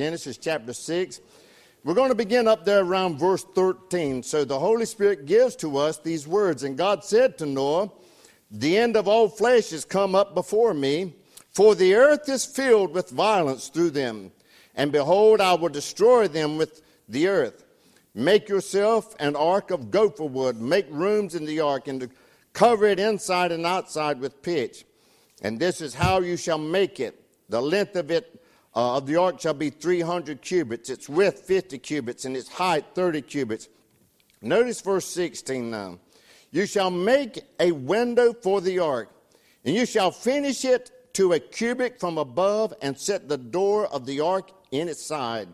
Genesis 0.00 0.38
chapter 0.38 0.72
6. 0.72 1.20
We're 1.84 1.92
going 1.92 2.08
to 2.08 2.14
begin 2.14 2.48
up 2.48 2.64
there 2.64 2.82
around 2.82 3.18
verse 3.18 3.44
13. 3.54 4.22
So 4.22 4.46
the 4.46 4.58
Holy 4.58 4.86
Spirit 4.86 5.26
gives 5.26 5.54
to 5.56 5.76
us 5.76 5.98
these 5.98 6.26
words. 6.26 6.62
And 6.62 6.78
God 6.78 7.04
said 7.04 7.36
to 7.36 7.44
Noah, 7.44 7.90
The 8.50 8.78
end 8.78 8.96
of 8.96 9.06
all 9.06 9.28
flesh 9.28 9.74
is 9.74 9.84
come 9.84 10.14
up 10.14 10.34
before 10.34 10.72
me, 10.72 11.16
for 11.52 11.74
the 11.74 11.96
earth 11.96 12.30
is 12.30 12.46
filled 12.46 12.94
with 12.94 13.10
violence 13.10 13.68
through 13.68 13.90
them. 13.90 14.32
And 14.74 14.90
behold, 14.90 15.42
I 15.42 15.52
will 15.52 15.68
destroy 15.68 16.28
them 16.28 16.56
with 16.56 16.80
the 17.06 17.28
earth. 17.28 17.62
Make 18.14 18.48
yourself 18.48 19.14
an 19.20 19.36
ark 19.36 19.70
of 19.70 19.90
gopher 19.90 20.24
wood. 20.24 20.58
Make 20.58 20.86
rooms 20.88 21.34
in 21.34 21.44
the 21.44 21.60
ark 21.60 21.88
and 21.88 22.08
cover 22.54 22.86
it 22.86 22.98
inside 22.98 23.52
and 23.52 23.66
outside 23.66 24.18
with 24.18 24.40
pitch. 24.40 24.86
And 25.42 25.60
this 25.60 25.82
is 25.82 25.92
how 25.92 26.20
you 26.20 26.38
shall 26.38 26.56
make 26.56 27.00
it. 27.00 27.22
The 27.50 27.60
length 27.60 27.96
of 27.96 28.10
it 28.10 28.39
uh, 28.74 28.96
of 28.96 29.06
the 29.06 29.16
ark 29.16 29.40
shall 29.40 29.54
be 29.54 29.70
300 29.70 30.42
cubits, 30.42 30.90
its 30.90 31.08
width 31.08 31.40
50 31.40 31.78
cubits, 31.78 32.24
and 32.24 32.36
its 32.36 32.48
height 32.48 32.84
30 32.94 33.22
cubits. 33.22 33.68
Notice 34.42 34.80
verse 34.80 35.06
16 35.06 35.70
now. 35.70 35.98
You 36.50 36.66
shall 36.66 36.90
make 36.90 37.44
a 37.58 37.72
window 37.72 38.32
for 38.32 38.60
the 38.60 38.78
ark, 38.78 39.10
and 39.64 39.74
you 39.74 39.86
shall 39.86 40.10
finish 40.10 40.64
it 40.64 40.90
to 41.14 41.32
a 41.32 41.40
cubit 41.40 41.98
from 41.98 42.18
above, 42.18 42.72
and 42.82 42.96
set 42.96 43.28
the 43.28 43.36
door 43.36 43.86
of 43.88 44.06
the 44.06 44.20
ark 44.20 44.50
in 44.70 44.88
its 44.88 45.04
side. 45.04 45.48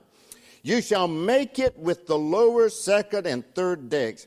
You 0.62 0.82
shall 0.82 1.08
make 1.08 1.58
it 1.58 1.78
with 1.78 2.06
the 2.06 2.18
lower, 2.18 2.68
second, 2.68 3.26
and 3.26 3.44
third 3.54 3.88
decks. 3.88 4.26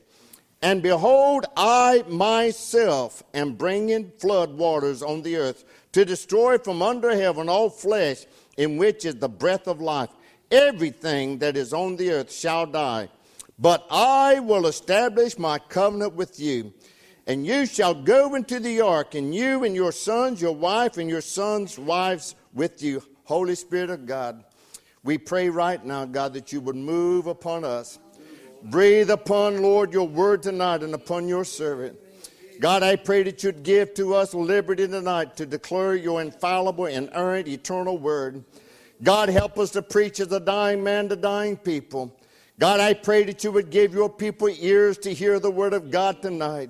And 0.62 0.82
behold, 0.82 1.46
I 1.56 2.04
myself 2.08 3.22
am 3.32 3.54
bringing 3.54 4.10
flood 4.18 4.52
waters 4.52 5.02
on 5.02 5.22
the 5.22 5.36
earth 5.36 5.64
to 5.92 6.04
destroy 6.04 6.58
from 6.58 6.82
under 6.82 7.14
heaven 7.14 7.48
all 7.48 7.70
flesh 7.70 8.26
in 8.60 8.76
which 8.76 9.06
is 9.06 9.16
the 9.16 9.28
breath 9.28 9.66
of 9.66 9.80
life. 9.80 10.10
Everything 10.50 11.38
that 11.38 11.56
is 11.56 11.72
on 11.72 11.96
the 11.96 12.10
earth 12.10 12.30
shall 12.30 12.66
die. 12.66 13.08
But 13.58 13.86
I 13.90 14.38
will 14.40 14.66
establish 14.66 15.38
my 15.38 15.58
covenant 15.58 16.12
with 16.12 16.38
you. 16.38 16.74
And 17.26 17.46
you 17.46 17.64
shall 17.64 17.94
go 17.94 18.34
into 18.34 18.60
the 18.60 18.82
ark, 18.82 19.14
and 19.14 19.34
you 19.34 19.64
and 19.64 19.74
your 19.74 19.92
sons, 19.92 20.42
your 20.42 20.54
wife, 20.54 20.98
and 20.98 21.08
your 21.08 21.22
sons' 21.22 21.78
wives 21.78 22.34
with 22.52 22.82
you. 22.82 23.02
Holy 23.24 23.54
Spirit 23.54 23.88
of 23.88 24.04
God, 24.04 24.44
we 25.04 25.16
pray 25.16 25.48
right 25.48 25.82
now, 25.82 26.04
God, 26.04 26.34
that 26.34 26.52
you 26.52 26.60
would 26.60 26.76
move 26.76 27.28
upon 27.28 27.64
us. 27.64 27.98
Breathe 28.64 29.08
upon, 29.08 29.62
Lord, 29.62 29.94
your 29.94 30.06
word 30.06 30.42
tonight 30.42 30.82
and 30.82 30.92
upon 30.92 31.28
your 31.28 31.44
servant. 31.44 31.98
God, 32.60 32.82
I 32.82 32.96
pray 32.96 33.22
that 33.22 33.42
you'd 33.42 33.62
give 33.62 33.94
to 33.94 34.14
us 34.14 34.34
liberty 34.34 34.86
tonight 34.86 35.34
to 35.38 35.46
declare 35.46 35.94
your 35.94 36.20
infallible, 36.20 36.84
inerrant, 36.84 37.48
eternal 37.48 37.96
word. 37.96 38.44
God, 39.02 39.30
help 39.30 39.58
us 39.58 39.70
to 39.70 39.80
preach 39.80 40.20
as 40.20 40.30
a 40.30 40.40
dying 40.40 40.84
man 40.84 41.08
to 41.08 41.16
dying 41.16 41.56
people. 41.56 42.14
God, 42.58 42.78
I 42.78 42.92
pray 42.92 43.24
that 43.24 43.42
you 43.42 43.50
would 43.50 43.70
give 43.70 43.94
your 43.94 44.10
people 44.10 44.50
ears 44.60 44.98
to 44.98 45.14
hear 45.14 45.40
the 45.40 45.50
word 45.50 45.72
of 45.72 45.90
God 45.90 46.20
tonight. 46.20 46.68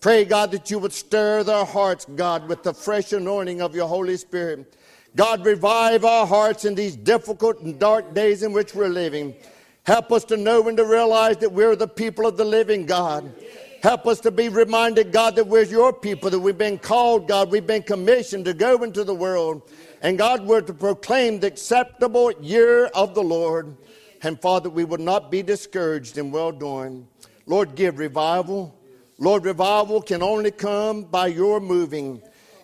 Pray, 0.00 0.24
God, 0.24 0.52
that 0.52 0.70
you 0.70 0.78
would 0.78 0.94
stir 0.94 1.42
their 1.42 1.66
hearts, 1.66 2.06
God, 2.06 2.48
with 2.48 2.62
the 2.62 2.72
fresh 2.72 3.12
anointing 3.12 3.60
of 3.60 3.74
your 3.74 3.88
Holy 3.88 4.16
Spirit. 4.16 4.74
God, 5.16 5.44
revive 5.44 6.06
our 6.06 6.26
hearts 6.26 6.64
in 6.64 6.74
these 6.74 6.96
difficult 6.96 7.60
and 7.60 7.78
dark 7.78 8.14
days 8.14 8.42
in 8.42 8.52
which 8.52 8.74
we're 8.74 8.88
living. 8.88 9.34
Help 9.82 10.12
us 10.12 10.24
to 10.24 10.38
know 10.38 10.66
and 10.66 10.78
to 10.78 10.86
realize 10.86 11.36
that 11.38 11.52
we're 11.52 11.76
the 11.76 11.86
people 11.86 12.26
of 12.26 12.38
the 12.38 12.44
living 12.44 12.86
God. 12.86 13.34
Help 13.82 14.06
us 14.06 14.20
to 14.20 14.30
be 14.30 14.48
reminded, 14.48 15.12
God, 15.12 15.36
that 15.36 15.46
we're 15.46 15.62
your 15.62 15.92
people, 15.92 16.30
that 16.30 16.38
we've 16.38 16.56
been 16.56 16.78
called, 16.78 17.28
God, 17.28 17.50
we've 17.50 17.66
been 17.66 17.82
commissioned 17.82 18.44
to 18.46 18.54
go 18.54 18.82
into 18.82 19.04
the 19.04 19.14
world. 19.14 19.62
And 20.02 20.18
God, 20.18 20.46
we're 20.46 20.62
to 20.62 20.72
proclaim 20.72 21.40
the 21.40 21.46
acceptable 21.48 22.32
year 22.40 22.86
of 22.86 23.14
the 23.14 23.22
Lord. 23.22 23.76
And 24.22 24.40
Father, 24.40 24.70
we 24.70 24.84
would 24.84 25.00
not 25.00 25.30
be 25.30 25.42
discouraged 25.42 26.18
in 26.18 26.30
well 26.32 26.52
doing. 26.52 27.06
Lord, 27.46 27.74
give 27.74 27.98
revival. 27.98 28.74
Lord, 29.18 29.44
revival 29.44 30.02
can 30.02 30.22
only 30.22 30.50
come 30.50 31.04
by 31.04 31.28
your 31.28 31.60
moving. 31.60 32.22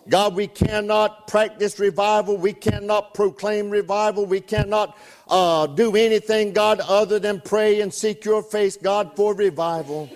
God, 0.09 0.35
we 0.35 0.47
cannot 0.47 1.27
practice 1.27 1.79
revival. 1.79 2.35
We 2.35 2.53
cannot 2.53 3.13
proclaim 3.13 3.69
revival. 3.69 4.25
We 4.25 4.41
cannot 4.41 4.97
uh, 5.29 5.67
do 5.67 5.95
anything, 5.95 6.51
God, 6.51 6.81
other 6.81 7.19
than 7.19 7.39
pray 7.39 7.79
and 7.79 7.93
seek 7.93 8.25
your 8.25 8.43
face, 8.43 8.75
God, 8.75 9.15
for 9.15 9.33
revival. 9.33 10.09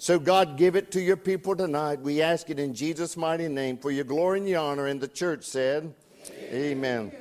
So, 0.00 0.16
God, 0.16 0.56
give 0.56 0.76
it 0.76 0.92
to 0.92 1.00
your 1.00 1.16
people 1.16 1.56
tonight. 1.56 2.00
We 2.00 2.22
ask 2.22 2.50
it 2.50 2.60
in 2.60 2.72
Jesus' 2.72 3.16
mighty 3.16 3.48
name 3.48 3.76
for 3.76 3.90
your 3.90 4.04
glory 4.04 4.38
and 4.38 4.48
your 4.48 4.60
honor. 4.60 4.86
And 4.86 5.00
the 5.00 5.08
church 5.08 5.42
said, 5.42 5.92
Amen. 6.52 7.10
Amen. 7.10 7.12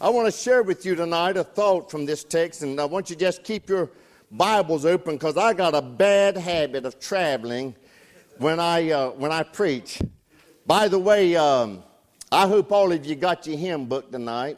I 0.00 0.08
want 0.08 0.32
to 0.32 0.40
share 0.40 0.62
with 0.62 0.86
you 0.86 0.94
tonight 0.94 1.36
a 1.36 1.42
thought 1.42 1.90
from 1.90 2.06
this 2.06 2.22
text, 2.22 2.62
and 2.62 2.80
I 2.80 2.84
want 2.84 3.10
you 3.10 3.16
to 3.16 3.20
just 3.20 3.42
keep 3.42 3.68
your 3.68 3.90
Bibles 4.30 4.84
open 4.86 5.16
because 5.16 5.36
I 5.36 5.52
got 5.54 5.74
a 5.74 5.82
bad 5.82 6.36
habit 6.36 6.86
of 6.86 7.00
traveling 7.00 7.74
when 8.36 8.60
I, 8.60 8.92
uh, 8.92 9.10
when 9.10 9.32
I 9.32 9.42
preach. 9.42 10.00
By 10.66 10.86
the 10.86 11.00
way, 11.00 11.34
um, 11.34 11.82
I 12.30 12.46
hope 12.46 12.70
all 12.70 12.92
of 12.92 13.04
you 13.04 13.16
got 13.16 13.44
your 13.44 13.58
hymn 13.58 13.86
book 13.86 14.12
tonight. 14.12 14.56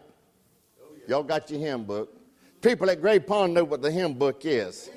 Y'all 1.08 1.22
got 1.22 1.50
your 1.50 1.58
hymn 1.58 1.84
book. 1.84 2.14
People 2.60 2.90
at 2.90 3.00
Great 3.00 3.26
Pond 3.26 3.54
know 3.54 3.64
what 3.64 3.80
the 3.80 3.90
hymn 3.90 4.12
book 4.12 4.42
is. 4.44 4.90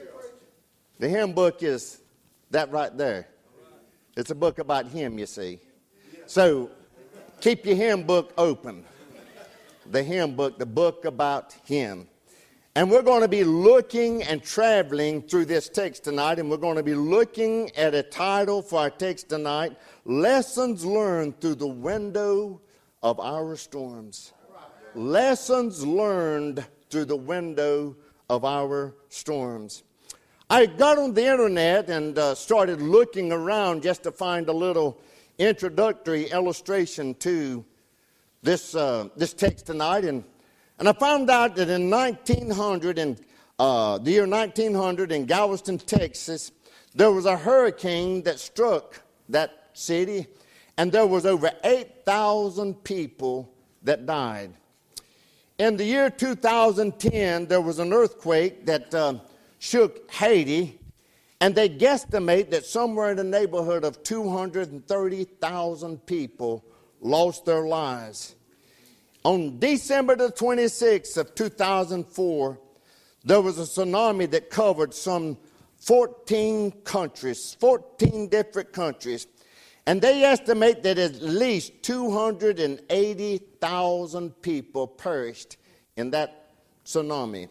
The 0.99 1.07
hymn 1.07 1.31
book 1.31 1.63
is 1.63 2.01
that 2.53 2.71
right 2.71 2.95
there. 2.97 3.27
It's 4.15 4.31
a 4.31 4.35
book 4.35 4.59
about 4.59 4.87
him, 4.87 5.19
you 5.19 5.25
see. 5.25 5.59
So 6.25 6.69
keep 7.41 7.65
your 7.65 7.75
hymn 7.75 8.03
book 8.03 8.31
open. 8.37 8.85
The 9.89 10.01
hymn 10.01 10.35
book, 10.35 10.57
the 10.57 10.65
book 10.65 11.05
about 11.05 11.53
him. 11.65 12.07
And 12.75 12.89
we're 12.89 13.03
going 13.03 13.21
to 13.21 13.27
be 13.27 13.43
looking 13.43 14.23
and 14.23 14.41
traveling 14.41 15.21
through 15.21 15.45
this 15.45 15.69
text 15.69 16.05
tonight, 16.05 16.39
and 16.39 16.49
we're 16.49 16.57
going 16.57 16.77
to 16.77 16.83
be 16.83 16.95
looking 16.95 17.69
at 17.75 17.93
a 17.93 18.01
title 18.01 18.63
for 18.63 18.79
our 18.79 18.89
text 18.89 19.29
tonight 19.29 19.77
Lessons 20.05 20.85
Learned 20.85 21.39
Through 21.39 21.55
the 21.55 21.67
Window 21.67 22.61
of 23.03 23.19
Our 23.19 23.55
Storms. 23.57 24.33
Lessons 24.95 25.85
Learned 25.85 26.65
Through 26.89 27.05
the 27.05 27.15
Window 27.15 27.95
of 28.29 28.45
Our 28.45 28.95
Storms. 29.09 29.83
I 30.53 30.67
got 30.67 30.99
on 30.99 31.15
the 31.15 31.25
internet 31.25 31.89
and 31.89 32.15
uh, 32.15 32.35
started 32.35 32.79
looking 32.79 33.31
around 33.31 33.81
just 33.81 34.03
to 34.03 34.11
find 34.11 34.47
a 34.47 34.53
little 34.53 35.01
introductory 35.39 36.25
illustration 36.25 37.15
to 37.15 37.65
this, 38.43 38.75
uh, 38.75 39.07
this 39.17 39.33
text 39.33 39.65
tonight. 39.65 40.05
And, 40.05 40.23
and 40.77 40.87
I 40.87 40.93
found 40.93 41.31
out 41.31 41.55
that 41.55 41.69
in 41.69 41.89
1900, 41.89 42.99
in, 42.99 43.17
uh, 43.57 43.97
the 43.97 44.11
year 44.11 44.27
1900 44.27 45.11
in 45.11 45.25
Galveston, 45.25 45.79
Texas, 45.79 46.51
there 46.93 47.09
was 47.09 47.25
a 47.25 47.35
hurricane 47.35 48.21
that 48.21 48.39
struck 48.39 49.01
that 49.29 49.71
city, 49.73 50.27
and 50.77 50.91
there 50.91 51.07
was 51.07 51.25
over 51.25 51.49
8,000 51.63 52.75
people 52.83 53.51
that 53.81 54.05
died. 54.05 54.53
In 55.57 55.77
the 55.77 55.85
year 55.85 56.11
2010, 56.11 57.47
there 57.47 57.61
was 57.61 57.79
an 57.79 57.91
earthquake 57.91 58.67
that 58.67 58.93
uh, 58.93 59.15
shook 59.63 60.11
Haiti, 60.11 60.77
and 61.39 61.55
they 61.55 61.69
guesstimate 61.69 62.49
that 62.49 62.65
somewhere 62.65 63.11
in 63.11 63.17
the 63.17 63.23
neighborhood 63.23 63.85
of 63.85 64.03
230,000 64.03 66.05
people 66.05 66.65
lost 66.99 67.45
their 67.45 67.65
lives. 67.65 68.35
On 69.23 69.57
December 69.59 70.17
the 70.17 70.33
26th 70.33 71.15
of 71.15 71.33
2004, 71.33 72.59
there 73.23 73.39
was 73.39 73.57
a 73.57 73.61
tsunami 73.61 74.29
that 74.31 74.49
covered 74.49 74.93
some 74.93 75.37
14 75.77 76.71
countries, 76.83 77.55
14 77.57 78.27
different 78.27 78.73
countries. 78.73 79.27
And 79.85 80.01
they 80.01 80.25
estimate 80.25 80.83
that 80.83 80.97
at 80.97 81.21
least 81.21 81.71
280,000 81.83 84.41
people 84.41 84.87
perished 84.87 85.55
in 85.95 86.11
that 86.11 86.49
tsunami. 86.85 87.47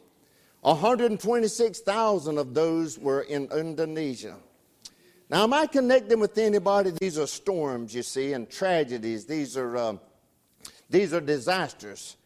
126,000 0.63 2.39
of 2.39 2.55
those 2.55 2.99
were 2.99 3.23
in 3.23 3.49
Indonesia. 3.51 4.37
Now, 5.29 5.43
am 5.43 5.53
I 5.53 5.67
connecting 5.67 6.21
with 6.21 6.39
anybody? 6.39 6.93
These 7.01 7.19
are 7.19 7.27
storms, 7.27 7.95
you 7.95 8.03
see, 8.03 8.33
and 8.33 8.49
tragedies. 8.49 9.27
These 9.27 9.57
are, 9.57 9.77
uh, 9.77 9.97
these 10.89 11.13
are 11.13 11.21
disasters. 11.21 12.17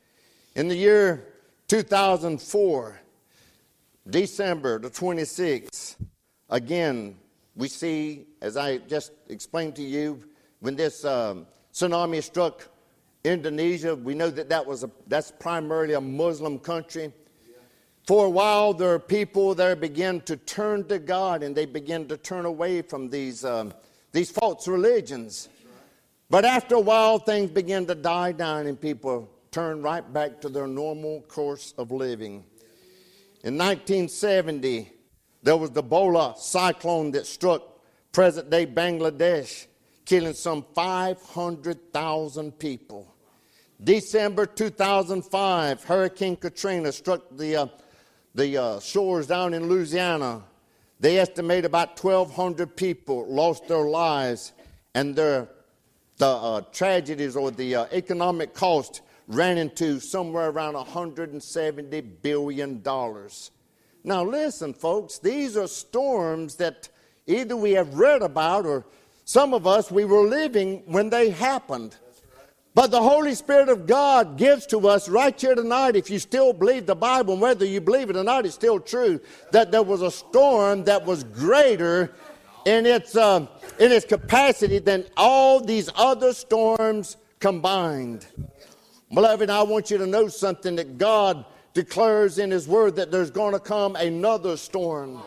In 0.55 0.69
the 0.69 0.77
year 0.77 1.27
2004, 1.69 3.01
December 4.11 4.79
the 4.81 4.91
26th, 4.91 5.97
again, 6.51 7.17
we 7.55 7.69
see, 7.69 8.27
as 8.43 8.59
I 8.59 8.79
just 8.79 9.13
explained 9.29 9.77
to 9.77 9.83
you, 9.83 10.23
when 10.61 10.77
this 10.77 11.07
um, 11.07 11.47
tsunami 11.73 12.23
struck 12.23 12.69
Indonesia, 13.25 13.95
we 13.95 14.15
know 14.15 14.29
that, 14.29 14.51
that 14.51 14.67
was 14.67 14.85
a, 14.85 14.91
that's 15.07 15.31
primarily 15.31 15.95
a 15.95 16.01
Muslim 16.01 16.59
country. 16.59 17.13
For 18.07 18.27
a 18.27 18.31
while, 18.31 18.73
there 18.73 18.95
are 18.95 19.01
people 19.01 19.57
that 19.57 19.81
begin 19.81 20.21
to 20.23 20.37
turn 20.37 20.85
to 20.85 21.01
God 21.01 21.43
and 21.43 21.57
they 21.57 21.67
begin 21.67 22.07
to 22.07 22.17
turn 22.17 22.45
away 22.45 22.83
from 22.83 23.11
these, 23.11 23.45
um, 23.45 23.75
these 24.13 24.31
false 24.31 24.69
religions. 24.69 25.49
But 26.31 26.45
after 26.45 26.77
a 26.77 26.81
while, 26.81 27.19
things 27.19 27.51
begin 27.51 27.85
to 27.87 27.97
die 27.97 28.31
down 28.31 28.69
and 28.69 28.81
people 28.81 29.29
turn 29.51 29.83
right 29.83 30.13
back 30.13 30.41
to 30.43 30.49
their 30.49 30.69
normal 30.69 31.23
course 31.23 31.75
of 31.79 31.91
living. 31.91 32.45
In 33.43 33.59
1970, 33.59 34.93
there 35.43 35.57
was 35.57 35.71
the 35.73 35.83
Bhola 35.83 36.37
cyclone 36.39 37.11
that 37.13 37.27
struck 37.27 37.63
present 38.13 38.51
day 38.51 38.67
Bangladesh, 38.67 39.67
killing 40.05 40.35
some 40.35 40.65
500,000 40.75 42.57
people. 42.57 43.13
December 43.83 44.47
2005, 44.47 45.85
Hurricane 45.85 46.37
Katrina 46.37 46.93
struck 46.93 47.23
the, 47.37 47.57
uh, 47.57 47.67
the 48.37 48.59
uh, 48.59 48.81
shores 48.81 49.27
down 49.27 49.55
in 49.55 49.69
Louisiana. 49.69 50.43
They 51.01 51.19
estimate 51.19 51.65
about 51.65 52.03
1,200 52.03 52.77
people 52.77 53.27
lost 53.27 53.67
their 53.67 53.85
lives, 53.85 54.53
and 54.95 55.17
their, 55.17 55.49
the 56.19 56.27
uh, 56.27 56.61
tragedies 56.73 57.35
or 57.35 57.51
the 57.51 57.75
uh, 57.75 57.87
economic 57.93 58.55
cost 58.55 59.01
ran 59.27 59.59
into 59.59 59.99
somewhere 60.01 60.51
around 60.51 60.75
$170 60.75 62.05
billion. 62.23 62.83
Now, 64.05 64.23
listen, 64.23 64.73
folks, 64.75 65.19
these 65.19 65.57
are 65.57 65.67
storms 65.67 66.57
that 66.57 66.89
either 67.27 67.57
we 67.57 67.73
have 67.73 67.95
read 67.95 68.23
about 68.23 68.67
or 68.67 68.85
some 69.25 69.55
of 69.55 69.67
us 69.67 69.91
we 69.91 70.05
were 70.05 70.23
living 70.23 70.83
when 70.87 71.11
they 71.11 71.31
happened. 71.31 71.97
But 72.77 72.91
the 72.91 73.01
Holy 73.01 73.35
Spirit 73.35 73.71
of 73.71 73.87
God 73.87 74.37
gives 74.37 74.67
to 74.67 74.87
us 74.87 75.09
right 75.09 75.41
here 75.41 75.55
tonight, 75.55 75.97
if 75.97 76.11
you 76.11 76.19
still 76.19 76.53
believe 76.53 76.85
the 76.85 76.95
Bible, 76.95 77.33
and 77.33 77.41
whether 77.41 77.65
you 77.65 77.81
believe 77.81 78.11
it 78.11 78.17
or 78.17 78.23
not, 78.23 78.45
it's 78.45 78.55
still 78.55 78.79
true, 78.79 79.19
that 79.53 79.73
there 79.73 79.83
was 79.83 80.03
a 80.03 80.11
storm 80.11 80.85
that 80.85 81.07
was 81.07 81.25
greater 81.25 82.13
in 82.67 82.85
its, 82.85 83.17
uh, 83.17 83.47
in 83.81 83.93
its 83.93 84.05
capacity 84.05 84.79
than 84.79 85.07
all 85.17 85.59
these 85.59 85.89
other 85.97 86.35
storms 86.35 87.17
combined. 87.41 88.27
Beloved, 89.11 89.49
I 89.49 89.63
want 89.63 89.91
you 89.91 89.97
to 89.97 90.07
know 90.07 90.29
something 90.29 90.77
that 90.77 90.99
God 90.99 91.47
declares 91.73 92.39
in 92.39 92.51
His 92.51 92.69
Word 92.69 92.97
that 92.97 93.11
there's 93.11 93.31
going 93.31 93.55
to 93.55 93.61
come 93.61 93.97
another 93.97 94.59
storm. 94.59 95.23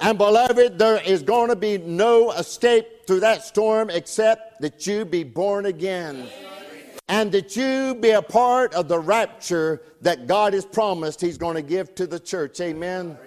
And 0.00 0.18
beloved, 0.18 0.76
there 0.76 1.00
is 1.00 1.22
going 1.22 1.50
to 1.50 1.56
be 1.56 1.78
no 1.78 2.32
escape 2.32 3.06
through 3.06 3.20
that 3.20 3.44
storm 3.44 3.90
except 3.90 4.51
that 4.62 4.86
you 4.86 5.04
be 5.04 5.24
born 5.24 5.66
again. 5.66 6.24
And 7.08 7.32
that 7.32 7.56
you 7.56 7.96
be 7.96 8.10
a 8.10 8.22
part 8.22 8.72
of 8.74 8.86
the 8.86 8.98
rapture 8.98 9.82
that 10.02 10.28
God 10.28 10.54
has 10.54 10.64
promised 10.64 11.20
He's 11.20 11.36
going 11.36 11.56
to 11.56 11.62
give 11.62 11.94
to 11.96 12.06
the 12.06 12.20
church. 12.20 12.60
Amen. 12.60 13.18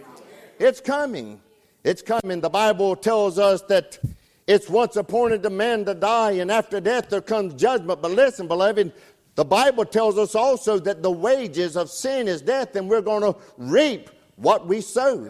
It's 0.60 0.80
coming. 0.80 1.42
It's 1.84 2.02
coming. 2.02 2.40
The 2.40 2.50
Bible 2.50 2.96
tells 2.96 3.38
us 3.38 3.62
that 3.64 4.00
it's 4.48 4.70
once 4.70 4.96
appointed 4.96 5.44
to 5.44 5.50
man 5.50 5.84
to 5.86 5.94
die, 5.94 6.32
and 6.32 6.50
after 6.50 6.80
death 6.80 7.10
there 7.10 7.22
comes 7.22 7.54
judgment. 7.54 8.02
But 8.02 8.12
listen, 8.12 8.48
beloved, 8.48 8.94
the 9.36 9.46
Bible 9.46 9.84
tells 9.84 10.18
us 10.18 10.36
also 10.36 10.80
that 10.80 11.04
the 11.04 11.12
wages 11.12 11.76
of 11.76 11.90
sin 11.90 12.30
is 12.30 12.42
death, 12.42 12.78
and 12.78 12.90
we're 12.90 13.02
going 13.02 13.34
to 13.34 13.38
reap 13.58 14.10
what 14.38 14.68
we 14.68 14.80
sow. 14.80 15.30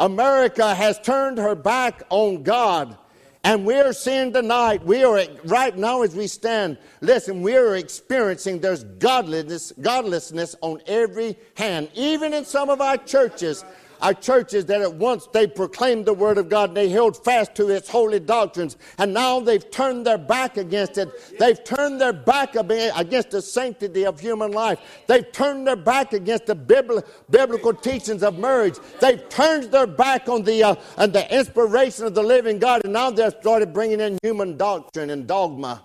America 0.00 0.74
has 0.74 0.98
turned 1.00 1.36
her 1.36 1.54
back 1.54 2.02
on 2.08 2.42
God. 2.42 2.96
And 3.44 3.64
we're 3.64 3.92
seeing 3.92 4.32
tonight, 4.32 4.84
we 4.84 5.04
are 5.04 5.22
right 5.44 5.76
now 5.76 6.02
as 6.02 6.14
we 6.14 6.26
stand, 6.26 6.76
listen, 7.00 7.40
we 7.40 7.56
are 7.56 7.76
experiencing 7.76 8.60
there's 8.60 8.84
godliness, 8.84 9.72
godlessness 9.80 10.56
on 10.60 10.80
every 10.86 11.36
hand. 11.54 11.88
Even 11.94 12.34
in 12.34 12.44
some 12.44 12.68
of 12.68 12.80
our 12.80 12.96
churches, 12.96 13.64
our 14.00 14.14
churches 14.14 14.66
that 14.66 14.80
at 14.80 14.94
once 14.94 15.26
they 15.32 15.46
proclaimed 15.46 16.06
the 16.06 16.14
word 16.14 16.38
of 16.38 16.48
God 16.48 16.70
and 16.70 16.76
they 16.76 16.88
held 16.88 17.22
fast 17.22 17.54
to 17.56 17.68
its 17.68 17.88
holy 17.88 18.20
doctrines 18.20 18.76
and 18.98 19.12
now 19.12 19.40
they've 19.40 19.70
turned 19.70 20.06
their 20.06 20.18
back 20.18 20.56
against 20.56 20.98
it. 20.98 21.38
They've 21.38 21.62
turned 21.62 22.00
their 22.00 22.12
back 22.12 22.54
against 22.54 23.30
the 23.30 23.42
sanctity 23.42 24.04
of 24.04 24.20
human 24.20 24.52
life. 24.52 24.78
They've 25.06 25.30
turned 25.32 25.66
their 25.66 25.76
back 25.76 26.12
against 26.12 26.46
the 26.46 26.54
biblical 26.54 27.72
teachings 27.74 28.22
of 28.22 28.38
marriage. 28.38 28.78
They've 29.00 29.28
turned 29.28 29.64
their 29.64 29.86
back 29.86 30.28
on 30.28 30.42
the 30.42 30.62
uh, 30.62 30.74
on 30.96 31.12
the 31.12 31.34
inspiration 31.34 32.06
of 32.06 32.14
the 32.14 32.22
living 32.22 32.58
God 32.58 32.82
and 32.84 32.92
now 32.92 33.10
they've 33.10 33.34
started 33.40 33.72
bringing 33.72 34.00
in 34.00 34.18
human 34.22 34.56
doctrine 34.56 35.10
and 35.10 35.26
dogma. 35.26 35.82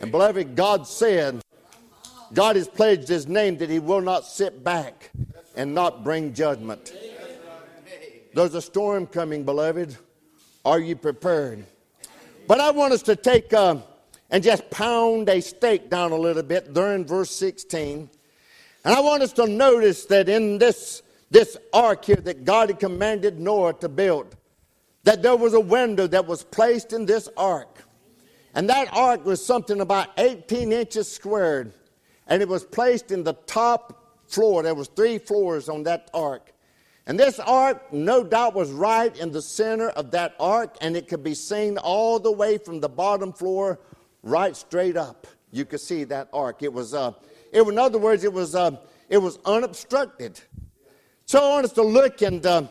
And 0.00 0.12
beloved 0.12 0.54
God 0.54 0.86
said 0.86 1.42
God 2.32 2.56
has 2.56 2.68
pledged 2.68 3.08
his 3.08 3.26
name 3.26 3.56
that 3.58 3.70
he 3.70 3.78
will 3.78 4.00
not 4.00 4.24
sit 4.24 4.62
back 4.62 5.10
and 5.56 5.74
not 5.74 6.04
bring 6.04 6.34
judgment. 6.34 6.92
There's 8.34 8.54
a 8.54 8.62
storm 8.62 9.06
coming, 9.06 9.44
beloved. 9.44 9.96
Are 10.64 10.78
you 10.78 10.96
prepared? 10.96 11.64
But 12.46 12.60
I 12.60 12.70
want 12.70 12.92
us 12.92 13.02
to 13.02 13.16
take 13.16 13.52
uh, 13.52 13.76
and 14.30 14.42
just 14.42 14.68
pound 14.70 15.28
a 15.28 15.40
stake 15.40 15.88
down 15.88 16.12
a 16.12 16.16
little 16.16 16.42
bit 16.42 16.74
during 16.74 17.06
verse 17.06 17.30
16. 17.30 18.10
And 18.84 18.94
I 18.94 19.00
want 19.00 19.22
us 19.22 19.32
to 19.34 19.46
notice 19.46 20.04
that 20.06 20.28
in 20.28 20.58
this, 20.58 21.02
this 21.30 21.56
ark 21.72 22.04
here 22.04 22.16
that 22.16 22.44
God 22.44 22.68
had 22.68 22.78
commanded 22.78 23.40
Noah 23.40 23.74
to 23.74 23.88
build, 23.88 24.36
that 25.04 25.22
there 25.22 25.36
was 25.36 25.54
a 25.54 25.60
window 25.60 26.06
that 26.06 26.26
was 26.26 26.44
placed 26.44 26.92
in 26.92 27.06
this 27.06 27.28
ark. 27.36 27.82
And 28.54 28.68
that 28.68 28.88
ark 28.92 29.24
was 29.24 29.44
something 29.44 29.80
about 29.80 30.08
18 30.18 30.72
inches 30.72 31.10
squared. 31.10 31.72
And 32.26 32.42
it 32.42 32.48
was 32.48 32.64
placed 32.64 33.10
in 33.10 33.24
the 33.24 33.34
top 33.46 34.22
floor. 34.26 34.62
There 34.62 34.74
was 34.74 34.88
three 34.88 35.18
floors 35.18 35.68
on 35.70 35.84
that 35.84 36.10
ark. 36.12 36.52
And 37.08 37.18
this 37.18 37.40
ark, 37.40 37.90
no 37.90 38.22
doubt, 38.22 38.54
was 38.54 38.70
right 38.70 39.16
in 39.18 39.32
the 39.32 39.40
center 39.40 39.88
of 39.88 40.10
that 40.10 40.34
ark, 40.38 40.76
and 40.82 40.94
it 40.94 41.08
could 41.08 41.24
be 41.24 41.34
seen 41.34 41.78
all 41.78 42.18
the 42.18 42.30
way 42.30 42.58
from 42.58 42.80
the 42.80 42.88
bottom 42.88 43.32
floor 43.32 43.80
right 44.22 44.54
straight 44.54 44.94
up. 44.94 45.26
You 45.50 45.64
could 45.64 45.80
see 45.80 46.04
that 46.04 46.28
ark. 46.34 46.62
It 46.62 46.70
was, 46.70 46.92
uh, 46.92 47.12
it, 47.50 47.62
in 47.62 47.78
other 47.78 47.98
words, 47.98 48.24
it 48.24 48.32
was, 48.32 48.54
uh, 48.54 48.76
it 49.08 49.16
was 49.16 49.38
unobstructed. 49.46 50.38
So 51.24 51.38
I 51.38 51.48
want 51.48 51.64
us 51.64 51.72
to 51.72 51.82
look 51.82 52.20
and, 52.20 52.44
uh, 52.44 52.64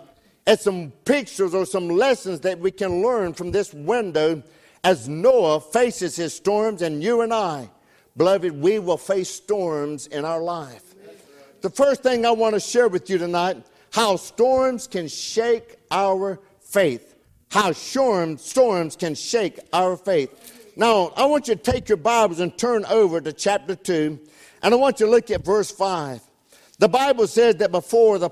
at 0.46 0.62
some 0.62 0.92
pictures 1.04 1.56
or 1.56 1.66
some 1.66 1.90
lessons 1.90 2.42
that 2.42 2.60
we 2.60 2.70
can 2.70 3.02
learn 3.02 3.34
from 3.34 3.50
this 3.50 3.74
window 3.74 4.44
as 4.84 5.10
Noah 5.10 5.60
faces 5.60 6.16
his 6.16 6.36
storms, 6.36 6.84
and 6.84 7.02
you 7.02 7.22
and 7.22 7.34
I, 7.34 7.72
beloved, 8.16 8.52
we 8.62 8.78
will 8.78 8.98
face 8.98 9.32
storms 9.32 10.06
in 10.06 10.26
our 10.26 10.44
life. 10.44 10.94
The 11.62 11.72
first 11.72 12.04
thing 12.04 12.24
I 12.24 12.32
want 12.32 12.54
to 12.54 12.60
share 12.60 12.88
with 12.88 13.10
you 13.10 13.18
tonight 13.18 13.66
how 13.92 14.16
storms 14.16 14.88
can 14.88 15.08
shake 15.08 15.78
our 15.92 16.40
faith. 16.60 17.16
How 17.50 17.72
storms, 17.72 18.44
storms 18.44 18.96
can 18.96 19.16
shake 19.16 19.60
our 19.72 19.96
faith. 19.96 20.74
Now, 20.76 21.14
I 21.16 21.26
want 21.26 21.48
you 21.48 21.56
to 21.56 21.62
take 21.62 21.90
your 21.90 21.98
Bibles 21.98 22.40
and 22.40 22.56
turn 22.58 22.86
over 22.86 23.20
to 23.22 23.34
chapter 23.34 23.76
2, 23.76 24.20
and 24.62 24.74
I 24.74 24.78
want 24.78 25.00
you 25.00 25.06
to 25.06 25.12
look 25.12 25.32
at 25.32 25.44
verse 25.44 25.72
5. 25.72 26.22
The 26.80 26.88
Bible 26.88 27.26
says 27.26 27.56
that 27.56 27.72
before, 27.72 28.20
the, 28.20 28.30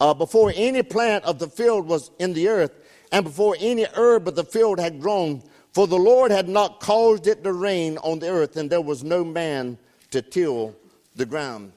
uh, 0.00 0.14
before 0.14 0.52
any 0.54 0.82
plant 0.82 1.24
of 1.24 1.38
the 1.38 1.48
field 1.48 1.86
was 1.86 2.10
in 2.18 2.32
the 2.32 2.48
earth, 2.48 2.72
and 3.10 3.24
before 3.24 3.56
any 3.60 3.86
herb 3.94 4.26
of 4.28 4.36
the 4.36 4.44
field 4.44 4.80
had 4.80 5.00
grown, 5.00 5.42
for 5.72 5.86
the 5.86 5.98
Lord 5.98 6.30
had 6.30 6.48
not 6.48 6.80
caused 6.80 7.26
it 7.26 7.44
to 7.44 7.52
rain 7.52 7.98
on 7.98 8.18
the 8.18 8.30
earth, 8.30 8.56
and 8.56 8.70
there 8.70 8.80
was 8.80 9.04
no 9.04 9.22
man 9.24 9.76
to 10.12 10.22
till 10.22 10.74
the 11.16 11.26
ground. 11.26 11.72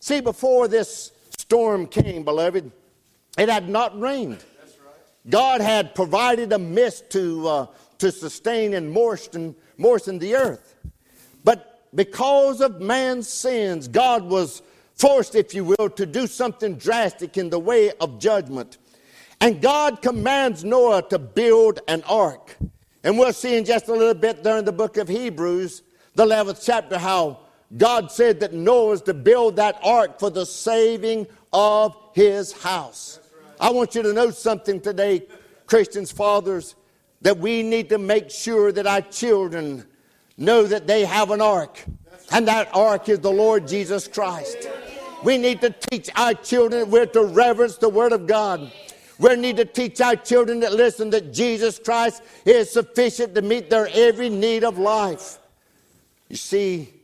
See, 0.00 0.20
before 0.20 0.68
this 0.68 1.12
storm 1.48 1.86
came, 1.86 2.24
beloved, 2.24 2.70
it 3.38 3.48
had 3.48 3.70
not 3.70 3.98
rained. 3.98 4.44
God 5.30 5.62
had 5.62 5.94
provided 5.94 6.52
a 6.52 6.58
mist 6.58 7.08
to, 7.12 7.48
uh, 7.48 7.66
to 8.00 8.12
sustain 8.12 8.74
and 8.74 8.92
moisten, 8.92 9.56
moisten 9.78 10.18
the 10.18 10.34
earth. 10.34 10.76
But 11.44 11.88
because 11.94 12.60
of 12.60 12.82
man's 12.82 13.30
sins, 13.30 13.88
God 13.88 14.24
was 14.24 14.60
forced, 14.96 15.34
if 15.34 15.54
you 15.54 15.64
will, 15.64 15.88
to 15.88 16.04
do 16.04 16.26
something 16.26 16.74
drastic 16.74 17.38
in 17.38 17.48
the 17.48 17.58
way 17.58 17.92
of 17.92 18.18
judgment. 18.18 18.76
And 19.40 19.62
God 19.62 20.02
commands 20.02 20.64
Noah 20.64 21.00
to 21.08 21.18
build 21.18 21.80
an 21.88 22.02
ark. 22.02 22.58
And 23.02 23.18
we'll 23.18 23.32
see 23.32 23.56
in 23.56 23.64
just 23.64 23.88
a 23.88 23.94
little 23.94 24.12
bit 24.12 24.44
there 24.44 24.58
in 24.58 24.66
the 24.66 24.72
book 24.72 24.98
of 24.98 25.08
Hebrews, 25.08 25.80
the 26.14 26.26
11th 26.26 26.62
chapter, 26.62 26.98
how 26.98 27.38
God 27.76 28.10
said 28.10 28.40
that 28.40 28.54
Noah 28.54 28.88
was 28.88 29.02
to 29.02 29.14
build 29.14 29.56
that 29.56 29.78
ark 29.82 30.18
for 30.18 30.30
the 30.30 30.46
saving 30.46 31.26
of 31.52 31.96
his 32.14 32.52
house. 32.52 33.20
I 33.60 33.70
want 33.70 33.94
you 33.94 34.02
to 34.02 34.12
know 34.12 34.30
something 34.30 34.80
today, 34.80 35.26
Christians, 35.66 36.12
fathers, 36.12 36.74
that 37.22 37.38
we 37.38 37.62
need 37.62 37.88
to 37.88 37.98
make 37.98 38.30
sure 38.30 38.70
that 38.72 38.86
our 38.86 39.00
children 39.00 39.84
know 40.36 40.64
that 40.64 40.86
they 40.86 41.04
have 41.04 41.30
an 41.30 41.40
ark, 41.40 41.84
and 42.30 42.46
that 42.46 42.68
ark 42.74 43.08
is 43.08 43.18
the 43.20 43.30
Lord 43.30 43.66
Jesus 43.66 44.06
Christ. 44.06 44.68
We 45.24 45.36
need 45.36 45.60
to 45.62 45.74
teach 45.90 46.08
our 46.14 46.34
children 46.34 46.90
we're 46.90 47.06
to 47.06 47.24
reverence 47.24 47.76
the 47.76 47.88
Word 47.88 48.12
of 48.12 48.26
God. 48.26 48.70
We 49.18 49.34
need 49.34 49.56
to 49.56 49.64
teach 49.64 50.00
our 50.00 50.14
children 50.14 50.60
that 50.60 50.72
listen 50.72 51.10
that 51.10 51.32
Jesus 51.32 51.80
Christ 51.80 52.22
is 52.44 52.70
sufficient 52.70 53.34
to 53.34 53.42
meet 53.42 53.68
their 53.68 53.88
every 53.92 54.28
need 54.28 54.62
of 54.62 54.78
life. 54.78 55.40
You 56.28 56.36
see, 56.36 56.94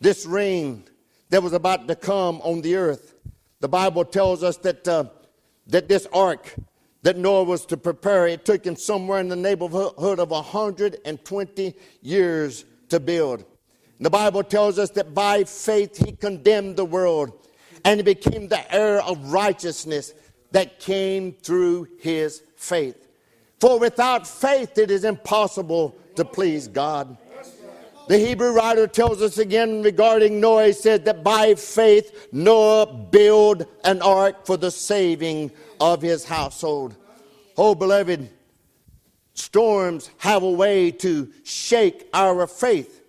this 0.00 0.24
rain 0.24 0.84
that 1.30 1.42
was 1.42 1.52
about 1.52 1.88
to 1.88 1.96
come 1.96 2.40
on 2.42 2.60
the 2.60 2.76
earth 2.76 3.14
the 3.60 3.68
Bible 3.68 4.04
tells 4.04 4.42
us 4.42 4.56
that, 4.58 4.86
uh, 4.88 5.04
that 5.66 5.88
this 5.88 6.06
ark 6.12 6.54
that 7.02 7.16
Noah 7.16 7.44
was 7.44 7.64
to 7.66 7.76
prepare, 7.76 8.26
it 8.26 8.44
took 8.44 8.64
him 8.64 8.76
somewhere 8.76 9.20
in 9.20 9.28
the 9.28 9.36
neighborhood 9.36 10.18
of 10.18 10.30
120 10.30 11.74
years 12.02 12.64
to 12.88 13.00
build. 13.00 13.44
The 14.00 14.10
Bible 14.10 14.42
tells 14.42 14.78
us 14.78 14.90
that 14.90 15.14
by 15.14 15.44
faith 15.44 15.96
he 15.96 16.12
condemned 16.12 16.76
the 16.76 16.84
world 16.84 17.32
and 17.84 17.98
he 17.98 18.02
became 18.02 18.48
the 18.48 18.74
heir 18.74 19.02
of 19.02 19.32
righteousness 19.32 20.12
that 20.52 20.80
came 20.80 21.32
through 21.32 21.88
his 22.00 22.42
faith. 22.56 23.06
For 23.60 23.78
without 23.78 24.26
faith 24.26 24.78
it 24.78 24.90
is 24.90 25.04
impossible 25.04 25.96
to 26.16 26.24
please 26.24 26.66
God. 26.66 27.16
The 28.08 28.18
Hebrew 28.18 28.52
writer 28.52 28.86
tells 28.86 29.22
us 29.22 29.38
again 29.38 29.82
regarding 29.82 30.40
Noah, 30.40 30.66
he 30.66 30.72
said 30.72 31.04
that 31.04 31.22
by 31.22 31.54
faith 31.54 32.28
Noah 32.32 32.86
built 32.86 33.62
an 33.84 34.02
ark 34.02 34.46
for 34.46 34.56
the 34.56 34.70
saving 34.70 35.52
of 35.80 36.02
his 36.02 36.24
household. 36.24 36.96
Oh, 37.56 37.74
beloved, 37.74 38.28
storms 39.34 40.10
have 40.18 40.42
a 40.42 40.50
way 40.50 40.90
to 40.90 41.30
shake 41.44 42.08
our 42.12 42.46
faith. 42.46 43.00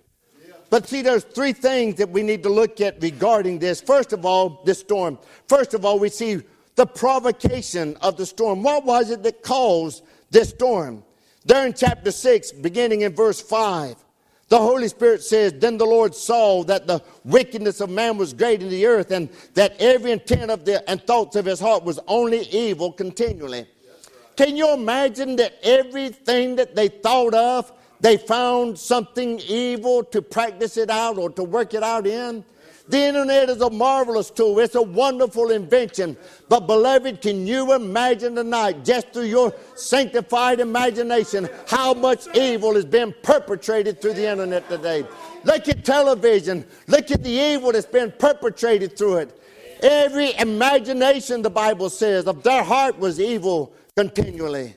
But 0.69 0.87
see, 0.87 1.01
there's 1.01 1.23
three 1.23 1.51
things 1.53 1.95
that 1.95 2.09
we 2.09 2.23
need 2.23 2.43
to 2.43 2.49
look 2.49 2.79
at 2.79 3.01
regarding 3.01 3.59
this. 3.59 3.81
First 3.81 4.13
of 4.13 4.25
all, 4.25 4.61
this 4.65 4.79
storm. 4.79 5.19
First 5.47 5.73
of 5.73 5.83
all, 5.83 5.99
we 5.99 6.09
see 6.09 6.41
the 6.75 6.85
provocation 6.85 7.97
of 7.97 8.15
the 8.17 8.25
storm. 8.25 8.63
What 8.63 8.85
was 8.85 9.09
it 9.09 9.23
that 9.23 9.43
caused 9.43 10.03
this 10.29 10.49
storm? 10.49 11.03
There 11.43 11.65
in 11.65 11.73
chapter 11.73 12.11
6, 12.11 12.53
beginning 12.53 13.01
in 13.01 13.13
verse 13.13 13.41
5. 13.41 13.95
The 14.51 14.59
Holy 14.59 14.89
Spirit 14.89 15.23
says, 15.23 15.53
Then 15.53 15.77
the 15.77 15.85
Lord 15.85 16.13
saw 16.13 16.65
that 16.65 16.85
the 16.85 17.01
wickedness 17.23 17.79
of 17.79 17.89
man 17.89 18.17
was 18.17 18.33
great 18.33 18.61
in 18.61 18.67
the 18.67 18.85
earth, 18.85 19.11
and 19.11 19.29
that 19.53 19.77
every 19.79 20.11
intent 20.11 20.51
of 20.51 20.65
the 20.65 20.83
and 20.89 21.01
thoughts 21.01 21.37
of 21.37 21.45
his 21.45 21.61
heart 21.61 21.85
was 21.85 22.01
only 22.05 22.41
evil 22.49 22.91
continually. 22.91 23.65
Can 24.35 24.57
you 24.57 24.73
imagine 24.73 25.37
that 25.37 25.53
everything 25.63 26.57
that 26.57 26.75
they 26.75 26.89
thought 26.89 27.33
of, 27.33 27.71
they 28.01 28.17
found 28.17 28.77
something 28.77 29.39
evil 29.39 30.03
to 30.03 30.21
practice 30.21 30.75
it 30.75 30.89
out 30.89 31.17
or 31.17 31.29
to 31.29 31.45
work 31.45 31.73
it 31.73 31.81
out 31.81 32.05
in? 32.05 32.43
The 32.87 32.99
internet 32.99 33.49
is 33.49 33.61
a 33.61 33.69
marvelous 33.69 34.29
tool. 34.29 34.59
It's 34.59 34.75
a 34.75 34.81
wonderful 34.81 35.51
invention. 35.51 36.17
But, 36.49 36.67
beloved, 36.67 37.21
can 37.21 37.47
you 37.47 37.73
imagine 37.73 38.35
tonight, 38.35 38.83
just 38.83 39.13
through 39.13 39.25
your 39.25 39.53
sanctified 39.75 40.59
imagination, 40.59 41.47
how 41.67 41.93
much 41.93 42.27
evil 42.35 42.75
is 42.75 42.85
being 42.85 43.13
perpetrated 43.23 44.01
through 44.01 44.13
the 44.13 44.29
internet 44.29 44.67
today? 44.67 45.05
Look 45.43 45.67
at 45.69 45.85
television. 45.85 46.65
Look 46.87 47.11
at 47.11 47.23
the 47.23 47.29
evil 47.29 47.71
that's 47.71 47.85
been 47.85 48.11
perpetrated 48.11 48.97
through 48.97 49.17
it. 49.17 49.37
Every 49.81 50.33
imagination, 50.35 51.41
the 51.41 51.49
Bible 51.49 51.89
says, 51.89 52.27
of 52.27 52.43
their 52.43 52.63
heart 52.63 52.99
was 52.99 53.19
evil 53.19 53.73
continually. 53.95 54.75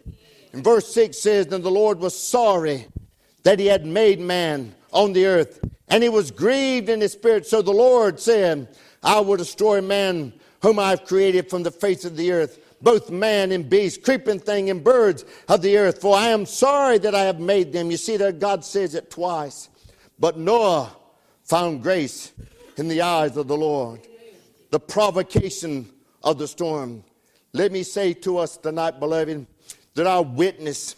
And 0.52 0.62
verse 0.62 0.92
6 0.94 1.18
says, 1.18 1.46
Then 1.46 1.62
the 1.62 1.70
Lord 1.70 1.98
was 1.98 2.18
sorry 2.18 2.86
that 3.42 3.58
he 3.58 3.66
had 3.66 3.84
made 3.84 4.20
man 4.20 4.74
on 4.94 5.12
the 5.12 5.26
earth 5.26 5.60
and 5.88 6.02
he 6.02 6.08
was 6.08 6.30
grieved 6.30 6.88
in 6.88 7.00
his 7.00 7.12
spirit. 7.12 7.46
So 7.46 7.62
the 7.62 7.72
Lord 7.72 8.18
said, 8.18 8.68
I 9.02 9.20
will 9.20 9.36
destroy 9.36 9.80
man 9.80 10.32
whom 10.62 10.78
I 10.78 10.90
have 10.90 11.04
created 11.04 11.50
from 11.50 11.62
the 11.62 11.70
face 11.70 12.04
of 12.04 12.16
the 12.16 12.32
earth, 12.32 12.58
both 12.80 13.10
man 13.10 13.52
and 13.52 13.68
beast, 13.68 14.02
creeping 14.02 14.40
thing 14.40 14.70
and 14.70 14.82
birds 14.82 15.24
of 15.48 15.60
the 15.60 15.76
earth. 15.76 16.00
For 16.00 16.16
I 16.16 16.28
am 16.28 16.46
sorry 16.46 16.98
that 16.98 17.14
I 17.14 17.24
have 17.24 17.38
made 17.38 17.72
them. 17.72 17.90
You 17.90 17.96
see 17.96 18.16
that 18.16 18.38
God 18.38 18.64
says 18.64 18.94
it 18.94 19.10
twice. 19.10 19.68
But 20.18 20.38
Noah 20.38 20.96
found 21.44 21.82
grace 21.82 22.32
in 22.76 22.88
the 22.88 23.02
eyes 23.02 23.36
of 23.36 23.46
the 23.46 23.56
Lord. 23.56 24.00
The 24.70 24.80
provocation 24.80 25.90
of 26.22 26.38
the 26.38 26.48
storm. 26.48 27.04
Let 27.52 27.70
me 27.70 27.82
say 27.82 28.14
to 28.14 28.38
us 28.38 28.56
tonight, 28.56 28.98
beloved, 28.98 29.46
that 29.94 30.06
our 30.06 30.22
witness, 30.22 30.96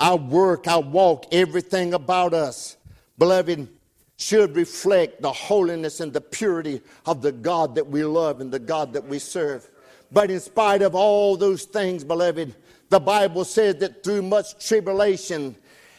our 0.00 0.16
work, 0.16 0.66
our 0.66 0.80
walk, 0.80 1.26
everything 1.30 1.94
about 1.94 2.34
us, 2.34 2.76
beloved, 3.22 3.68
should 4.16 4.56
reflect 4.56 5.22
the 5.22 5.32
holiness 5.32 6.00
and 6.00 6.12
the 6.12 6.20
purity 6.20 6.80
of 7.06 7.22
the 7.22 7.30
God 7.30 7.76
that 7.76 7.86
we 7.86 8.02
love 8.02 8.40
and 8.40 8.50
the 8.50 8.58
God 8.58 8.92
that 8.94 9.06
we 9.06 9.20
serve. 9.20 9.70
But 10.10 10.28
in 10.28 10.40
spite 10.40 10.82
of 10.82 10.96
all 10.96 11.36
those 11.36 11.62
things, 11.62 12.02
beloved, 12.02 12.52
the 12.88 12.98
Bible 12.98 13.44
says 13.44 13.76
that 13.76 14.02
through 14.02 14.22
much 14.22 14.66
tribulation, 14.66 15.54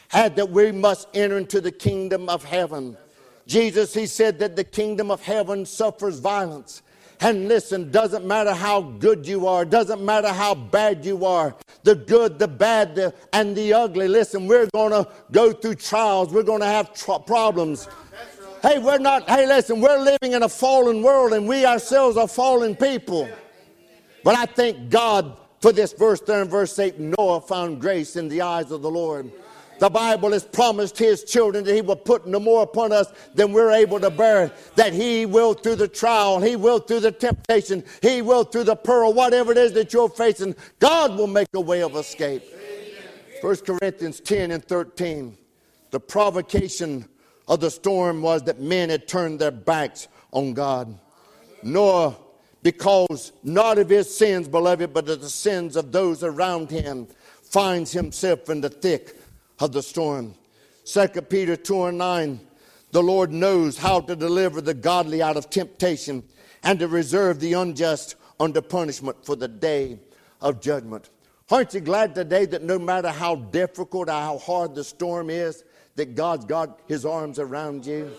had 0.08 0.36
that 0.36 0.50
we 0.50 0.70
must 0.70 1.08
enter 1.14 1.38
into 1.38 1.62
the 1.62 1.72
kingdom 1.72 2.28
of 2.28 2.44
heaven. 2.44 2.94
Jesus, 3.46 3.94
he 3.94 4.04
said 4.04 4.38
that 4.40 4.54
the 4.54 4.62
kingdom 4.62 5.10
of 5.10 5.22
heaven 5.22 5.64
suffers 5.64 6.18
violence. 6.18 6.82
And 7.24 7.48
listen, 7.48 7.90
doesn't 7.90 8.26
matter 8.26 8.52
how 8.52 8.82
good 8.82 9.26
you 9.26 9.46
are, 9.46 9.64
doesn't 9.64 10.04
matter 10.04 10.28
how 10.28 10.54
bad 10.54 11.06
you 11.06 11.24
are, 11.24 11.56
the 11.82 11.94
good, 11.94 12.38
the 12.38 12.46
bad, 12.46 12.94
the, 12.94 13.14
and 13.32 13.56
the 13.56 13.72
ugly. 13.72 14.08
Listen, 14.08 14.46
we're 14.46 14.68
going 14.74 14.90
to 14.90 15.10
go 15.32 15.50
through 15.50 15.76
trials, 15.76 16.34
we're 16.34 16.42
going 16.42 16.60
to 16.60 16.66
have 16.66 16.92
tr- 16.92 17.12
problems. 17.26 17.88
Hey, 18.60 18.78
we're 18.78 18.98
not, 18.98 19.26
hey, 19.26 19.46
listen, 19.46 19.80
we're 19.80 20.00
living 20.00 20.32
in 20.32 20.42
a 20.42 20.48
fallen 20.50 21.02
world 21.02 21.32
and 21.32 21.48
we 21.48 21.64
ourselves 21.64 22.18
are 22.18 22.28
fallen 22.28 22.76
people. 22.76 23.26
But 24.22 24.36
I 24.36 24.44
thank 24.44 24.90
God 24.90 25.38
for 25.62 25.72
this 25.72 25.94
verse 25.94 26.20
there 26.20 26.42
in 26.42 26.48
verse 26.48 26.78
8 26.78 27.00
Noah 27.00 27.40
found 27.40 27.80
grace 27.80 28.16
in 28.16 28.28
the 28.28 28.42
eyes 28.42 28.70
of 28.70 28.82
the 28.82 28.90
Lord. 28.90 29.32
The 29.84 29.90
Bible 29.90 30.32
has 30.32 30.44
promised 30.44 30.96
his 30.96 31.24
children 31.24 31.62
that 31.64 31.74
he 31.74 31.82
will 31.82 31.94
put 31.94 32.26
no 32.26 32.40
more 32.40 32.62
upon 32.62 32.90
us 32.90 33.12
than 33.34 33.52
we're 33.52 33.70
able 33.70 34.00
to 34.00 34.08
bear. 34.08 34.50
That 34.76 34.94
he 34.94 35.26
will 35.26 35.52
through 35.52 35.76
the 35.76 35.88
trial, 35.88 36.40
he 36.40 36.56
will 36.56 36.78
through 36.78 37.00
the 37.00 37.12
temptation, 37.12 37.84
he 38.00 38.22
will 38.22 38.44
through 38.44 38.64
the 38.64 38.76
pearl, 38.76 39.12
whatever 39.12 39.52
it 39.52 39.58
is 39.58 39.74
that 39.74 39.92
you're 39.92 40.08
facing, 40.08 40.56
God 40.78 41.18
will 41.18 41.26
make 41.26 41.48
a 41.52 41.60
way 41.60 41.82
of 41.82 41.96
escape. 41.96 42.42
1 43.42 43.56
Corinthians 43.56 44.20
10 44.20 44.52
and 44.52 44.64
13. 44.64 45.36
The 45.90 46.00
provocation 46.00 47.06
of 47.46 47.60
the 47.60 47.70
storm 47.70 48.22
was 48.22 48.42
that 48.44 48.62
men 48.62 48.88
had 48.88 49.06
turned 49.06 49.38
their 49.38 49.50
backs 49.50 50.08
on 50.32 50.54
God. 50.54 50.98
Noah, 51.62 52.16
because 52.62 53.32
not 53.42 53.76
of 53.76 53.90
his 53.90 54.16
sins, 54.16 54.48
beloved, 54.48 54.94
but 54.94 55.10
of 55.10 55.20
the 55.20 55.28
sins 55.28 55.76
of 55.76 55.92
those 55.92 56.24
around 56.24 56.70
him, 56.70 57.06
finds 57.42 57.92
himself 57.92 58.48
in 58.48 58.62
the 58.62 58.70
thick 58.70 59.18
of 59.60 59.72
the 59.72 59.82
storm. 59.82 60.34
2 60.84 61.08
Peter 61.22 61.56
2 61.56 61.84
and 61.84 61.98
9, 61.98 62.40
the 62.90 63.02
Lord 63.02 63.32
knows 63.32 63.78
how 63.78 64.00
to 64.00 64.14
deliver 64.14 64.60
the 64.60 64.74
godly 64.74 65.22
out 65.22 65.36
of 65.36 65.50
temptation 65.50 66.22
and 66.62 66.78
to 66.78 66.88
reserve 66.88 67.40
the 67.40 67.54
unjust 67.54 68.16
under 68.38 68.60
punishment 68.60 69.24
for 69.24 69.36
the 69.36 69.48
day 69.48 69.98
of 70.40 70.60
judgment. 70.60 71.10
Aren't 71.50 71.74
you 71.74 71.80
glad 71.80 72.14
today 72.14 72.46
that 72.46 72.62
no 72.62 72.78
matter 72.78 73.08
how 73.08 73.36
difficult 73.36 74.08
or 74.08 74.12
how 74.12 74.38
hard 74.38 74.74
the 74.74 74.84
storm 74.84 75.30
is, 75.30 75.62
that 75.96 76.14
God's 76.14 76.44
got 76.44 76.80
his 76.86 77.04
arms 77.04 77.38
around 77.38 77.86
you? 77.86 78.10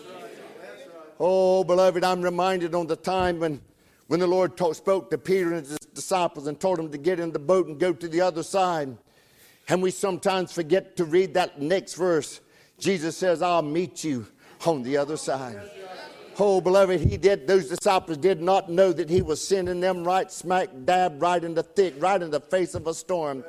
Oh, 1.18 1.64
beloved, 1.64 2.04
I'm 2.04 2.22
reminded 2.22 2.74
on 2.74 2.86
the 2.86 2.96
time 2.96 3.40
when, 3.40 3.60
when 4.06 4.20
the 4.20 4.26
Lord 4.26 4.56
taught, 4.56 4.76
spoke 4.76 5.10
to 5.10 5.18
Peter 5.18 5.54
and 5.54 5.66
his 5.66 5.78
disciples 5.78 6.46
and 6.46 6.58
told 6.58 6.78
them 6.78 6.90
to 6.92 6.98
get 6.98 7.18
in 7.18 7.32
the 7.32 7.38
boat 7.38 7.66
and 7.66 7.78
go 7.80 7.92
to 7.92 8.08
the 8.08 8.20
other 8.20 8.42
side. 8.42 8.96
And 9.68 9.82
we 9.82 9.90
sometimes 9.90 10.52
forget 10.52 10.96
to 10.96 11.04
read 11.04 11.34
that 11.34 11.60
next 11.60 11.94
verse. 11.94 12.40
Jesus 12.78 13.16
says, 13.16 13.42
I'll 13.42 13.62
meet 13.62 14.04
you 14.04 14.26
on 14.64 14.82
the 14.82 14.96
other 14.96 15.16
side. 15.16 15.60
Oh, 16.38 16.60
beloved, 16.60 17.00
he 17.00 17.16
did, 17.16 17.46
those 17.46 17.68
disciples 17.68 18.18
did 18.18 18.42
not 18.42 18.70
know 18.70 18.92
that 18.92 19.08
he 19.08 19.22
was 19.22 19.46
sending 19.46 19.80
them 19.80 20.04
right 20.04 20.30
smack 20.30 20.68
dab 20.84 21.20
right 21.22 21.42
in 21.42 21.54
the 21.54 21.62
thick, 21.62 21.94
right 21.98 22.20
in 22.20 22.30
the 22.30 22.40
face 22.40 22.74
of 22.74 22.86
a 22.86 22.92
storm. 22.92 23.42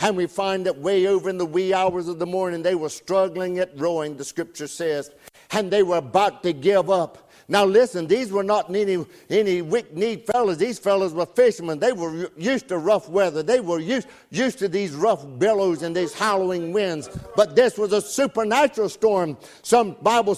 And 0.00 0.16
we 0.16 0.26
find 0.26 0.66
that 0.66 0.76
way 0.76 1.06
over 1.06 1.30
in 1.30 1.38
the 1.38 1.46
wee 1.46 1.72
hours 1.72 2.06
of 2.06 2.18
the 2.18 2.26
morning, 2.26 2.62
they 2.62 2.74
were 2.74 2.90
struggling 2.90 3.58
at 3.60 3.70
rowing, 3.78 4.16
the 4.16 4.24
scripture 4.24 4.66
says, 4.66 5.10
and 5.52 5.70
they 5.70 5.82
were 5.82 5.96
about 5.96 6.42
to 6.42 6.52
give 6.52 6.90
up. 6.90 7.23
Now 7.46 7.64
listen, 7.64 8.06
these 8.06 8.32
were 8.32 8.42
not 8.42 8.74
any, 8.74 9.04
any 9.28 9.60
weak-kneed 9.60 10.26
fellows. 10.26 10.56
These 10.56 10.78
fellows 10.78 11.12
were 11.12 11.26
fishermen. 11.26 11.78
They 11.78 11.92
were 11.92 12.30
used 12.36 12.68
to 12.68 12.78
rough 12.78 13.08
weather. 13.08 13.42
They 13.42 13.60
were 13.60 13.80
used, 13.80 14.08
used 14.30 14.58
to 14.60 14.68
these 14.68 14.92
rough 14.92 15.26
billows 15.38 15.82
and 15.82 15.94
these 15.94 16.14
howling 16.14 16.72
winds. 16.72 17.10
But 17.36 17.54
this 17.54 17.76
was 17.76 17.92
a 17.92 18.00
supernatural 18.00 18.88
storm. 18.88 19.36
Some 19.62 19.96
Bible 20.00 20.34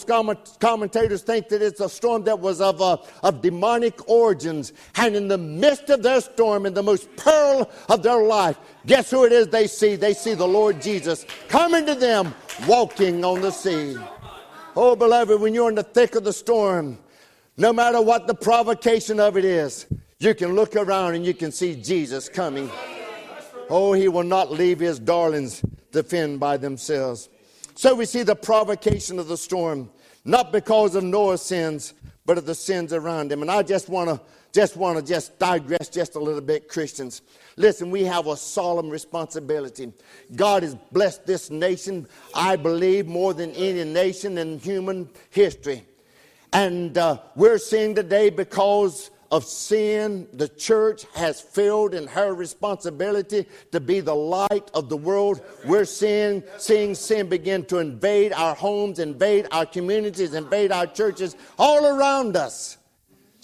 commentators 0.59 1.23
think 1.23 1.49
that 1.49 1.63
it's 1.63 1.81
a 1.81 1.89
storm 1.89 2.25
that 2.25 2.41
was 2.41 2.61
of, 2.61 2.83
uh, 2.83 2.97
of 3.23 3.41
demonic 3.41 4.09
origins. 4.09 4.73
And 4.97 5.15
in 5.15 5.29
the 5.29 5.39
midst 5.39 5.91
of 5.91 6.03
their 6.03 6.21
storm, 6.21 6.67
in 6.67 6.75
the 6.75 6.83
most 6.83 7.15
peril 7.17 7.71
of 7.89 8.03
their 8.03 8.23
life, 8.23 8.59
guess 8.85 9.11
who 9.11 9.25
it 9.25 9.33
is 9.33 9.49
they 9.49 9.69
see? 9.69 9.95
They 9.95 10.15
see 10.15 10.35
the 10.35 10.49
Lord 10.49 10.83
Jesus 10.83 11.25
coming 11.49 11.87
to 11.87 11.95
them, 11.95 12.35
walking 12.67 13.25
on 13.25 13.41
the 13.41 13.53
sea. 13.53 13.97
Oh, 14.78 14.95
beloved, 14.95 15.40
when 15.40 15.54
you're 15.54 15.71
in 15.71 15.75
the 15.75 15.83
thick 15.83 16.16
of 16.16 16.25
the 16.25 16.35
storm, 16.35 16.99
no 17.56 17.73
matter 17.73 18.02
what 18.02 18.26
the 18.26 18.35
provocation 18.35 19.18
of 19.18 19.38
it 19.38 19.45
is, 19.47 19.87
you 20.18 20.35
can 20.35 20.54
look 20.54 20.76
around 20.76 21.14
and 21.14 21.25
you 21.25 21.33
can 21.33 21.50
see 21.50 21.80
Jesus 21.80 22.28
coming. 22.28 22.71
Oh, 23.71 23.95
he 23.95 24.09
will 24.09 24.23
not 24.23 24.52
leave 24.52 24.78
his 24.78 24.99
darlings 24.99 25.64
to 25.92 26.02
fend 26.02 26.40
by 26.40 26.59
themselves. 26.59 27.30
So 27.75 27.95
we 27.95 28.04
see 28.04 28.23
the 28.23 28.37
provocation 28.37 29.18
of 29.18 29.28
the 29.28 29.38
storm, 29.38 29.88
not 30.26 30.52
because 30.52 30.95
of 30.95 31.04
Noah's 31.04 31.40
sins, 31.40 31.95
but 32.26 32.37
of 32.37 32.45
the 32.45 32.54
sins 32.54 32.92
around 32.92 33.33
him. 33.33 33.40
And 33.40 33.50
I 33.50 33.62
just 33.62 33.88
want 33.88 34.11
to 34.11 34.21
just 34.53 34.76
want 34.76 34.99
to 34.99 35.05
just 35.05 35.38
digress 35.38 35.88
just 35.88 36.15
a 36.15 36.19
little 36.19 36.41
bit, 36.41 36.69
Christians. 36.69 37.23
Listen, 37.57 37.91
we 37.91 38.05
have 38.05 38.26
a 38.26 38.37
solemn 38.37 38.88
responsibility. 38.88 39.93
God 40.35 40.62
has 40.62 40.75
blessed 40.93 41.26
this 41.26 41.50
nation, 41.50 42.07
I 42.35 42.57
believe, 42.57 43.07
more 43.07 43.35
than 43.35 43.50
any 43.53 43.85
nation 43.85 44.38
in 44.38 44.59
human 44.59 45.09
history. 45.31 45.85
And 46.53 46.97
uh, 46.97 47.19
we're 47.35 47.59
seeing 47.59 47.95
today 47.95 48.31
because 48.31 49.11
of 49.31 49.45
sin, 49.45 50.29
the 50.33 50.49
church 50.49 51.05
has 51.15 51.41
failed 51.41 51.95
in 51.95 52.07
her 52.07 52.35
responsibility 52.35 53.47
to 53.73 53.81
be 53.81 54.00
the 54.00 54.15
light 54.15 54.71
of 54.75 54.88
the 54.88 54.97
world. 54.97 55.41
We're 55.65 55.85
seeing, 55.85 56.43
seeing 56.59 56.95
sin 56.95 57.29
begin 57.29 57.65
to 57.67 57.79
invade 57.79 58.33
our 58.33 58.55
homes, 58.55 58.99
invade 58.99 59.49
our 59.50 59.67
communities, 59.67 60.35
invade 60.35 60.73
our 60.73 60.87
churches 60.87 61.37
all 61.59 61.87
around 61.87 62.37
us. 62.37 62.79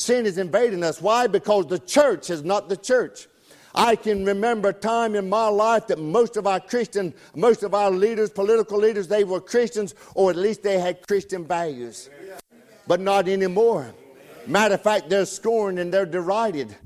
Sin 0.03 0.27
is 0.27 0.37
invading 0.37 0.83
us. 0.83 1.01
Why? 1.01 1.29
Because 1.29 1.67
the 1.67 1.79
church 1.79 2.29
is 2.29 2.43
not 2.43 2.69
the 2.69 2.77
church. 2.77 3.29
I 3.75 3.95
can 3.95 4.25
remember 4.25 4.71
a 4.71 4.73
time 4.73 5.15
in 5.15 5.29
my 5.29 5.47
life 5.47 5.87
that 5.87 5.99
most 5.99 6.37
of 6.37 6.47
our 6.47 6.59
Christian, 6.61 7.15
most 7.37 7.63
of 7.63 7.73
our 7.73 7.91
leaders, 7.91 8.29
political 8.31 8.79
leaders, 8.79 9.07
they 9.07 9.23
were 9.23 9.41
Christians, 9.41 9.95
or 10.15 10.31
at 10.31 10.37
least 10.37 10.63
they 10.63 10.79
had 10.79 11.07
Christian 11.07 11.47
values. 11.47 12.11
But 12.87 13.01
not 13.01 13.29
anymore. 13.29 13.95
Matter 14.47 14.75
of 14.75 14.83
fact, 14.83 15.09
they're 15.09 15.25
scorned 15.25 15.79
and 15.79 15.95
they're 15.95 16.05
derided. 16.05 16.77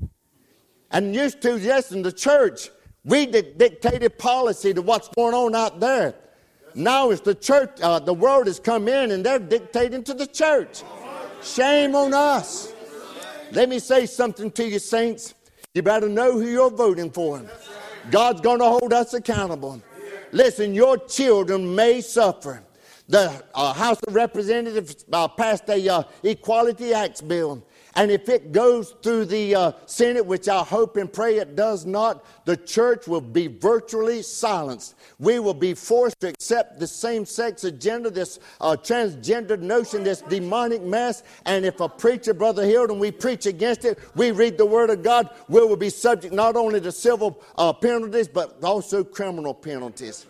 And 0.91 1.15
used 1.15 1.41
to, 1.41 1.57
yes, 1.57 1.91
in 1.91 2.03
the 2.03 2.11
church, 2.11 2.69
we 3.03 3.25
dictated 3.25 4.19
policy 4.19 4.75
to 4.75 4.81
what's 4.83 5.09
going 5.09 5.33
on 5.33 5.55
out 5.55 5.79
there. 5.79 6.13
Now 6.75 7.09
it's 7.09 7.21
the 7.21 7.33
church, 7.33 7.81
uh, 7.81 7.97
the 7.97 8.13
world 8.13 8.45
has 8.45 8.59
come 8.59 8.87
in 8.87 9.09
and 9.09 9.25
they're 9.25 9.39
dictating 9.39 10.03
to 10.03 10.13
the 10.13 10.27
church. 10.27 10.83
Shame 11.41 11.95
on 11.95 12.13
us. 12.13 12.73
Let 13.51 13.69
me 13.69 13.79
say 13.79 14.05
something 14.05 14.51
to 14.51 14.67
you, 14.67 14.79
saints. 14.79 15.33
You 15.73 15.81
better 15.81 16.09
know 16.09 16.33
who 16.33 16.47
you're 16.47 16.71
voting 16.71 17.11
for. 17.11 17.41
God's 18.11 18.41
going 18.41 18.59
to 18.59 18.65
hold 18.65 18.93
us 18.93 19.13
accountable. 19.13 19.81
Listen, 20.31 20.73
your 20.73 20.97
children 20.97 21.73
may 21.73 22.01
suffer 22.01 22.63
the 23.07 23.43
uh, 23.55 23.73
House 23.73 23.99
of 24.03 24.15
Representatives 24.15 25.05
uh, 25.13 25.27
passed 25.27 25.69
a 25.69 25.89
uh, 25.89 26.03
Equality 26.23 26.93
Acts 26.93 27.21
bill. 27.21 27.65
And 27.97 28.11
if 28.11 28.29
it 28.29 28.51
goes 28.51 28.93
through 29.01 29.25
the 29.25 29.55
uh, 29.55 29.71
Senate, 29.87 30.23
which 30.23 30.47
I 30.47 30.59
hope 30.63 30.97
and 30.97 31.11
pray 31.11 31.39
it 31.39 31.55
does 31.55 31.83
not, 31.83 32.23
the 32.45 32.55
church 32.55 33.07
will 33.07 33.21
be 33.21 33.47
virtually 33.47 34.21
silenced. 34.21 34.93
We 35.17 35.39
will 35.39 35.55
be 35.55 35.73
forced 35.73 36.19
to 36.19 36.27
accept 36.27 36.79
the 36.79 36.85
same 36.85 37.25
sex 37.25 37.63
agenda, 37.63 38.11
this 38.11 38.39
uh, 38.61 38.77
transgender 38.79 39.59
notion, 39.59 40.03
this 40.03 40.21
demonic 40.21 40.83
mess. 40.83 41.23
And 41.47 41.65
if 41.65 41.79
a 41.79 41.89
preacher, 41.89 42.35
Brother 42.35 42.65
Hilton, 42.65 42.99
we 42.99 43.09
preach 43.09 43.47
against 43.47 43.83
it, 43.83 43.97
we 44.15 44.29
read 44.29 44.59
the 44.59 44.65
Word 44.67 44.91
of 44.91 45.01
God, 45.01 45.31
we 45.49 45.61
will 45.61 45.75
be 45.75 45.89
subject 45.89 46.31
not 46.31 46.55
only 46.55 46.79
to 46.79 46.91
civil 46.91 47.43
uh, 47.57 47.73
penalties, 47.73 48.27
but 48.27 48.63
also 48.63 49.03
criminal 49.03 49.55
penalties. 49.55 50.27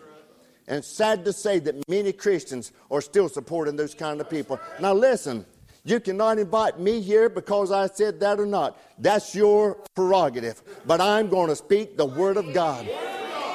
And 0.68 0.82
sad 0.82 1.22
to 1.26 1.34
say 1.34 1.58
that 1.58 1.86
many 1.86 2.12
Christians 2.12 2.72
are 2.90 3.02
still 3.02 3.28
supporting 3.28 3.76
those 3.76 3.94
kind 3.94 4.22
of 4.22 4.30
people. 4.30 4.58
Now, 4.80 4.94
listen, 4.94 5.44
you 5.90 6.00
cannot 6.00 6.38
invite 6.38 6.78
me 6.78 7.00
here 7.00 7.28
because 7.28 7.70
I 7.70 7.86
said 7.86 8.20
that 8.20 8.40
or 8.40 8.46
not. 8.46 8.80
That's 8.98 9.34
your 9.34 9.74
prerogative. 9.94 10.62
But 10.86 11.00
I'm 11.00 11.28
going 11.28 11.48
to 11.48 11.56
speak 11.56 11.96
the 11.96 12.06
Word 12.06 12.36
of 12.36 12.52
God. 12.52 12.88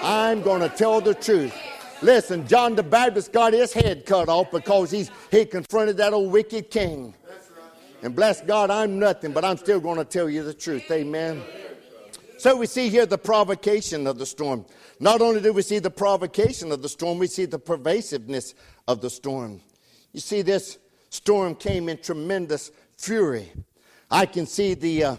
I'm 0.03 0.41
going 0.41 0.61
to 0.61 0.69
tell 0.69 1.01
the 1.01 1.13
truth. 1.13 1.53
Listen, 2.01 2.45
John 2.47 2.75
the 2.75 2.83
Baptist 2.83 3.31
got 3.31 3.53
his 3.53 3.71
head 3.71 4.05
cut 4.05 4.27
off 4.27 4.51
because 4.51 4.91
he's, 4.91 5.09
he 5.31 5.45
confronted 5.45 5.97
that 5.97 6.11
old 6.13 6.31
wicked 6.31 6.69
king. 6.69 7.13
And 8.01 8.13
bless 8.13 8.41
God, 8.41 8.69
I'm 8.69 8.99
nothing, 8.99 9.31
but 9.31 9.45
I'm 9.45 9.55
still 9.55 9.79
going 9.79 9.97
to 9.97 10.03
tell 10.03 10.29
you 10.29 10.43
the 10.43 10.53
truth. 10.53 10.91
Amen. 10.91 11.41
So 12.37 12.57
we 12.57 12.65
see 12.65 12.89
here 12.89 13.05
the 13.05 13.17
provocation 13.17 14.05
of 14.05 14.17
the 14.17 14.25
storm. 14.25 14.65
Not 14.99 15.21
only 15.21 15.39
do 15.39 15.53
we 15.53 15.61
see 15.61 15.79
the 15.79 15.89
provocation 15.89 16.73
of 16.73 16.81
the 16.81 16.89
storm, 16.89 17.17
we 17.17 17.27
see 17.27 17.45
the 17.45 17.57
pervasiveness 17.57 18.53
of 18.85 18.99
the 18.99 19.09
storm. 19.09 19.61
You 20.11 20.19
see, 20.19 20.41
this 20.41 20.77
storm 21.13 21.53
came 21.53 21.89
in 21.89 21.97
tremendous 21.97 22.71
fury. 22.97 23.51
I 24.09 24.25
can 24.25 24.45
see 24.45 24.73
the, 24.73 25.03
uh, 25.03 25.15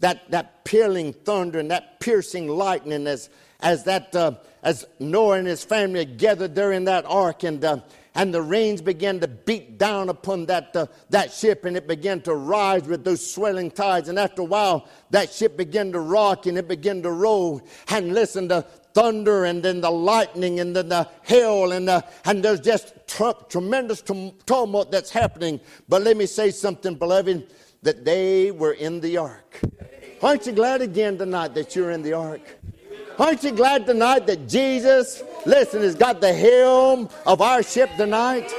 that, 0.00 0.30
that 0.30 0.64
pealing 0.64 1.12
thunder 1.12 1.58
and 1.58 1.70
that 1.70 2.00
piercing 2.00 2.48
lightning 2.48 3.06
as, 3.06 3.30
as, 3.60 3.84
that, 3.84 4.14
uh, 4.14 4.32
as 4.62 4.86
Noah 4.98 5.38
and 5.38 5.46
his 5.46 5.64
family 5.64 6.04
gathered 6.04 6.54
there 6.54 6.72
in 6.72 6.84
that 6.84 7.06
ark. 7.06 7.44
And 7.44 7.64
uh, 7.64 7.80
and 8.18 8.34
the 8.34 8.42
rains 8.42 8.82
began 8.82 9.20
to 9.20 9.28
beat 9.28 9.78
down 9.78 10.08
upon 10.08 10.46
that, 10.46 10.74
uh, 10.74 10.86
that 11.08 11.32
ship 11.32 11.64
and 11.64 11.76
it 11.76 11.86
began 11.86 12.20
to 12.22 12.34
rise 12.34 12.82
with 12.82 13.04
those 13.04 13.24
swelling 13.24 13.70
tides. 13.70 14.08
And 14.08 14.18
after 14.18 14.42
a 14.42 14.44
while, 14.44 14.88
that 15.10 15.32
ship 15.32 15.56
began 15.56 15.92
to 15.92 16.00
rock 16.00 16.46
and 16.46 16.58
it 16.58 16.66
began 16.66 17.00
to 17.02 17.12
roll. 17.12 17.62
And 17.86 18.14
listen, 18.14 18.48
the 18.48 18.66
thunder 18.98 19.44
and 19.44 19.62
then 19.62 19.80
the 19.80 19.90
lightning 19.90 20.58
and 20.58 20.74
then 20.74 20.88
the 20.88 21.08
hail 21.22 21.70
and, 21.70 21.86
the, 21.86 22.04
and 22.24 22.42
there's 22.42 22.58
just 22.58 22.94
tr- 23.06 23.30
tremendous 23.48 24.02
tumult 24.02 24.90
that's 24.90 25.10
happening. 25.10 25.60
But 25.88 26.02
let 26.02 26.16
me 26.16 26.26
say 26.26 26.50
something, 26.50 26.96
beloved, 26.96 27.48
that 27.82 28.04
they 28.04 28.50
were 28.50 28.72
in 28.72 29.00
the 29.00 29.18
ark. 29.18 29.60
Aren't 30.20 30.46
you 30.46 30.52
glad 30.52 30.82
again 30.82 31.16
tonight 31.16 31.54
that 31.54 31.76
you're 31.76 31.92
in 31.92 32.02
the 32.02 32.14
ark? 32.14 32.40
Aren't 33.20 33.44
you 33.44 33.52
glad 33.52 33.86
tonight 33.86 34.26
that 34.26 34.48
Jesus, 34.48 35.22
listen, 35.46 35.82
has 35.82 35.94
got 35.94 36.20
the 36.20 36.32
helm 36.32 37.08
of 37.24 37.40
our 37.40 37.62
ship 37.62 37.90
tonight? 37.96 38.50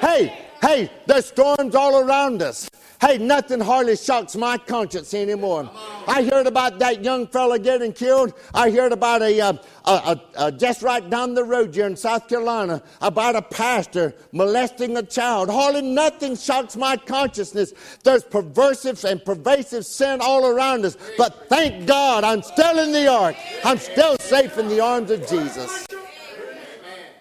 Hey, 0.00 0.45
hey, 0.62 0.90
there's 1.06 1.26
storms 1.26 1.74
all 1.74 2.00
around 2.00 2.42
us. 2.42 2.68
Hey, 3.00 3.18
nothing 3.18 3.60
hardly 3.60 3.94
shocks 3.94 4.36
my 4.36 4.56
conscience 4.56 5.12
anymore. 5.12 5.70
I 6.08 6.24
heard 6.24 6.46
about 6.46 6.78
that 6.78 7.04
young 7.04 7.26
fella 7.26 7.58
getting 7.58 7.92
killed. 7.92 8.32
I 8.54 8.70
heard 8.70 8.92
about 8.92 9.20
a, 9.20 9.38
uh, 9.38 9.52
a, 9.84 9.90
a, 9.90 10.20
a, 10.36 10.52
just 10.52 10.82
right 10.82 11.08
down 11.10 11.34
the 11.34 11.44
road 11.44 11.74
here 11.74 11.86
in 11.86 11.94
South 11.94 12.26
Carolina 12.26 12.82
about 13.02 13.36
a 13.36 13.42
pastor 13.42 14.14
molesting 14.32 14.96
a 14.96 15.02
child. 15.02 15.50
Hardly 15.50 15.82
nothing 15.82 16.36
shocks 16.36 16.74
my 16.74 16.96
consciousness. 16.96 17.74
There's 18.02 18.24
perversive 18.24 19.04
and 19.04 19.22
pervasive 19.22 19.84
sin 19.84 20.20
all 20.22 20.46
around 20.46 20.86
us. 20.86 20.96
But 21.18 21.50
thank 21.50 21.86
God 21.86 22.24
I'm 22.24 22.42
still 22.42 22.78
in 22.78 22.92
the 22.92 23.08
ark. 23.08 23.36
I'm 23.62 23.78
still 23.78 24.16
safe 24.20 24.56
in 24.56 24.68
the 24.68 24.80
arms 24.80 25.10
of 25.10 25.20
Jesus. 25.28 25.86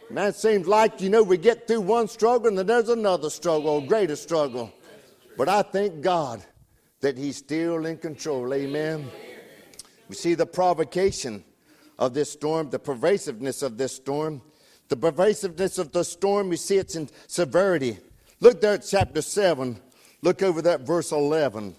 Man, 0.10 0.28
it 0.28 0.36
seems 0.36 0.68
like, 0.68 1.02
you 1.02 1.10
know, 1.10 1.24
we 1.24 1.38
get 1.38 1.68
through 1.68 1.82
one 1.82 2.08
struggle 2.08 2.48
and 2.48 2.58
then 2.58 2.68
there's 2.68 2.90
another 2.90 3.30
struggle, 3.30 3.80
a 3.80 3.82
greater 3.86 4.16
struggle. 4.16 4.72
But 5.38 5.50
I 5.50 5.64
thank 5.64 6.02
God 6.02 6.44
that 7.02 7.18
He's 7.18 7.38
still 7.38 7.86
in 7.86 7.98
control. 7.98 8.54
Amen. 8.54 9.10
We 10.08 10.16
see 10.16 10.36
the 10.36 10.46
provocation 10.46 11.44
of 11.98 12.14
this 12.14 12.32
storm, 12.32 12.70
the 12.70 12.80
pervasiveness 12.80 13.64
of 13.64 13.78
this 13.78 13.96
storm. 13.96 14.42
The 14.88 14.96
pervasiveness 14.96 15.80
of 15.80 15.92
the 15.92 16.04
storm, 16.04 16.50
we 16.50 16.58
see 16.58 16.78
it's 16.78 16.96
in 16.96 17.10
severity. 17.28 17.98
Look 18.40 18.62
there 18.62 18.76
at 18.76 18.86
chapter 18.88 19.22
7. 19.22 19.80
Look 20.22 20.44
over 20.44 20.62
that 20.62 20.82
verse 20.82 21.12
11. 21.12 21.76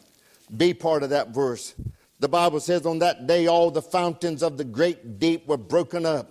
Be 0.57 0.75
part 0.75 1.03
of 1.03 1.11
that 1.11 1.29
verse. 1.29 1.75
The 2.19 2.29
Bible 2.29 2.61
says, 2.61 2.87
On 2.87 2.99
that 3.01 3.27
day, 3.27 3.47
all 3.47 3.71
the 3.71 3.83
fountains 3.83 4.43
of 4.43 4.57
the 4.57 4.65
great 4.65 5.19
deep 5.19 5.47
were 5.47 5.57
broken 5.57 6.05
up, 6.07 6.31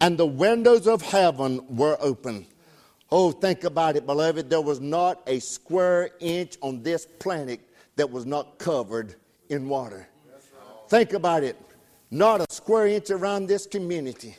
and 0.00 0.18
the 0.18 0.26
windows 0.26 0.86
of 0.86 1.02
heaven 1.02 1.60
were 1.68 1.96
open. 2.00 2.46
Oh, 3.10 3.30
think 3.30 3.64
about 3.64 3.96
it, 3.96 4.04
beloved. 4.04 4.50
There 4.50 4.60
was 4.60 4.80
not 4.80 5.22
a 5.26 5.38
square 5.38 6.10
inch 6.20 6.56
on 6.60 6.82
this 6.82 7.06
planet 7.18 7.60
that 7.96 8.10
was 8.10 8.26
not 8.26 8.58
covered 8.58 9.14
in 9.48 9.68
water. 9.68 10.08
Think 10.88 11.12
about 11.12 11.42
it. 11.42 11.56
Not 12.10 12.40
a 12.40 12.46
square 12.50 12.86
inch 12.86 13.10
around 13.10 13.46
this 13.46 13.66
community. 13.66 14.36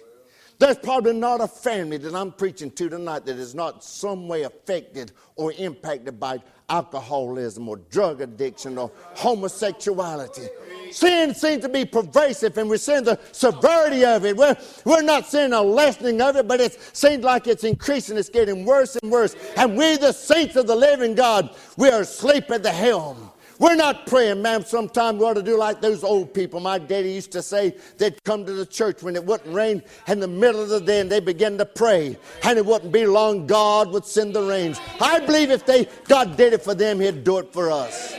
There's 0.60 0.78
probably 0.78 1.14
not 1.14 1.42
a 1.42 1.48
family 1.48 1.98
that 1.98 2.16
I'm 2.16 2.32
preaching 2.32 2.72
to 2.72 2.90
tonight 2.90 3.26
that 3.26 3.38
is 3.38 3.54
not 3.54 3.84
some 3.84 4.28
way 4.28 4.44
affected 4.44 5.12
or 5.36 5.54
impacted 5.54 6.20
by 6.20 6.42
alcoholism 6.70 7.70
or 7.70 7.78
drug 7.78 8.22
addiction 8.22 8.78
or 8.78 8.92
homosexuality 9.16 10.48
Sin 10.92 11.34
seems 11.36 11.64
to 11.64 11.70
be 11.70 11.86
pervasive, 11.86 12.58
and 12.58 12.70
we're 12.70 12.78
seeing 12.78 13.04
the 13.04 13.20
severity 13.32 14.06
of 14.06 14.26
it. 14.26 14.36
We're, 14.36 14.56
we're 14.86 15.02
not 15.02 15.28
seeing 15.28 15.54
a 15.54 15.62
lessening 15.62 16.22
of 16.22 16.36
it, 16.36 16.48
but 16.48 16.62
it 16.62 16.78
seems 16.96 17.24
like 17.24 17.48
it's 17.48 17.64
increasing. 17.64 18.18
It's 18.18 18.30
getting 18.30 18.66
worse 18.66 18.96
and 18.96 19.12
worse. 19.12 19.36
And 19.56 19.78
we, 19.78 19.98
the 19.98 20.12
saints 20.12 20.56
of 20.56 20.68
the 20.68 20.76
living 20.76 21.16
God, 21.16 21.56
we 21.78 21.90
are 21.90 22.02
asleep 22.02 22.50
at 22.52 22.64
the 22.64 22.72
helm. 22.72 23.32
We're 23.60 23.76
not 23.76 24.06
praying, 24.06 24.42
ma'am. 24.42 24.64
Sometimes 24.64 25.20
we 25.20 25.26
ought 25.26 25.34
to 25.34 25.42
do 25.42 25.58
like 25.58 25.82
those 25.82 26.04
old 26.04 26.34
people. 26.34 26.60
My 26.60 26.78
daddy 26.78 27.12
used 27.14 27.32
to 27.32 27.42
say 27.42 27.76
they'd 27.98 28.24
come 28.24 28.46
to 28.46 28.54
the 28.54 28.66
church 28.66 29.02
when 29.02 29.16
it 29.16 29.26
wouldn't 29.26 29.54
rain 29.54 29.82
in 30.08 30.20
the 30.20 30.28
middle 30.28 30.62
of 30.62 30.70
the 30.70 30.80
day 30.80 31.00
and 31.00 31.12
they 31.12 31.20
began 31.20 31.58
to 31.58 31.66
pray. 31.66 32.18
And 32.44 32.58
it 32.58 32.66
wouldn't 32.66 32.92
be 32.92 33.08
long, 33.08 33.48
God 33.48 33.92
would 33.92 34.06
send 34.06 34.36
the 34.36 34.44
rains. 34.44 34.80
I 35.02 35.20
believe 35.20 35.50
if 35.50 35.66
they 35.66 35.88
God 36.08 36.38
did 36.38 36.54
it 36.54 36.62
for 36.62 36.76
them, 36.76 37.00
He'd 37.00 37.24
do 37.24 37.40
it 37.40 37.52
for 37.52 37.72
us. 37.72 38.16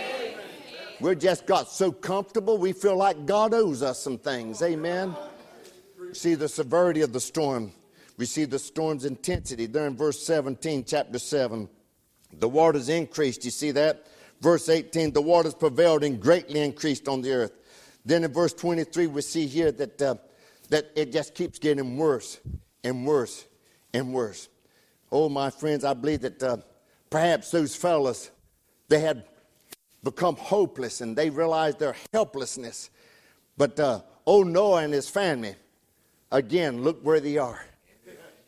We 1.01 1.15
just 1.15 1.47
got 1.47 1.69
so 1.69 1.93
comfortable, 1.93 2.59
we 2.59 2.73
feel 2.73 2.97
like 2.97 3.25
God 3.25 3.55
owes 3.55 3.83
us 3.83 4.01
some 4.03 4.19
things. 4.19 4.61
Amen. 4.63 5.15
See 6.13 6.35
the 6.35 6.49
severity 6.49 7.03
of 7.03 7.13
the 7.13 7.21
storm. 7.21 7.73
We 8.17 8.27
see 8.27 8.47
the 8.47 8.59
storm's 8.59 9.05
intensity 9.05 9.67
there 9.67 9.87
in 9.87 9.97
verse 9.97 10.21
17, 10.27 10.85
chapter 10.85 11.21
7. 11.21 11.69
The 12.33 12.49
waters 12.49 12.89
increased. 12.89 13.45
You 13.45 13.53
see 13.53 13.71
that? 13.73 14.09
Verse 14.41 14.69
18, 14.69 15.13
the 15.13 15.23
waters 15.23 15.55
prevailed 15.55 16.05
and 16.05 16.21
greatly 16.21 16.61
increased 16.61 17.09
on 17.09 17.23
the 17.23 17.33
earth. 17.33 17.53
Then 18.05 18.25
in 18.25 18.33
verse 18.33 18.53
23, 18.53 19.09
we 19.09 19.21
see 19.23 19.47
here 19.47 19.73
that, 19.73 20.01
uh, 20.01 20.15
that 20.71 20.91
it 20.95 21.13
just 21.13 21.35
keeps 21.35 21.59
getting 21.59 21.97
worse 21.97 22.39
and 22.85 23.05
worse 23.07 23.47
and 23.93 24.15
worse. 24.15 24.49
Oh, 25.11 25.29
my 25.29 25.51
friends, 25.51 25.85
I 25.85 25.95
believe 25.95 26.21
that 26.21 26.43
uh, 26.43 26.57
perhaps 27.11 27.51
those 27.51 27.75
fellows 27.75 28.31
they 28.89 29.01
had 29.01 29.25
become 30.03 30.37
hopeless 30.37 31.01
and 31.01 31.17
they 31.17 31.31
realized 31.31 31.79
their 31.79 31.97
helplessness. 32.13 32.91
But 33.57 33.79
uh, 33.81 34.01
old 34.25 34.47
Noah 34.47 34.85
and 34.85 34.93
his 34.93 35.09
family, 35.09 35.55
again, 36.31 36.83
look 36.83 37.01
where 37.03 37.21
they 37.21 37.39
are. 37.39 37.65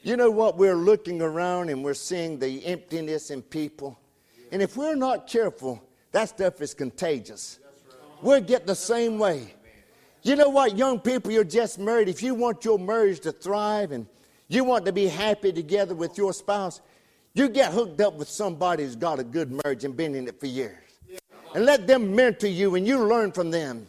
You 0.03 0.17
know 0.17 0.31
what? 0.31 0.57
We're 0.57 0.77
looking 0.77 1.21
around 1.21 1.69
and 1.69 1.85
we're 1.85 1.93
seeing 1.93 2.39
the 2.39 2.65
emptiness 2.65 3.31
in 3.31 3.43
people. 3.43 3.99
And 4.53 4.61
if 4.61 4.77
we're 4.77 4.97
not 4.97 5.27
careful, 5.27 5.83
that 6.13 6.31
stuff 6.31 6.61
is 6.61 6.75
contagious. 6.75 7.59
We'll 8.23 8.41
get 8.41 8.67
the 8.67 8.75
same 8.75 9.19
way. 9.19 9.55
You 10.23 10.37
know 10.37 10.51
what, 10.51 10.77
young 10.77 11.01
people, 11.01 11.33
you're 11.33 11.45
just 11.45 11.79
married. 11.79 12.09
If 12.09 12.23
you 12.23 12.35
want 12.35 12.65
your 12.65 12.79
marriage 12.79 13.21
to 13.21 13.33
thrive 13.33 13.93
and 13.93 14.07
you 14.49 14.65
want 14.65 14.85
to 14.85 14.93
be 14.93 15.07
happy 15.07 15.53
together 15.53 15.95
with 15.95 16.19
your 16.19 16.33
spouse, 16.33 16.81
you 17.33 17.49
get 17.49 17.73
hooked 17.73 18.01
up 18.01 18.15
with 18.15 18.29
somebody 18.29 18.85
who's 18.85 18.97
got 18.97 19.19
a 19.19 19.25
good 19.25 19.51
marriage 19.65 19.85
and 19.85 19.97
been 19.97 20.15
in 20.15 20.29
it 20.29 20.39
for 20.39 20.47
years. 20.47 20.77
And 21.55 21.65
let 21.65 21.87
them 21.87 22.15
mentor 22.15 22.49
you 22.49 22.75
and 22.75 22.87
you 22.87 22.99
learn 22.99 23.33
from 23.33 23.51
them. 23.51 23.87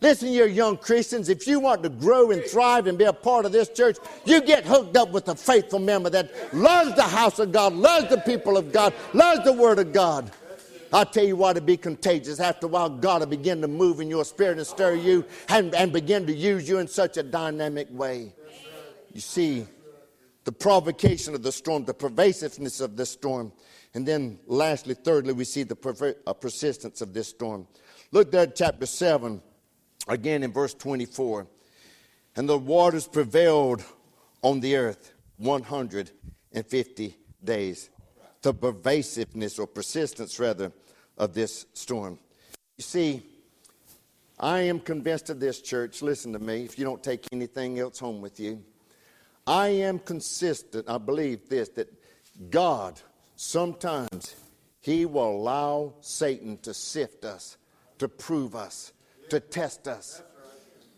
Listen, 0.00 0.28
you 0.28 0.46
young 0.46 0.76
Christians, 0.76 1.28
if 1.28 1.46
you 1.46 1.58
want 1.58 1.82
to 1.82 1.88
grow 1.88 2.30
and 2.30 2.44
thrive 2.44 2.86
and 2.86 2.96
be 2.96 3.04
a 3.04 3.12
part 3.12 3.44
of 3.44 3.52
this 3.52 3.68
church, 3.68 3.96
you 4.24 4.40
get 4.40 4.64
hooked 4.64 4.96
up 4.96 5.10
with 5.10 5.28
a 5.28 5.34
faithful 5.34 5.80
member 5.80 6.08
that 6.10 6.54
loves 6.54 6.94
the 6.94 7.02
house 7.02 7.38
of 7.40 7.50
God, 7.50 7.72
loves 7.72 8.08
the 8.08 8.18
people 8.18 8.56
of 8.56 8.72
God, 8.72 8.94
loves 9.12 9.42
the 9.44 9.52
Word 9.52 9.80
of 9.80 9.92
God. 9.92 10.30
I 10.92 11.04
tell 11.04 11.24
you 11.24 11.36
what, 11.36 11.56
it'd 11.56 11.66
be 11.66 11.76
contagious. 11.76 12.40
After 12.40 12.66
a 12.66 12.68
while, 12.68 12.88
God 12.88 13.20
will 13.20 13.26
begin 13.26 13.60
to 13.60 13.68
move 13.68 14.00
in 14.00 14.08
your 14.08 14.24
spirit 14.24 14.58
and 14.58 14.66
stir 14.66 14.94
you 14.94 15.24
and, 15.48 15.74
and 15.74 15.92
begin 15.92 16.26
to 16.26 16.32
use 16.32 16.68
you 16.68 16.78
in 16.78 16.86
such 16.86 17.16
a 17.16 17.22
dynamic 17.22 17.88
way. 17.90 18.32
You 19.12 19.20
see, 19.20 19.66
the 20.44 20.52
provocation 20.52 21.34
of 21.34 21.42
the 21.42 21.52
storm, 21.52 21.84
the 21.84 21.92
pervasiveness 21.92 22.80
of 22.80 22.96
this 22.96 23.10
storm. 23.10 23.52
And 23.94 24.06
then, 24.06 24.38
lastly, 24.46 24.94
thirdly, 24.94 25.32
we 25.32 25.44
see 25.44 25.62
the 25.62 25.76
per- 25.76 26.14
uh, 26.26 26.32
persistence 26.32 27.00
of 27.00 27.12
this 27.12 27.28
storm. 27.28 27.66
Look 28.12 28.30
there 28.30 28.42
at 28.42 28.56
chapter 28.56 28.86
7, 28.86 29.42
again 30.08 30.42
in 30.42 30.52
verse 30.52 30.74
24. 30.74 31.46
And 32.36 32.48
the 32.48 32.58
waters 32.58 33.06
prevailed 33.06 33.84
on 34.42 34.60
the 34.60 34.76
earth 34.76 35.12
150 35.38 37.16
days. 37.42 37.90
The 38.42 38.54
pervasiveness 38.54 39.58
or 39.58 39.66
persistence, 39.66 40.38
rather, 40.38 40.72
of 41.16 41.34
this 41.34 41.66
storm. 41.74 42.18
You 42.76 42.82
see, 42.82 43.22
I 44.38 44.60
am 44.60 44.78
convinced 44.78 45.30
of 45.30 45.40
this, 45.40 45.60
church. 45.60 46.00
Listen 46.00 46.32
to 46.32 46.38
me, 46.38 46.64
if 46.64 46.78
you 46.78 46.84
don't 46.84 47.02
take 47.02 47.26
anything 47.32 47.78
else 47.80 47.98
home 47.98 48.20
with 48.20 48.38
you. 48.38 48.62
I 49.46 49.68
am 49.68 49.98
consistent, 49.98 50.88
I 50.88 50.98
believe 50.98 51.48
this, 51.48 51.70
that 51.70 51.88
God 52.50 53.00
sometimes 53.34 54.36
He 54.80 55.06
will 55.06 55.30
allow 55.30 55.94
Satan 56.00 56.58
to 56.58 56.74
sift 56.74 57.24
us, 57.24 57.56
to 57.98 58.08
prove 58.08 58.54
us, 58.54 58.92
to 59.30 59.40
test 59.40 59.88
us. 59.88 60.22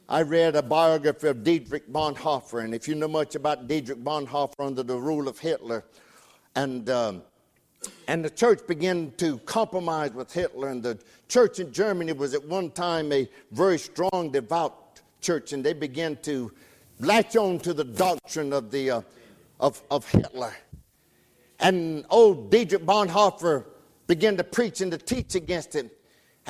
I 0.08 0.22
read 0.22 0.56
a 0.56 0.62
biography 0.62 1.28
of 1.28 1.44
Dietrich 1.44 1.88
Bonhoeffer, 1.92 2.64
and 2.64 2.74
if 2.74 2.88
you 2.88 2.94
know 2.96 3.08
much 3.08 3.36
about 3.36 3.68
Dietrich 3.68 4.02
Bonhoeffer 4.02 4.66
under 4.66 4.82
the 4.82 4.96
rule 4.96 5.28
of 5.28 5.38
Hitler, 5.38 5.84
and 6.56 6.90
um, 6.90 7.22
and 8.08 8.24
the 8.24 8.30
church 8.30 8.66
began 8.66 9.12
to 9.18 9.38
compromise 9.38 10.12
with 10.12 10.32
Hitler, 10.32 10.68
and 10.68 10.82
the 10.82 10.98
church 11.28 11.60
in 11.60 11.72
Germany 11.72 12.12
was 12.12 12.34
at 12.34 12.44
one 12.44 12.70
time 12.70 13.12
a 13.12 13.28
very 13.52 13.78
strong, 13.78 14.30
devout 14.32 15.00
church, 15.20 15.52
and 15.52 15.64
they 15.64 15.72
began 15.72 16.16
to 16.22 16.52
latch 16.98 17.36
on 17.36 17.58
to 17.60 17.72
the 17.72 17.84
doctrine 17.84 18.52
of, 18.52 18.70
the, 18.70 18.90
uh, 18.90 19.02
of, 19.60 19.82
of 19.90 20.08
Hitler. 20.10 20.52
And 21.60 22.04
old 22.10 22.50
Dietrich 22.50 22.84
Bonhoeffer 22.84 23.64
began 24.06 24.36
to 24.36 24.44
preach 24.44 24.80
and 24.80 24.90
to 24.92 24.98
teach 24.98 25.34
against 25.34 25.76
it. 25.76 25.96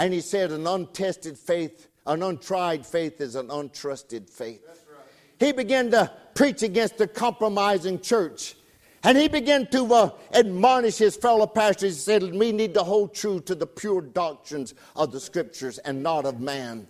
And 0.01 0.15
he 0.15 0.23
said, 0.23 0.51
An 0.51 0.67
untested 0.67 1.37
faith, 1.37 1.89
an 2.07 2.23
untried 2.23 2.87
faith 2.87 3.21
is 3.21 3.35
an 3.35 3.49
untrusted 3.49 4.31
faith. 4.31 4.65
Right. 4.67 5.05
He 5.39 5.53
began 5.53 5.91
to 5.91 6.11
preach 6.35 6.63
against 6.63 6.97
the 6.97 7.07
compromising 7.07 8.01
church. 8.01 8.57
And 9.05 9.19
he 9.19 9.29
began 9.29 9.67
to 9.69 9.95
uh, 9.95 10.11
admonish 10.33 10.97
his 10.97 11.17
fellow 11.17 11.47
pastors. 11.47 11.97
He 11.97 12.01
said, 12.01 12.23
We 12.35 12.51
need 12.51 12.73
to 12.75 12.83
hold 12.83 13.15
true 13.15 13.41
to 13.41 13.55
the 13.55 13.67
pure 13.67 14.01
doctrines 14.01 14.73
of 14.97 15.13
the 15.13 15.21
scriptures 15.21 15.77
and 15.77 16.03
not 16.03 16.25
of 16.25 16.41
man. 16.41 16.87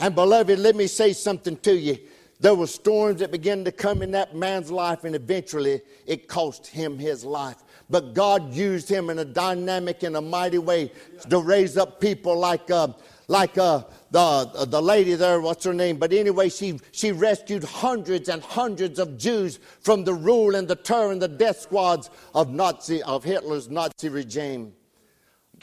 And 0.00 0.16
beloved, 0.16 0.58
let 0.58 0.74
me 0.74 0.88
say 0.88 1.12
something 1.12 1.56
to 1.58 1.76
you. 1.76 1.98
There 2.40 2.56
were 2.56 2.66
storms 2.66 3.20
that 3.20 3.30
began 3.30 3.64
to 3.64 3.70
come 3.70 4.02
in 4.02 4.10
that 4.12 4.34
man's 4.34 4.72
life, 4.72 5.04
and 5.04 5.14
eventually 5.14 5.82
it 6.04 6.26
cost 6.26 6.66
him 6.66 6.98
his 6.98 7.24
life. 7.24 7.62
But 7.90 8.14
God 8.14 8.54
used 8.54 8.88
him 8.88 9.10
in 9.10 9.18
a 9.18 9.24
dynamic 9.24 10.04
and 10.04 10.16
a 10.16 10.20
mighty 10.20 10.58
way 10.58 10.92
to 11.28 11.40
raise 11.40 11.76
up 11.76 12.00
people 12.00 12.38
like, 12.38 12.70
uh, 12.70 12.88
like 13.26 13.58
uh, 13.58 13.82
the, 14.12 14.66
the 14.68 14.80
lady 14.80 15.14
there, 15.14 15.40
what's 15.40 15.64
her 15.64 15.74
name? 15.74 15.96
But 15.96 16.12
anyway, 16.12 16.50
she, 16.50 16.78
she 16.92 17.10
rescued 17.10 17.64
hundreds 17.64 18.28
and 18.28 18.42
hundreds 18.42 18.98
of 19.00 19.18
Jews 19.18 19.58
from 19.80 20.04
the 20.04 20.14
rule 20.14 20.54
and 20.54 20.68
the 20.68 20.76
terror 20.76 21.10
and 21.10 21.20
the 21.20 21.28
death 21.28 21.60
squads 21.60 22.10
of, 22.34 22.50
Nazi, 22.50 23.02
of 23.02 23.24
Hitler's 23.24 23.68
Nazi 23.68 24.08
regime. 24.08 24.72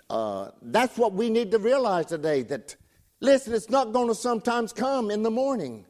Uh, 0.10 0.52
that's 0.62 0.98
what 0.98 1.14
we 1.14 1.30
need 1.30 1.52
to 1.52 1.60
realize 1.60 2.08
today 2.08 2.42
that, 2.44 2.76
listen, 3.22 3.54
it's 3.54 3.70
not 3.70 3.94
going 3.94 4.08
to 4.10 4.16
sometimes 4.16 4.74
come 4.74 5.12
in 5.12 5.24
the 5.24 5.32
morning. 5.32 5.86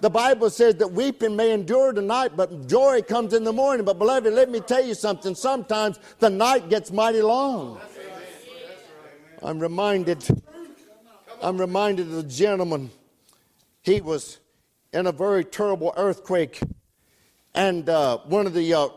The 0.00 0.10
Bible 0.10 0.48
says 0.48 0.76
that 0.76 0.88
weeping 0.88 1.36
may 1.36 1.52
endure 1.52 1.92
the 1.92 2.00
night, 2.00 2.36
but 2.36 2.66
joy 2.66 3.02
comes 3.02 3.34
in 3.34 3.44
the 3.44 3.52
morning. 3.52 3.84
But, 3.84 3.98
beloved, 3.98 4.32
let 4.32 4.50
me 4.50 4.60
tell 4.60 4.84
you 4.84 4.94
something. 4.94 5.34
Sometimes 5.34 5.98
the 6.18 6.30
night 6.30 6.70
gets 6.70 6.90
mighty 6.90 7.20
long. 7.20 7.78
I'm 9.42 9.58
reminded, 9.58 10.26
I'm 11.42 11.58
reminded 11.58 12.06
of 12.06 12.12
the 12.14 12.22
gentleman. 12.22 12.90
He 13.82 14.00
was 14.00 14.38
in 14.92 15.06
a 15.06 15.12
very 15.12 15.44
terrible 15.44 15.92
earthquake, 15.96 16.60
and 17.54 17.88
uh, 17.88 18.18
one 18.24 18.46
of 18.46 18.54
the 18.54 18.74
uh, 18.74 18.88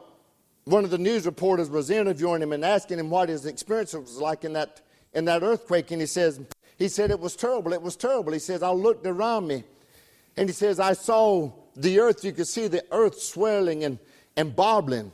one 0.66 0.84
of 0.84 0.90
the 0.90 0.98
news 0.98 1.26
reporters 1.26 1.70
was 1.70 1.90
interviewing 1.90 2.42
him 2.42 2.52
and 2.52 2.64
asking 2.64 3.00
him 3.00 3.10
what 3.10 3.30
his 3.30 3.46
experience 3.46 3.94
was 3.94 4.18
like 4.18 4.44
in 4.44 4.54
that 4.54 4.82
in 5.14 5.26
that 5.26 5.44
earthquake, 5.44 5.92
and 5.92 6.02
he 6.02 6.08
says 6.08 6.42
he 6.78 6.90
said 6.90 7.10
it 7.12 7.20
was 7.20 7.36
terrible. 7.38 7.72
It 7.72 7.82
was 7.82 7.96
terrible. 7.96 8.34
He 8.34 8.40
says 8.40 8.64
I 8.64 8.72
looked 8.72 9.06
around 9.06 9.48
me 9.48 9.64
and 10.38 10.50
he 10.50 10.54
says, 10.54 10.80
I 10.80 10.94
saw 10.94 11.52
the 11.76 12.00
earth, 12.00 12.24
you 12.24 12.32
could 12.32 12.48
see 12.48 12.68
the 12.68 12.84
earth 12.92 13.20
swelling 13.22 13.84
and, 13.84 14.00
and 14.36 14.56
bobbling. 14.56 15.12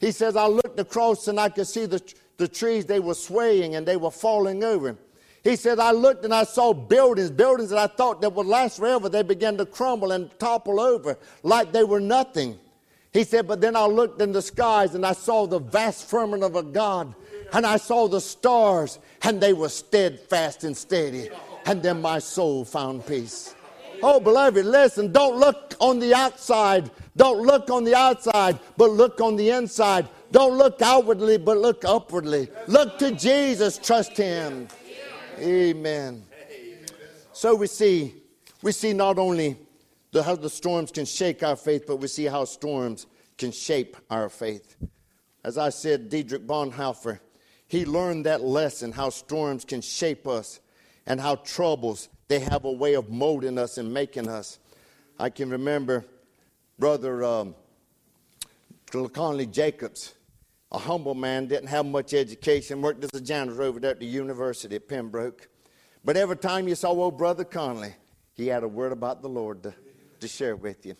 He 0.00 0.12
says, 0.12 0.36
I 0.36 0.46
looked 0.46 0.78
across 0.80 1.28
and 1.28 1.38
I 1.38 1.48
could 1.48 1.66
see 1.66 1.86
the, 1.86 2.02
the 2.36 2.48
trees, 2.48 2.86
they 2.86 3.00
were 3.00 3.14
swaying 3.14 3.74
and 3.74 3.86
they 3.86 3.96
were 3.96 4.10
falling 4.10 4.64
over. 4.64 4.96
He 5.42 5.56
said, 5.56 5.78
I 5.78 5.92
looked 5.92 6.24
and 6.24 6.34
I 6.34 6.44
saw 6.44 6.72
buildings, 6.72 7.30
buildings 7.30 7.70
that 7.70 7.78
I 7.78 7.86
thought 7.86 8.20
that 8.20 8.34
would 8.34 8.46
last 8.46 8.78
forever. 8.78 9.08
They 9.08 9.22
began 9.22 9.56
to 9.56 9.66
crumble 9.66 10.12
and 10.12 10.30
topple 10.38 10.80
over 10.80 11.18
like 11.42 11.72
they 11.72 11.84
were 11.84 12.00
nothing. 12.00 12.58
He 13.12 13.24
said, 13.24 13.48
but 13.48 13.60
then 13.60 13.74
I 13.74 13.86
looked 13.86 14.20
in 14.20 14.32
the 14.32 14.42
skies 14.42 14.94
and 14.94 15.04
I 15.04 15.12
saw 15.12 15.46
the 15.46 15.58
vast 15.58 16.08
firmament 16.08 16.44
of 16.44 16.56
a 16.56 16.62
God 16.62 17.14
and 17.52 17.66
I 17.66 17.76
saw 17.78 18.06
the 18.06 18.20
stars 18.20 18.98
and 19.22 19.40
they 19.40 19.52
were 19.52 19.68
steadfast 19.68 20.64
and 20.64 20.76
steady. 20.76 21.30
And 21.66 21.82
then 21.82 22.00
my 22.00 22.18
soul 22.18 22.64
found 22.64 23.06
peace. 23.06 23.54
Oh, 24.02 24.20
beloved, 24.20 24.64
listen, 24.64 25.12
don't 25.12 25.38
look 25.38 25.74
on 25.80 25.98
the 25.98 26.14
outside. 26.14 26.90
Don't 27.16 27.42
look 27.46 27.70
on 27.70 27.84
the 27.84 27.94
outside, 27.94 28.58
but 28.76 28.90
look 28.90 29.20
on 29.20 29.36
the 29.36 29.50
inside. 29.50 30.08
Don't 30.32 30.56
look 30.56 30.80
outwardly, 30.80 31.38
but 31.38 31.58
look 31.58 31.84
upwardly. 31.84 32.48
Look 32.66 32.98
to 32.98 33.12
Jesus, 33.12 33.78
trust 33.78 34.16
Him. 34.16 34.68
Amen. 35.38 36.24
So 37.32 37.54
we 37.54 37.66
see, 37.66 38.14
we 38.62 38.72
see 38.72 38.92
not 38.92 39.18
only 39.18 39.56
the, 40.12 40.22
how 40.22 40.36
the 40.36 40.50
storms 40.50 40.90
can 40.90 41.04
shake 41.04 41.42
our 41.42 41.56
faith, 41.56 41.84
but 41.86 41.96
we 41.96 42.08
see 42.08 42.26
how 42.26 42.44
storms 42.44 43.06
can 43.38 43.52
shape 43.52 43.96
our 44.10 44.28
faith. 44.28 44.76
As 45.44 45.56
I 45.56 45.70
said, 45.70 46.10
Dietrich 46.10 46.46
Bonhoeffer, 46.46 47.20
he 47.66 47.84
learned 47.84 48.26
that 48.26 48.42
lesson 48.42 48.92
how 48.92 49.10
storms 49.10 49.64
can 49.64 49.80
shape 49.80 50.26
us 50.26 50.60
and 51.06 51.20
how 51.20 51.36
troubles 51.36 52.08
they 52.30 52.38
have 52.38 52.64
a 52.64 52.70
way 52.70 52.94
of 52.94 53.10
molding 53.10 53.58
us 53.58 53.76
and 53.76 53.92
making 53.92 54.28
us. 54.28 54.60
I 55.18 55.30
can 55.30 55.50
remember 55.50 56.04
Brother 56.78 57.24
um, 57.24 57.56
Conley 58.86 59.46
Jacobs, 59.46 60.14
a 60.70 60.78
humble 60.78 61.16
man, 61.16 61.48
didn't 61.48 61.66
have 61.66 61.84
much 61.86 62.14
education, 62.14 62.82
worked 62.82 63.02
as 63.02 63.12
a 63.14 63.20
janitor 63.20 63.60
over 63.62 63.80
there 63.80 63.90
at 63.90 63.98
the 63.98 64.06
university 64.06 64.76
at 64.76 64.86
Pembroke. 64.86 65.48
But 66.04 66.16
every 66.16 66.36
time 66.36 66.68
you 66.68 66.76
saw 66.76 66.90
old 66.90 67.18
Brother 67.18 67.42
Conley, 67.42 67.96
he 68.34 68.46
had 68.46 68.62
a 68.62 68.68
word 68.68 68.92
about 68.92 69.22
the 69.22 69.28
Lord 69.28 69.64
to, 69.64 69.74
to 70.20 70.28
share 70.28 70.54
with 70.54 70.86
you. 70.86 70.94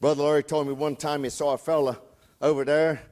Brother 0.00 0.22
Laurie 0.22 0.42
told 0.42 0.68
me 0.68 0.72
one 0.72 0.96
time 0.96 1.22
he 1.22 1.28
saw 1.28 1.52
a 1.52 1.58
fella 1.58 2.00
over 2.40 2.64
there 2.64 3.02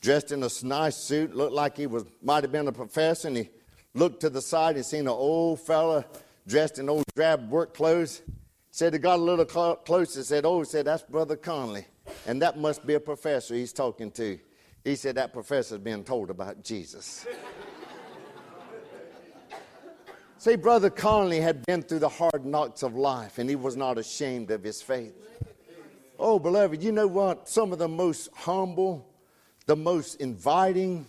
dressed 0.00 0.30
in 0.30 0.44
a 0.44 0.48
nice 0.62 0.96
suit, 0.96 1.34
looked 1.34 1.52
like 1.52 1.76
he 1.76 1.88
was 1.88 2.04
might 2.22 2.44
have 2.44 2.52
been 2.52 2.68
a 2.68 2.72
professor, 2.72 3.26
and 3.26 3.38
he 3.38 3.50
looked 3.92 4.20
to 4.20 4.30
the 4.30 4.40
side 4.40 4.76
and 4.76 4.86
seen 4.86 5.00
an 5.00 5.08
old 5.08 5.58
fella 5.58 6.04
dressed 6.46 6.78
in 6.78 6.88
old 6.88 7.04
drab 7.14 7.50
work 7.50 7.74
clothes. 7.74 8.22
Said 8.70 8.94
he 8.94 8.98
got 8.98 9.18
a 9.18 9.22
little 9.22 9.48
cl- 9.48 9.76
closer. 9.76 10.22
Said, 10.24 10.46
"Oh," 10.46 10.62
said 10.62 10.86
that's 10.86 11.02
Brother 11.02 11.36
Conley, 11.36 11.86
and 12.26 12.40
that 12.40 12.58
must 12.58 12.86
be 12.86 12.94
a 12.94 13.00
professor 13.00 13.54
he's 13.54 13.72
talking 13.72 14.10
to. 14.12 14.38
He 14.84 14.96
said 14.96 15.14
that 15.16 15.32
professor's 15.32 15.78
being 15.78 16.04
told 16.04 16.30
about 16.30 16.64
Jesus. 16.64 17.26
Say, 20.42 20.56
Brother 20.56 20.90
Conley 20.90 21.38
had 21.38 21.64
been 21.66 21.82
through 21.82 22.00
the 22.00 22.08
hard 22.08 22.44
knocks 22.44 22.82
of 22.82 22.96
life 22.96 23.38
and 23.38 23.48
he 23.48 23.54
was 23.54 23.76
not 23.76 23.96
ashamed 23.96 24.50
of 24.50 24.64
his 24.64 24.82
faith. 24.82 25.14
Oh, 26.18 26.40
beloved, 26.40 26.82
you 26.82 26.90
know 26.90 27.06
what? 27.06 27.48
Some 27.48 27.72
of 27.72 27.78
the 27.78 27.86
most 27.86 28.28
humble, 28.34 29.08
the 29.66 29.76
most 29.76 30.16
inviting 30.16 31.06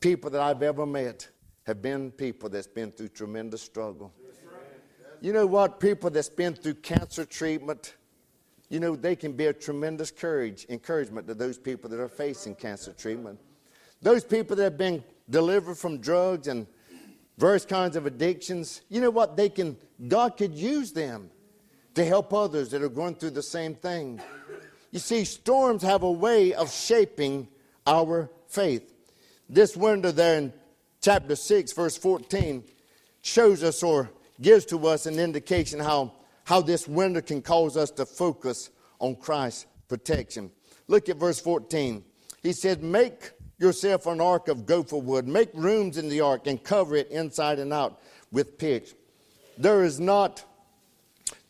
people 0.00 0.28
that 0.28 0.42
I've 0.42 0.62
ever 0.62 0.84
met 0.84 1.26
have 1.62 1.80
been 1.80 2.10
people 2.10 2.50
that's 2.50 2.66
been 2.66 2.92
through 2.92 3.08
tremendous 3.08 3.62
struggle. 3.62 4.12
You 5.20 5.32
know 5.32 5.46
what? 5.46 5.80
People 5.80 6.10
that's 6.10 6.28
been 6.28 6.54
through 6.54 6.74
cancer 6.74 7.24
treatment, 7.24 7.94
you 8.68 8.80
know, 8.80 8.96
they 8.96 9.16
can 9.16 9.32
be 9.32 9.46
a 9.46 9.52
tremendous 9.52 10.10
courage, 10.10 10.66
encouragement 10.68 11.26
to 11.28 11.34
those 11.34 11.58
people 11.58 11.88
that 11.90 12.00
are 12.00 12.08
facing 12.08 12.54
cancer 12.54 12.92
treatment. 12.92 13.40
Those 14.02 14.24
people 14.24 14.56
that 14.56 14.64
have 14.64 14.78
been 14.78 15.02
delivered 15.30 15.76
from 15.76 15.98
drugs 15.98 16.48
and 16.48 16.66
various 17.38 17.64
kinds 17.64 17.96
of 17.96 18.06
addictions, 18.06 18.82
you 18.88 19.00
know 19.00 19.10
what? 19.10 19.36
They 19.36 19.48
can, 19.48 19.76
God 20.06 20.36
could 20.36 20.54
use 20.54 20.92
them 20.92 21.30
to 21.94 22.04
help 22.04 22.32
others 22.32 22.70
that 22.70 22.82
are 22.82 22.88
going 22.88 23.14
through 23.14 23.30
the 23.30 23.42
same 23.42 23.74
thing. 23.74 24.20
You 24.90 24.98
see, 24.98 25.24
storms 25.24 25.82
have 25.82 26.02
a 26.02 26.10
way 26.10 26.52
of 26.52 26.70
shaping 26.70 27.48
our 27.86 28.30
faith. 28.48 28.92
This 29.48 29.76
window 29.76 30.10
there 30.10 30.38
in 30.38 30.52
chapter 31.00 31.36
6, 31.36 31.72
verse 31.72 31.96
14, 31.96 32.64
shows 33.22 33.62
us 33.62 33.82
or 33.82 34.10
gives 34.40 34.64
to 34.66 34.86
us 34.86 35.06
an 35.06 35.18
indication 35.18 35.80
how, 35.80 36.12
how 36.44 36.60
this 36.60 36.86
window 36.86 37.20
can 37.20 37.42
cause 37.42 37.76
us 37.76 37.90
to 37.92 38.06
focus 38.06 38.70
on 38.98 39.16
Christ's 39.16 39.66
protection. 39.88 40.50
Look 40.88 41.08
at 41.08 41.16
verse 41.16 41.40
14. 41.40 42.04
He 42.42 42.52
said, 42.52 42.82
Make 42.82 43.32
yourself 43.58 44.06
an 44.06 44.20
ark 44.20 44.48
of 44.48 44.66
gopher 44.66 44.98
wood, 44.98 45.26
make 45.26 45.50
rooms 45.54 45.96
in 45.98 46.08
the 46.08 46.20
ark, 46.20 46.46
and 46.46 46.62
cover 46.62 46.96
it 46.96 47.10
inside 47.10 47.58
and 47.58 47.72
out 47.72 48.00
with 48.30 48.58
pitch. 48.58 48.94
There 49.58 49.84
is 49.84 49.98
not, 49.98 50.44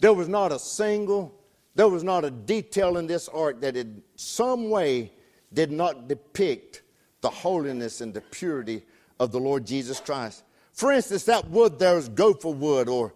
there 0.01 0.13
was 0.15 0.29
not 0.29 0.53
a 0.53 0.59
single, 0.59 1.35
there 1.75 1.89
was 1.89 2.05
not 2.05 2.25
a 2.25 2.31
detail 2.31 2.97
in 2.97 3.07
this 3.07 3.29
ark 3.29 3.61
that 3.61 3.77
in 3.77 4.03
some 4.15 4.71
way 4.71 5.13
did 5.53 5.71
not 5.73 6.09
depict 6.09 6.83
the 7.21 7.31
holiness 7.31 8.01
and 8.01 8.15
the 8.15 8.21
purity 8.21 8.83
of 9.19 9.33
the 9.33 9.41
Lord 9.41 9.67
Jesus 9.67 10.01
Christ. 10.01 10.45
For 10.77 10.93
instance, 10.93 11.25
that 11.25 11.49
wood 11.49 11.79
there 11.79 11.97
is 11.97 12.11
gopher 12.11 12.51
wood, 12.51 12.89
or 12.89 13.15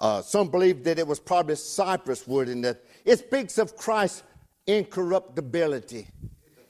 uh, 0.00 0.22
some 0.22 0.48
believe 0.48 0.82
that 0.84 0.98
it 0.98 1.06
was 1.06 1.20
probably 1.20 1.56
cypress 1.56 2.26
wood, 2.26 2.48
and 2.48 2.64
that 2.64 2.82
it 3.04 3.18
speaks 3.18 3.58
of 3.58 3.76
Christ's 3.76 4.22
incorruptibility. 4.66 6.08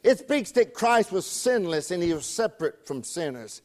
It 0.02 0.18
speaks 0.18 0.50
that 0.52 0.74
Christ 0.74 1.12
was 1.12 1.26
sinless 1.26 1.92
and 1.92 2.02
he 2.02 2.12
was 2.12 2.26
separate 2.26 2.84
from 2.84 3.04
sinners. 3.04 3.62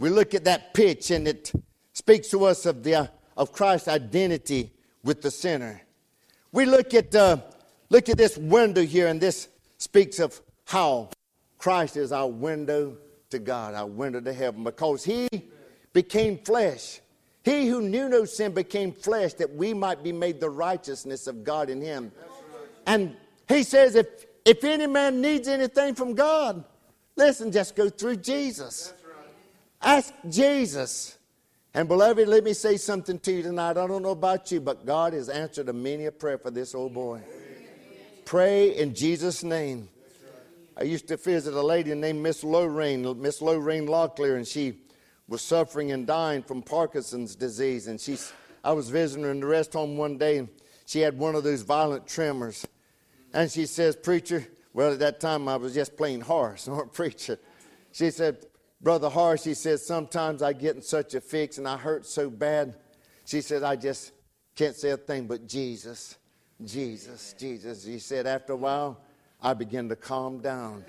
We 0.00 0.10
look 0.10 0.34
at 0.34 0.44
that 0.44 0.74
pitch, 0.74 1.12
and 1.12 1.28
it 1.28 1.52
speaks 1.92 2.28
to 2.30 2.44
us 2.44 2.66
of, 2.66 2.82
the, 2.82 2.94
uh, 2.96 3.06
of 3.36 3.52
Christ's 3.52 3.86
identity 3.86 4.72
with 5.04 5.22
the 5.22 5.30
sinner. 5.30 5.80
We 6.50 6.66
look 6.66 6.92
at, 6.92 7.14
uh, 7.14 7.36
look 7.88 8.08
at 8.08 8.18
this 8.18 8.36
window 8.36 8.82
here, 8.82 9.06
and 9.06 9.20
this 9.20 9.48
speaks 9.78 10.18
of 10.18 10.40
how 10.64 11.10
Christ 11.58 11.96
is 11.96 12.10
our 12.10 12.28
window 12.28 12.96
to 13.30 13.38
God, 13.38 13.74
our 13.74 13.86
window 13.86 14.20
to 14.20 14.32
heaven, 14.32 14.64
because 14.64 15.04
he 15.04 15.28
became 15.94 16.36
flesh. 16.36 17.00
He 17.42 17.68
who 17.68 17.80
knew 17.80 18.08
no 18.10 18.26
sin 18.26 18.52
became 18.52 18.92
flesh 18.92 19.34
that 19.34 19.54
we 19.54 19.72
might 19.72 20.02
be 20.02 20.12
made 20.12 20.40
the 20.40 20.50
righteousness 20.50 21.26
of 21.26 21.44
God 21.44 21.70
in 21.70 21.80
him. 21.80 22.12
And 22.86 23.16
he 23.48 23.62
says, 23.62 23.94
if, 23.94 24.06
if 24.44 24.62
any 24.64 24.86
man 24.86 25.22
needs 25.22 25.48
anything 25.48 25.94
from 25.94 26.14
God, 26.14 26.64
listen, 27.16 27.52
just 27.52 27.76
go 27.76 27.88
through 27.88 28.16
Jesus. 28.16 28.92
Ask 29.80 30.12
Jesus. 30.28 31.18
And 31.74 31.88
beloved, 31.88 32.28
let 32.28 32.44
me 32.44 32.54
say 32.54 32.76
something 32.76 33.18
to 33.20 33.32
you 33.32 33.42
tonight. 33.42 33.76
I 33.76 33.86
don't 33.86 34.02
know 34.02 34.10
about 34.10 34.50
you, 34.50 34.60
but 34.60 34.86
God 34.86 35.12
has 35.12 35.28
answered 35.28 35.68
a 35.68 35.72
many 35.72 36.06
a 36.06 36.12
prayer 36.12 36.38
for 36.38 36.50
this 36.50 36.74
old 36.74 36.94
boy. 36.94 37.20
Pray 38.24 38.76
in 38.76 38.94
Jesus' 38.94 39.44
name. 39.44 39.88
I 40.76 40.84
used 40.84 41.08
to 41.08 41.16
visit 41.16 41.54
a 41.54 41.62
lady 41.62 41.94
named 41.94 42.22
Miss 42.22 42.42
Lorraine, 42.42 43.20
Miss 43.20 43.42
Lorraine 43.42 43.86
Locklear, 43.86 44.36
and 44.36 44.46
she 44.46 44.72
was 45.28 45.42
suffering 45.42 45.92
and 45.92 46.06
dying 46.06 46.42
from 46.42 46.62
Parkinson's 46.62 47.34
disease. 47.34 47.86
And 47.86 48.00
she's, 48.00 48.32
I 48.62 48.72
was 48.72 48.90
visiting 48.90 49.24
her 49.24 49.30
in 49.30 49.40
the 49.40 49.46
rest 49.46 49.72
home 49.72 49.96
one 49.96 50.18
day, 50.18 50.38
and 50.38 50.48
she 50.86 51.00
had 51.00 51.18
one 51.18 51.34
of 51.34 51.44
those 51.44 51.62
violent 51.62 52.06
tremors. 52.06 52.66
And 53.32 53.50
she 53.50 53.66
says, 53.66 53.96
Preacher, 53.96 54.46
well, 54.72 54.92
at 54.92 54.98
that 55.00 55.20
time 55.20 55.48
I 55.48 55.56
was 55.56 55.74
just 55.74 55.96
plain 55.96 56.20
Horace, 56.20 56.68
not 56.68 56.92
preacher. 56.92 57.38
She 57.92 58.10
said, 58.10 58.46
Brother 58.80 59.08
Horace, 59.08 59.42
she 59.44 59.54
says, 59.54 59.86
sometimes 59.86 60.42
I 60.42 60.52
get 60.52 60.76
in 60.76 60.82
such 60.82 61.14
a 61.14 61.20
fix 61.20 61.58
and 61.58 61.66
I 61.66 61.76
hurt 61.76 62.04
so 62.04 62.28
bad. 62.28 62.76
She 63.24 63.40
said, 63.40 63.62
I 63.62 63.76
just 63.76 64.12
can't 64.54 64.76
say 64.76 64.90
a 64.90 64.96
thing 64.96 65.26
but 65.26 65.46
Jesus, 65.46 66.18
Jesus, 66.62 67.34
Jesus. 67.38 67.84
She 67.84 67.98
said, 67.98 68.26
after 68.26 68.52
a 68.52 68.56
while, 68.56 69.00
I 69.40 69.54
begin 69.54 69.88
to 69.88 69.96
calm 69.96 70.40
down. 70.40 70.84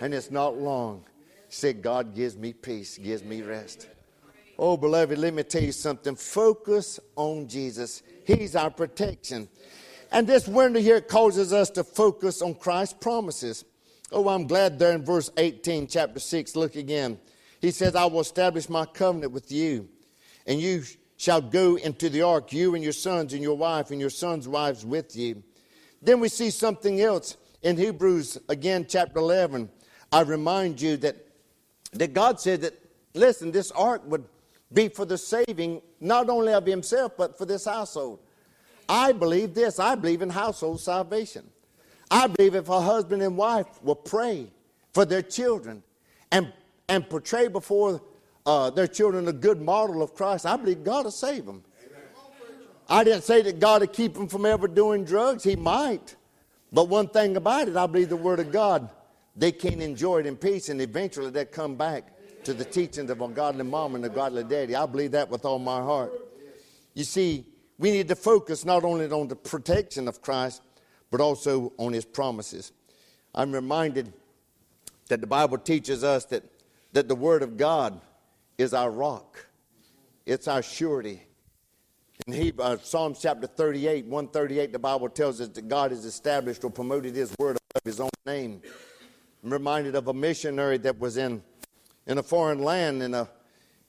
And 0.00 0.12
it's 0.12 0.30
not 0.30 0.58
long 0.58 1.04
said, 1.52 1.82
God 1.82 2.14
gives 2.14 2.36
me 2.36 2.52
peace, 2.52 2.98
gives 2.98 3.22
me 3.22 3.42
rest. 3.42 3.88
Oh, 4.58 4.76
beloved, 4.76 5.18
let 5.18 5.34
me 5.34 5.42
tell 5.42 5.62
you 5.62 5.72
something. 5.72 6.14
Focus 6.16 6.98
on 7.16 7.48
Jesus. 7.48 8.02
He's 8.24 8.56
our 8.56 8.70
protection. 8.70 9.48
And 10.10 10.26
this 10.26 10.48
window 10.48 10.80
here 10.80 11.00
causes 11.00 11.52
us 11.52 11.70
to 11.70 11.84
focus 11.84 12.42
on 12.42 12.54
Christ's 12.54 12.94
promises. 13.00 13.64
Oh, 14.10 14.28
I'm 14.28 14.46
glad 14.46 14.78
there 14.78 14.92
in 14.92 15.04
verse 15.04 15.30
18, 15.36 15.88
chapter 15.88 16.20
6, 16.20 16.56
look 16.56 16.76
again. 16.76 17.18
He 17.60 17.70
says, 17.70 17.94
I 17.94 18.04
will 18.06 18.20
establish 18.20 18.68
my 18.68 18.84
covenant 18.84 19.32
with 19.32 19.50
you, 19.52 19.88
and 20.46 20.60
you 20.60 20.84
shall 21.16 21.40
go 21.40 21.76
into 21.76 22.08
the 22.10 22.22
ark, 22.22 22.52
you 22.52 22.74
and 22.74 22.82
your 22.82 22.92
sons 22.92 23.32
and 23.32 23.42
your 23.42 23.56
wife 23.56 23.90
and 23.90 24.00
your 24.00 24.10
sons' 24.10 24.48
wives 24.48 24.84
with 24.84 25.16
you. 25.16 25.42
Then 26.02 26.18
we 26.18 26.28
see 26.28 26.50
something 26.50 27.00
else 27.00 27.36
in 27.62 27.76
Hebrews, 27.76 28.38
again, 28.48 28.86
chapter 28.88 29.18
11. 29.18 29.70
I 30.10 30.22
remind 30.22 30.80
you 30.80 30.96
that 30.98 31.26
that 31.92 32.14
God 32.14 32.40
said 32.40 32.62
that, 32.62 32.74
listen, 33.14 33.50
this 33.50 33.70
ark 33.72 34.02
would 34.06 34.24
be 34.72 34.88
for 34.88 35.04
the 35.04 35.18
saving 35.18 35.82
not 36.00 36.30
only 36.30 36.52
of 36.52 36.66
himself, 36.66 37.12
but 37.16 37.36
for 37.36 37.44
this 37.44 37.64
household. 37.64 38.20
I 38.88 39.12
believe 39.12 39.54
this. 39.54 39.78
I 39.78 39.94
believe 39.94 40.22
in 40.22 40.30
household 40.30 40.80
salvation. 40.80 41.48
I 42.10 42.26
believe 42.26 42.54
if 42.54 42.68
a 42.68 42.80
husband 42.80 43.22
and 43.22 43.36
wife 43.36 43.82
will 43.82 43.94
pray 43.94 44.48
for 44.92 45.04
their 45.04 45.22
children 45.22 45.82
and, 46.30 46.52
and 46.88 47.08
portray 47.08 47.48
before 47.48 48.02
uh, 48.44 48.70
their 48.70 48.86
children 48.86 49.28
a 49.28 49.32
good 49.32 49.60
model 49.60 50.02
of 50.02 50.14
Christ, 50.14 50.44
I 50.44 50.56
believe 50.56 50.84
God 50.84 51.04
will 51.04 51.10
save 51.10 51.46
them. 51.46 51.62
I 52.88 53.04
didn't 53.04 53.22
say 53.22 53.40
that 53.42 53.60
God 53.60 53.80
would 53.80 53.92
keep 53.92 54.14
them 54.14 54.28
from 54.28 54.44
ever 54.44 54.68
doing 54.68 55.04
drugs. 55.04 55.44
He 55.44 55.56
might. 55.56 56.16
But 56.72 56.88
one 56.88 57.08
thing 57.08 57.36
about 57.36 57.68
it, 57.68 57.76
I 57.76 57.86
believe 57.86 58.08
the 58.08 58.16
Word 58.16 58.40
of 58.40 58.50
God 58.52 58.90
they 59.36 59.52
can't 59.52 59.82
enjoy 59.82 60.20
it 60.20 60.26
in 60.26 60.36
peace, 60.36 60.68
and 60.68 60.80
eventually 60.80 61.30
they 61.30 61.44
come 61.44 61.76
back 61.76 62.12
to 62.44 62.52
the 62.52 62.64
teachings 62.64 63.10
of 63.10 63.20
a 63.20 63.28
godly 63.28 63.64
mom 63.64 63.94
and 63.94 64.04
a 64.04 64.08
godly 64.08 64.44
daddy. 64.44 64.74
I 64.74 64.86
believe 64.86 65.12
that 65.12 65.30
with 65.30 65.44
all 65.44 65.58
my 65.58 65.80
heart. 65.80 66.12
You 66.94 67.04
see, 67.04 67.46
we 67.78 67.90
need 67.90 68.08
to 68.08 68.16
focus 68.16 68.64
not 68.64 68.84
only 68.84 69.10
on 69.10 69.28
the 69.28 69.36
protection 69.36 70.08
of 70.08 70.20
Christ, 70.20 70.62
but 71.10 71.20
also 71.20 71.72
on 71.78 71.92
his 71.92 72.04
promises. 72.04 72.72
I'm 73.34 73.52
reminded 73.52 74.12
that 75.08 75.20
the 75.20 75.26
Bible 75.26 75.58
teaches 75.58 76.04
us 76.04 76.24
that, 76.26 76.44
that 76.92 77.08
the 77.08 77.14
Word 77.14 77.42
of 77.42 77.56
God 77.56 78.00
is 78.58 78.74
our 78.74 78.90
rock, 78.90 79.46
it's 80.26 80.48
our 80.48 80.62
surety. 80.62 81.22
In 82.26 82.34
Hebrew, 82.34 82.64
uh, 82.64 82.76
Psalms 82.76 83.18
chapter 83.20 83.48
38, 83.48 84.04
138, 84.04 84.72
the 84.72 84.78
Bible 84.78 85.08
tells 85.08 85.40
us 85.40 85.48
that 85.48 85.66
God 85.66 85.90
has 85.90 86.04
established 86.04 86.62
or 86.62 86.70
promoted 86.70 87.16
His 87.16 87.34
Word 87.36 87.56
of 87.74 87.82
His 87.84 87.98
own 87.98 88.10
name. 88.24 88.62
I'm 89.44 89.52
reminded 89.52 89.96
of 89.96 90.06
a 90.06 90.14
missionary 90.14 90.78
that 90.78 91.00
was 91.00 91.16
in, 91.16 91.42
in 92.06 92.18
a 92.18 92.22
foreign 92.22 92.60
land 92.60 93.02
in 93.02 93.12
a, 93.12 93.28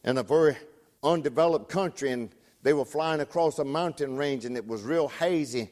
in 0.04 0.18
a 0.18 0.24
very 0.24 0.58
undeveloped 1.04 1.70
country, 1.70 2.12
and 2.12 2.34
they 2.64 2.74
were 2.74 2.86
flying 2.86 3.22
across 3.22 3.60
a 3.60 3.64
mountain 3.64 4.18
range, 4.18 4.46
and 4.46 4.58
it 4.58 4.68
was 4.68 4.82
real 4.82 5.10
hazy. 5.10 5.70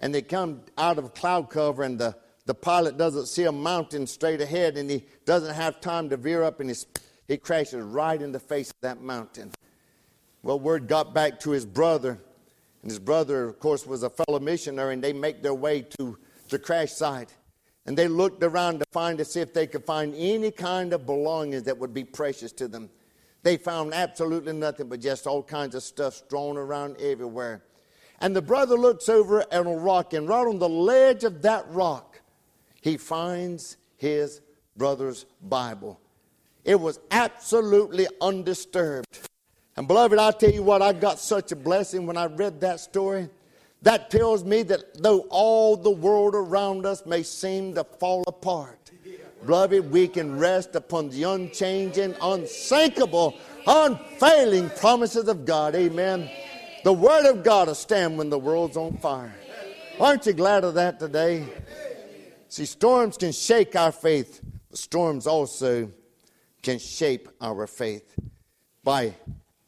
And 0.00 0.14
they 0.14 0.22
come 0.22 0.62
out 0.78 0.96
of 0.96 1.12
cloud 1.12 1.50
cover, 1.50 1.82
and 1.82 1.98
the, 1.98 2.16
the 2.46 2.54
pilot 2.54 2.96
doesn't 2.96 3.26
see 3.26 3.44
a 3.44 3.52
mountain 3.52 4.06
straight 4.06 4.40
ahead, 4.40 4.78
and 4.78 4.90
he 4.90 5.04
doesn't 5.26 5.54
have 5.54 5.82
time 5.82 6.08
to 6.08 6.16
veer 6.16 6.42
up, 6.42 6.60
and 6.60 6.74
he 7.26 7.36
crashes 7.36 7.82
right 7.82 8.22
in 8.22 8.32
the 8.32 8.40
face 8.40 8.70
of 8.70 8.80
that 8.80 9.02
mountain. 9.02 9.50
Well, 10.42 10.58
word 10.58 10.88
got 10.88 11.12
back 11.12 11.38
to 11.40 11.50
his 11.50 11.66
brother, 11.66 12.18
and 12.80 12.90
his 12.90 12.98
brother, 12.98 13.44
of 13.44 13.58
course, 13.58 13.84
was 13.84 14.04
a 14.04 14.08
fellow 14.08 14.40
missionary, 14.40 14.94
and 14.94 15.04
they 15.04 15.12
make 15.12 15.42
their 15.42 15.54
way 15.54 15.82
to 15.98 16.16
the 16.48 16.58
crash 16.58 16.92
site. 16.92 17.34
And 17.88 17.96
they 17.96 18.06
looked 18.06 18.44
around 18.44 18.80
to 18.80 18.84
find 18.92 19.16
to 19.16 19.24
see 19.24 19.40
if 19.40 19.54
they 19.54 19.66
could 19.66 19.82
find 19.82 20.14
any 20.14 20.50
kind 20.50 20.92
of 20.92 21.06
belongings 21.06 21.62
that 21.62 21.78
would 21.78 21.94
be 21.94 22.04
precious 22.04 22.52
to 22.52 22.68
them. 22.68 22.90
They 23.42 23.56
found 23.56 23.94
absolutely 23.94 24.52
nothing 24.52 24.90
but 24.90 25.00
just 25.00 25.26
all 25.26 25.42
kinds 25.42 25.74
of 25.74 25.82
stuff 25.82 26.12
strewn 26.12 26.58
around 26.58 27.00
everywhere. 27.00 27.64
And 28.20 28.36
the 28.36 28.42
brother 28.42 28.76
looks 28.76 29.08
over 29.08 29.40
at 29.40 29.66
a 29.66 29.70
rock, 29.70 30.12
and 30.12 30.28
right 30.28 30.46
on 30.46 30.58
the 30.58 30.68
ledge 30.68 31.24
of 31.24 31.40
that 31.40 31.64
rock, 31.70 32.20
he 32.82 32.98
finds 32.98 33.78
his 33.96 34.42
brother's 34.76 35.24
Bible. 35.40 35.98
It 36.66 36.78
was 36.78 37.00
absolutely 37.10 38.06
undisturbed. 38.20 39.30
And 39.78 39.88
beloved, 39.88 40.18
I 40.18 40.30
tell 40.32 40.52
you 40.52 40.62
what, 40.62 40.82
I 40.82 40.92
got 40.92 41.18
such 41.18 41.52
a 41.52 41.56
blessing 41.56 42.06
when 42.06 42.18
I 42.18 42.26
read 42.26 42.60
that 42.60 42.80
story. 42.80 43.30
That 43.82 44.10
tells 44.10 44.44
me 44.44 44.62
that 44.64 45.02
though 45.02 45.20
all 45.30 45.76
the 45.76 45.90
world 45.90 46.34
around 46.34 46.84
us 46.84 47.06
may 47.06 47.22
seem 47.22 47.74
to 47.74 47.84
fall 47.84 48.24
apart, 48.26 48.90
beloved, 49.44 49.90
we 49.90 50.08
can 50.08 50.38
rest 50.38 50.74
upon 50.74 51.10
the 51.10 51.22
unchanging, 51.22 52.14
unsinkable, 52.20 53.36
unfailing 53.66 54.70
promises 54.70 55.28
of 55.28 55.44
God. 55.44 55.74
Amen. 55.74 56.28
The 56.84 56.92
Word 56.92 57.30
of 57.30 57.44
God 57.44 57.68
will 57.68 57.74
stand 57.74 58.18
when 58.18 58.30
the 58.30 58.38
world's 58.38 58.76
on 58.76 58.96
fire. 58.98 59.34
Aren't 60.00 60.26
you 60.26 60.32
glad 60.32 60.64
of 60.64 60.74
that 60.74 60.98
today? 60.98 61.46
See, 62.48 62.64
storms 62.64 63.16
can 63.16 63.32
shake 63.32 63.76
our 63.76 63.92
faith, 63.92 64.40
but 64.70 64.78
storms 64.78 65.26
also 65.26 65.90
can 66.62 66.78
shape 66.78 67.28
our 67.40 67.66
faith 67.66 68.14
by 68.82 69.14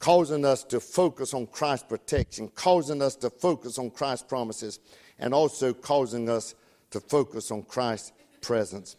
causing 0.01 0.47
us 0.47 0.65
to 0.65 0.81
focus 0.81 1.35
on 1.35 1.47
Christ's 1.47 1.87
protection, 1.87 2.49
causing 2.49 3.01
us 3.01 3.15
to 3.17 3.31
focus 3.31 3.79
on 3.79 3.91
Christ's 3.91 4.27
promises, 4.27 4.81
and 5.19 5.33
also 5.33 5.73
causing 5.73 6.29
us 6.29 6.55
to 6.91 6.99
focus 7.01 7.51
on 7.51 7.63
Christ's 7.63 8.13
presence. 8.41 8.97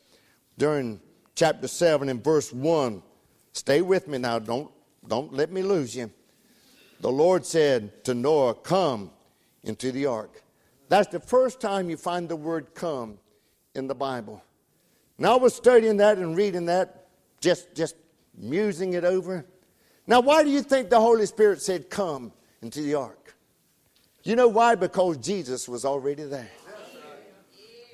During 0.57 1.01
chapter 1.35 1.67
7 1.67 2.07
and 2.07 2.23
verse 2.23 2.53
1, 2.53 3.01
stay 3.51 3.81
with 3.81 4.07
me 4.07 4.19
now, 4.19 4.37
don't, 4.39 4.71
don't 5.05 5.33
let 5.33 5.51
me 5.51 5.63
lose 5.63 5.95
you. 5.95 6.11
The 7.01 7.11
Lord 7.11 7.45
said 7.47 8.03
to 8.05 8.13
Noah, 8.13 8.53
Come 8.53 9.09
into 9.63 9.91
the 9.91 10.05
ark. 10.05 10.43
That's 10.87 11.07
the 11.07 11.19
first 11.19 11.59
time 11.59 11.89
you 11.89 11.97
find 11.97 12.29
the 12.29 12.35
word 12.35 12.75
come 12.75 13.17
in 13.73 13.87
the 13.87 13.95
Bible. 13.95 14.43
Now 15.17 15.33
I 15.33 15.37
was 15.37 15.55
studying 15.55 15.97
that 15.97 16.19
and 16.19 16.37
reading 16.37 16.67
that, 16.67 17.07
just, 17.39 17.73
just 17.73 17.95
musing 18.37 18.93
it 18.93 19.03
over. 19.03 19.45
Now, 20.11 20.19
why 20.19 20.43
do 20.43 20.49
you 20.49 20.61
think 20.61 20.89
the 20.89 20.99
Holy 20.99 21.25
Spirit 21.25 21.61
said, 21.61 21.89
Come 21.89 22.33
into 22.61 22.81
the 22.81 22.95
ark? 22.95 23.33
You 24.23 24.35
know 24.35 24.49
why? 24.49 24.75
Because 24.75 25.15
Jesus 25.15 25.69
was 25.69 25.85
already 25.85 26.25
there. 26.25 26.51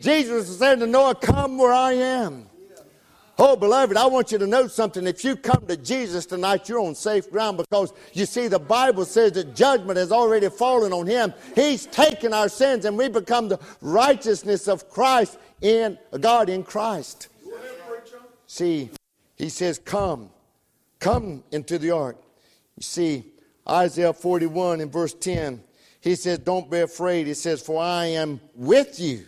Jesus 0.01 0.57
said 0.57 0.79
to 0.79 0.87
Noah, 0.87 1.13
Come 1.13 1.59
where 1.59 1.71
I 1.71 1.93
am. 1.93 2.49
Oh, 3.37 3.55
beloved, 3.55 3.95
I 3.97 4.07
want 4.07 4.31
you 4.31 4.39
to 4.39 4.47
know 4.47 4.65
something. 4.65 5.05
If 5.05 5.23
you 5.23 5.35
come 5.35 5.67
to 5.67 5.77
Jesus 5.77 6.25
tonight, 6.25 6.67
you're 6.67 6.79
on 6.79 6.95
safe 6.95 7.29
ground 7.29 7.57
because 7.57 7.93
you 8.13 8.25
see, 8.25 8.47
the 8.47 8.57
Bible 8.57 9.05
says 9.05 9.33
that 9.33 9.55
judgment 9.55 9.99
has 9.99 10.11
already 10.11 10.49
fallen 10.49 10.93
on 10.93 11.05
him. 11.05 11.35
He's 11.53 11.85
taken 11.85 12.33
our 12.33 12.49
sins 12.49 12.85
and 12.85 12.97
we 12.97 13.09
become 13.09 13.47
the 13.47 13.59
righteousness 13.79 14.67
of 14.67 14.89
Christ 14.89 15.37
in 15.61 15.99
God 16.19 16.49
in 16.49 16.63
Christ. 16.63 17.27
See, 18.47 18.89
he 19.35 19.49
says, 19.49 19.77
Come. 19.77 20.31
Come 20.99 21.43
into 21.51 21.77
the 21.77 21.91
ark. 21.91 22.17
You 22.77 22.83
see, 22.83 23.25
Isaiah 23.67 24.13
41 24.13 24.81
in 24.81 24.89
verse 24.89 25.13
10, 25.13 25.63
he 26.01 26.15
says, 26.15 26.39
Don't 26.39 26.69
be 26.69 26.79
afraid. 26.79 27.27
He 27.27 27.33
says, 27.33 27.61
For 27.61 27.81
I 27.81 28.05
am 28.05 28.39
with 28.55 28.99
you. 28.99 29.25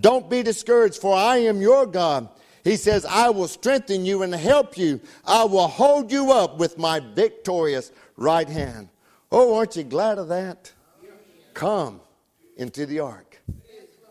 Don't 0.00 0.28
be 0.28 0.42
discouraged, 0.42 1.00
for 1.00 1.14
I 1.14 1.38
am 1.38 1.60
your 1.60 1.86
God. 1.86 2.28
He 2.64 2.76
says, 2.76 3.04
I 3.04 3.30
will 3.30 3.48
strengthen 3.48 4.04
you 4.04 4.22
and 4.22 4.34
help 4.34 4.76
you. 4.76 5.00
I 5.24 5.44
will 5.44 5.68
hold 5.68 6.10
you 6.10 6.32
up 6.32 6.58
with 6.58 6.78
my 6.78 7.00
victorious 7.00 7.92
right 8.16 8.48
hand. 8.48 8.88
Oh, 9.30 9.56
aren't 9.56 9.76
you 9.76 9.84
glad 9.84 10.18
of 10.18 10.28
that? 10.28 10.72
Come 11.54 12.00
into 12.56 12.86
the 12.86 13.00
ark. 13.00 13.40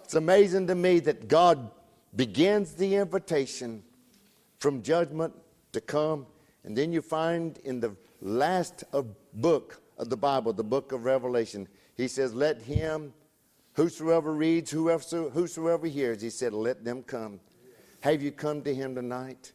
It's 0.03 0.13
amazing 0.13 0.67
to 0.67 0.75
me 0.75 0.99
that 1.01 1.27
God 1.27 1.69
begins 2.15 2.73
the 2.73 2.95
invitation 2.95 3.83
from 4.59 4.81
judgment 4.81 5.33
to 5.73 5.81
come 5.81 6.25
and 6.65 6.75
then 6.75 6.91
you 6.91 7.01
find 7.01 7.59
in 7.59 7.79
the 7.79 7.95
last 8.21 8.83
of 8.91 9.07
book 9.33 9.81
of 9.99 10.09
the 10.09 10.17
Bible, 10.17 10.51
the 10.51 10.63
book 10.63 10.91
of 10.91 11.05
Revelation, 11.05 11.67
he 11.95 12.07
says, 12.07 12.33
Let 12.33 12.61
him, 12.63 13.13
whosoever 13.73 14.33
reads, 14.33 14.71
whoever, 14.71 15.29
whosoever 15.29 15.85
hears, 15.85 16.23
he 16.23 16.31
said, 16.31 16.53
Let 16.53 16.83
them 16.83 17.03
come. 17.03 17.39
Have 18.01 18.23
you 18.23 18.31
come 18.31 18.63
to 18.63 18.73
him 18.73 18.95
tonight? 18.95 19.53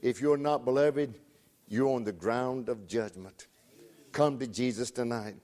If 0.00 0.20
you're 0.20 0.38
not 0.38 0.64
beloved, 0.64 1.14
you're 1.68 1.94
on 1.94 2.04
the 2.04 2.12
ground 2.12 2.70
of 2.70 2.86
judgment. 2.86 3.48
Come 4.12 4.38
to 4.38 4.46
Jesus 4.46 4.90
tonight. 4.90 5.36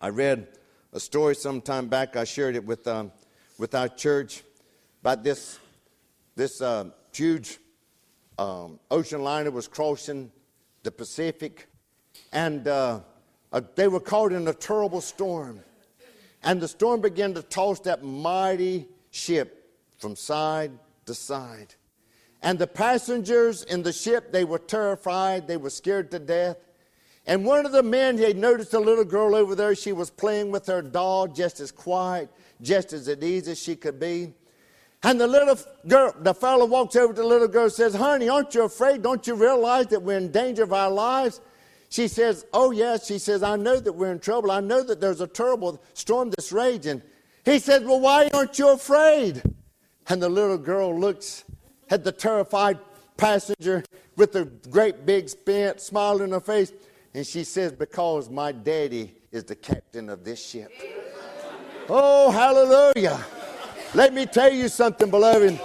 I 0.00 0.10
read 0.10 0.46
a 0.92 1.00
story 1.00 1.34
some 1.34 1.60
time 1.60 1.88
back. 1.88 2.14
I 2.14 2.22
shared 2.22 2.54
it 2.54 2.64
with, 2.64 2.86
um, 2.86 3.10
with 3.58 3.74
our 3.74 3.88
church 3.88 4.44
about 5.00 5.24
this, 5.24 5.58
this 6.36 6.60
uh, 6.60 6.90
huge 7.12 7.58
um, 8.40 8.80
ocean 8.90 9.22
liner 9.22 9.50
was 9.50 9.68
crossing 9.68 10.32
the 10.82 10.90
Pacific, 10.90 11.68
and 12.32 12.66
uh, 12.66 13.00
uh, 13.52 13.60
they 13.74 13.86
were 13.86 14.00
caught 14.00 14.32
in 14.32 14.48
a 14.48 14.54
terrible 14.54 15.02
storm. 15.02 15.60
And 16.42 16.58
the 16.58 16.68
storm 16.68 17.02
began 17.02 17.34
to 17.34 17.42
toss 17.42 17.80
that 17.80 18.02
mighty 18.02 18.88
ship 19.10 19.70
from 19.98 20.16
side 20.16 20.72
to 21.04 21.14
side. 21.14 21.74
And 22.42 22.58
the 22.58 22.66
passengers 22.66 23.62
in 23.64 23.82
the 23.82 23.92
ship, 23.92 24.32
they 24.32 24.44
were 24.44 24.58
terrified, 24.58 25.46
they 25.46 25.58
were 25.58 25.68
scared 25.68 26.10
to 26.12 26.18
death. 26.18 26.56
And 27.26 27.44
one 27.44 27.66
of 27.66 27.72
the 27.72 27.82
men, 27.82 28.16
he 28.16 28.32
noticed 28.32 28.72
a 28.72 28.80
little 28.80 29.04
girl 29.04 29.34
over 29.34 29.54
there. 29.54 29.74
She 29.74 29.92
was 29.92 30.08
playing 30.08 30.50
with 30.50 30.66
her 30.66 30.80
doll, 30.80 31.26
just 31.26 31.60
as 31.60 31.70
quiet, 31.70 32.30
just 32.62 32.94
as 32.94 33.06
at 33.08 33.22
ease 33.22 33.46
as 33.48 33.60
she 33.60 33.76
could 33.76 34.00
be. 34.00 34.32
And 35.02 35.18
the 35.18 35.26
little 35.26 35.58
girl, 35.88 36.14
the 36.20 36.34
fellow 36.34 36.66
walks 36.66 36.94
over 36.94 37.14
to 37.14 37.22
the 37.22 37.26
little 37.26 37.48
girl 37.48 37.64
and 37.64 37.72
says, 37.72 37.94
Honey, 37.94 38.28
aren't 38.28 38.54
you 38.54 38.64
afraid? 38.64 39.02
Don't 39.02 39.26
you 39.26 39.34
realize 39.34 39.86
that 39.88 40.02
we're 40.02 40.18
in 40.18 40.30
danger 40.30 40.62
of 40.62 40.72
our 40.72 40.90
lives? 40.90 41.40
She 41.88 42.06
says, 42.06 42.44
Oh, 42.52 42.70
yes. 42.70 43.06
She 43.06 43.18
says, 43.18 43.42
I 43.42 43.56
know 43.56 43.80
that 43.80 43.92
we're 43.92 44.12
in 44.12 44.18
trouble. 44.18 44.50
I 44.50 44.60
know 44.60 44.82
that 44.82 45.00
there's 45.00 45.22
a 45.22 45.26
terrible 45.26 45.82
storm 45.94 46.30
that's 46.30 46.52
raging. 46.52 47.02
He 47.46 47.58
says, 47.58 47.82
Well, 47.82 48.00
why 48.00 48.28
aren't 48.34 48.58
you 48.58 48.68
afraid? 48.68 49.42
And 50.08 50.22
the 50.22 50.28
little 50.28 50.58
girl 50.58 50.98
looks 50.98 51.44
at 51.88 52.04
the 52.04 52.12
terrified 52.12 52.78
passenger 53.16 53.84
with 54.16 54.36
a 54.36 54.44
great 54.44 55.06
big 55.06 55.28
spent 55.28 55.80
smile 55.80 56.20
in 56.20 56.32
her 56.32 56.40
face, 56.40 56.72
and 57.14 57.26
she 57.26 57.44
says, 57.44 57.72
Because 57.72 58.28
my 58.28 58.52
daddy 58.52 59.14
is 59.32 59.44
the 59.44 59.56
captain 59.56 60.10
of 60.10 60.24
this 60.24 60.44
ship. 60.44 60.70
Oh, 61.88 62.30
hallelujah. 62.30 63.24
Let 63.92 64.14
me 64.14 64.24
tell 64.24 64.52
you 64.52 64.68
something, 64.68 65.10
beloved. 65.10 65.60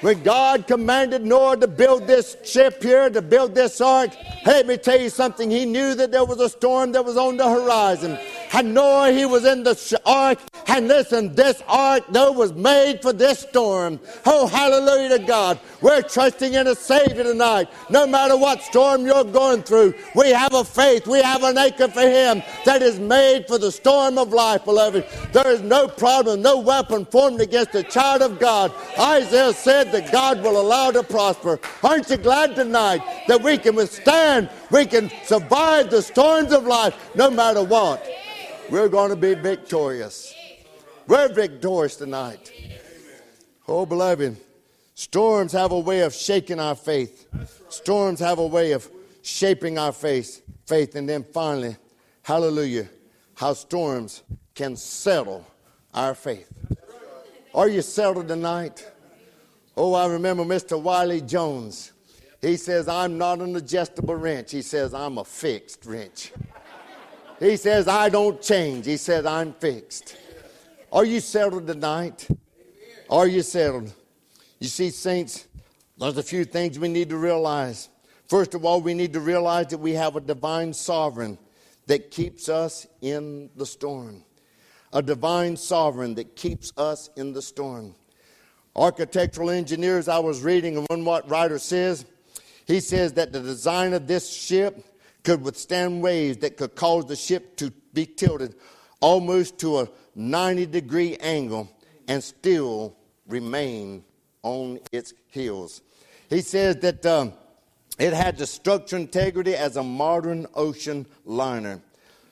When 0.00 0.22
God 0.22 0.66
commanded 0.66 1.24
Noah 1.24 1.58
to 1.58 1.68
build 1.68 2.06
this 2.06 2.36
ship 2.42 2.82
here, 2.82 3.08
to 3.10 3.22
build 3.22 3.54
this 3.54 3.80
ark, 3.80 4.10
let 4.46 4.66
me 4.66 4.76
tell 4.76 4.98
you 4.98 5.10
something. 5.10 5.50
He 5.50 5.64
knew 5.64 5.94
that 5.94 6.10
there 6.10 6.24
was 6.24 6.40
a 6.40 6.48
storm 6.48 6.92
that 6.92 7.04
was 7.04 7.16
on 7.16 7.36
the 7.36 7.48
horizon. 7.48 8.18
And 8.52 8.74
Noah, 8.74 9.12
he 9.12 9.26
was 9.26 9.44
in 9.44 9.62
the 9.62 10.00
ark. 10.04 10.38
And 10.66 10.88
listen, 10.88 11.34
this 11.34 11.62
ark, 11.68 12.04
though, 12.10 12.32
was 12.32 12.52
made 12.52 13.00
for 13.00 13.12
this 13.12 13.40
storm. 13.40 14.00
Oh, 14.26 14.46
hallelujah 14.46 15.18
to 15.18 15.24
God. 15.24 15.60
We're 15.80 16.02
trusting 16.02 16.54
in 16.54 16.66
a 16.66 16.74
Savior 16.74 17.22
tonight. 17.22 17.68
No 17.90 18.06
matter 18.06 18.36
what 18.36 18.62
storm 18.62 19.06
you're 19.06 19.24
going 19.24 19.62
through, 19.62 19.94
we 20.14 20.30
have 20.30 20.52
a 20.54 20.64
faith, 20.64 21.06
we 21.06 21.22
have 21.22 21.42
an 21.42 21.58
anchor 21.58 21.88
for 21.88 22.00
Him 22.00 22.42
that 22.64 22.82
is 22.82 22.98
made 22.98 23.46
for 23.46 23.58
the 23.58 23.72
storm 23.72 24.18
of 24.18 24.32
life, 24.32 24.64
beloved. 24.64 25.06
There 25.32 25.48
is 25.48 25.62
no 25.62 25.86
problem, 25.86 26.42
no 26.42 26.58
weapon 26.58 27.04
formed 27.06 27.40
against 27.40 27.72
the 27.72 27.84
child 27.84 28.22
of 28.22 28.38
God. 28.38 28.72
Isaiah 28.98 29.52
said 29.52 29.92
that 29.92 30.12
God 30.12 30.42
will 30.42 30.60
allow 30.60 30.90
to 30.90 31.02
prosper. 31.02 31.60
Aren't 31.82 32.10
you 32.10 32.16
glad 32.16 32.56
tonight 32.56 33.02
that 33.28 33.42
we 33.42 33.58
can 33.58 33.76
withstand, 33.76 34.50
we 34.70 34.86
can 34.86 35.10
survive 35.24 35.90
the 35.90 36.02
storms 36.02 36.52
of 36.52 36.64
life 36.66 36.94
no 37.14 37.30
matter 37.30 37.62
what? 37.62 38.06
We're 38.70 38.88
going 38.88 39.10
to 39.10 39.16
be 39.16 39.34
victorious. 39.34 40.32
We're 41.08 41.32
victorious 41.32 41.96
tonight. 41.96 42.52
Oh, 43.66 43.84
beloved, 43.84 44.36
storms 44.94 45.50
have 45.52 45.72
a 45.72 45.78
way 45.80 46.02
of 46.02 46.14
shaking 46.14 46.60
our 46.60 46.76
faith. 46.76 47.26
Storms 47.68 48.20
have 48.20 48.38
a 48.38 48.46
way 48.46 48.70
of 48.72 48.88
shaping 49.22 49.76
our 49.76 49.90
faith. 49.90 50.42
Faith, 50.66 50.94
and 50.94 51.08
then 51.08 51.24
finally, 51.24 51.76
hallelujah, 52.22 52.88
how 53.34 53.54
storms 53.54 54.22
can 54.54 54.76
settle 54.76 55.44
our 55.92 56.14
faith. 56.14 56.48
Are 57.52 57.68
you 57.68 57.82
settled 57.82 58.28
tonight? 58.28 58.88
Oh, 59.76 59.94
I 59.94 60.06
remember 60.06 60.44
Mr. 60.44 60.80
Wiley 60.80 61.22
Jones. 61.22 61.90
He 62.40 62.56
says, 62.56 62.86
I'm 62.86 63.18
not 63.18 63.40
an 63.40 63.56
adjustable 63.56 64.14
wrench. 64.14 64.52
He 64.52 64.62
says, 64.62 64.94
I'm 64.94 65.18
a 65.18 65.24
fixed 65.24 65.84
wrench. 65.86 66.32
He 67.40 67.56
says, 67.56 67.88
I 67.88 68.10
don't 68.10 68.40
change. 68.42 68.84
He 68.84 68.98
says, 68.98 69.24
I'm 69.24 69.54
fixed. 69.54 70.16
Are 70.92 71.06
you 71.06 71.20
settled 71.20 71.66
tonight? 71.66 72.28
Are 73.08 73.26
you 73.26 73.40
settled? 73.40 73.92
You 74.58 74.68
see, 74.68 74.90
saints, 74.90 75.48
there's 75.98 76.18
a 76.18 76.22
few 76.22 76.44
things 76.44 76.78
we 76.78 76.88
need 76.88 77.08
to 77.08 77.16
realize. 77.16 77.88
First 78.28 78.54
of 78.54 78.66
all, 78.66 78.82
we 78.82 78.92
need 78.92 79.14
to 79.14 79.20
realize 79.20 79.68
that 79.68 79.78
we 79.78 79.92
have 79.94 80.16
a 80.16 80.20
divine 80.20 80.74
sovereign 80.74 81.38
that 81.86 82.10
keeps 82.10 82.50
us 82.50 82.86
in 83.00 83.48
the 83.56 83.64
storm. 83.64 84.22
A 84.92 85.00
divine 85.00 85.56
sovereign 85.56 86.14
that 86.16 86.36
keeps 86.36 86.72
us 86.76 87.08
in 87.16 87.32
the 87.32 87.40
storm. 87.40 87.94
Architectural 88.76 89.48
engineers, 89.48 90.08
I 90.08 90.18
was 90.18 90.42
reading, 90.42 90.76
and 90.76 90.86
one 90.90 91.04
what 91.06 91.28
writer 91.28 91.58
says, 91.58 92.04
he 92.66 92.80
says 92.80 93.14
that 93.14 93.32
the 93.32 93.40
design 93.40 93.94
of 93.94 94.06
this 94.06 94.30
ship 94.30 94.84
could 95.24 95.42
withstand 95.42 96.02
waves 96.02 96.38
that 96.38 96.56
could 96.56 96.74
cause 96.74 97.06
the 97.06 97.16
ship 97.16 97.56
to 97.56 97.70
be 97.92 98.06
tilted 98.06 98.54
almost 99.00 99.58
to 99.58 99.80
a 99.80 99.88
90 100.14 100.66
degree 100.66 101.16
angle 101.16 101.70
and 102.08 102.22
still 102.22 102.96
remain 103.26 104.04
on 104.42 104.78
its 104.92 105.14
heels. 105.28 105.82
He 106.28 106.40
says 106.40 106.76
that 106.76 107.04
um, 107.06 107.32
it 107.98 108.12
had 108.12 108.38
the 108.38 108.46
structural 108.46 109.02
integrity 109.02 109.54
as 109.54 109.76
a 109.76 109.82
modern 109.82 110.46
ocean 110.54 111.06
liner. 111.24 111.80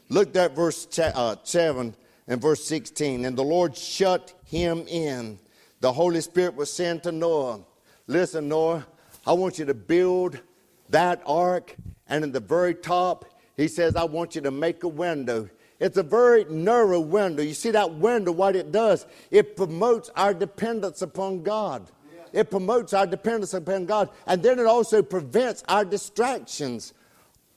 Look 0.08 0.34
at 0.36 0.56
verse 0.56 0.86
uh, 0.98 1.36
7 1.42 1.94
and 2.26 2.40
verse 2.40 2.64
16. 2.64 3.24
And 3.24 3.36
the 3.36 3.42
Lord 3.42 3.76
shut 3.76 4.32
him 4.44 4.86
in. 4.88 5.38
The 5.80 5.92
Holy 5.92 6.20
Spirit 6.20 6.54
was 6.54 6.72
sent 6.72 7.02
to 7.04 7.12
Noah. 7.12 7.60
Listen, 8.06 8.48
Noah, 8.48 8.86
I 9.26 9.32
want 9.32 9.58
you 9.58 9.66
to 9.66 9.74
build 9.74 10.40
that 10.88 11.22
ark, 11.26 11.76
and 12.08 12.24
in 12.24 12.32
the 12.32 12.40
very 12.40 12.74
top, 12.74 13.24
he 13.56 13.68
says, 13.68 13.96
I 13.96 14.04
want 14.04 14.34
you 14.34 14.40
to 14.42 14.50
make 14.50 14.82
a 14.84 14.88
window. 14.88 15.48
It's 15.80 15.96
a 15.96 16.02
very 16.02 16.44
narrow 16.44 17.00
window. 17.00 17.42
You 17.42 17.54
see 17.54 17.70
that 17.70 17.94
window, 17.94 18.32
what 18.32 18.56
it 18.56 18.72
does? 18.72 19.06
It 19.30 19.56
promotes 19.56 20.10
our 20.16 20.34
dependence 20.34 21.02
upon 21.02 21.42
God. 21.42 21.90
It 22.32 22.50
promotes 22.50 22.92
our 22.92 23.06
dependence 23.06 23.54
upon 23.54 23.86
God. 23.86 24.10
And 24.26 24.42
then 24.42 24.58
it 24.58 24.66
also 24.66 25.02
prevents 25.02 25.62
our 25.68 25.84
distractions 25.84 26.94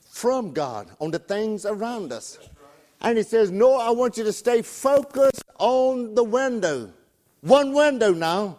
from 0.00 0.52
God 0.52 0.90
on 1.00 1.10
the 1.10 1.18
things 1.18 1.66
around 1.66 2.12
us. 2.12 2.38
And 3.00 3.16
he 3.16 3.24
says, 3.24 3.50
No, 3.50 3.74
I 3.74 3.90
want 3.90 4.16
you 4.16 4.24
to 4.24 4.32
stay 4.32 4.62
focused 4.62 5.44
on 5.58 6.14
the 6.14 6.24
window. 6.24 6.92
One 7.40 7.72
window 7.72 8.12
now. 8.12 8.58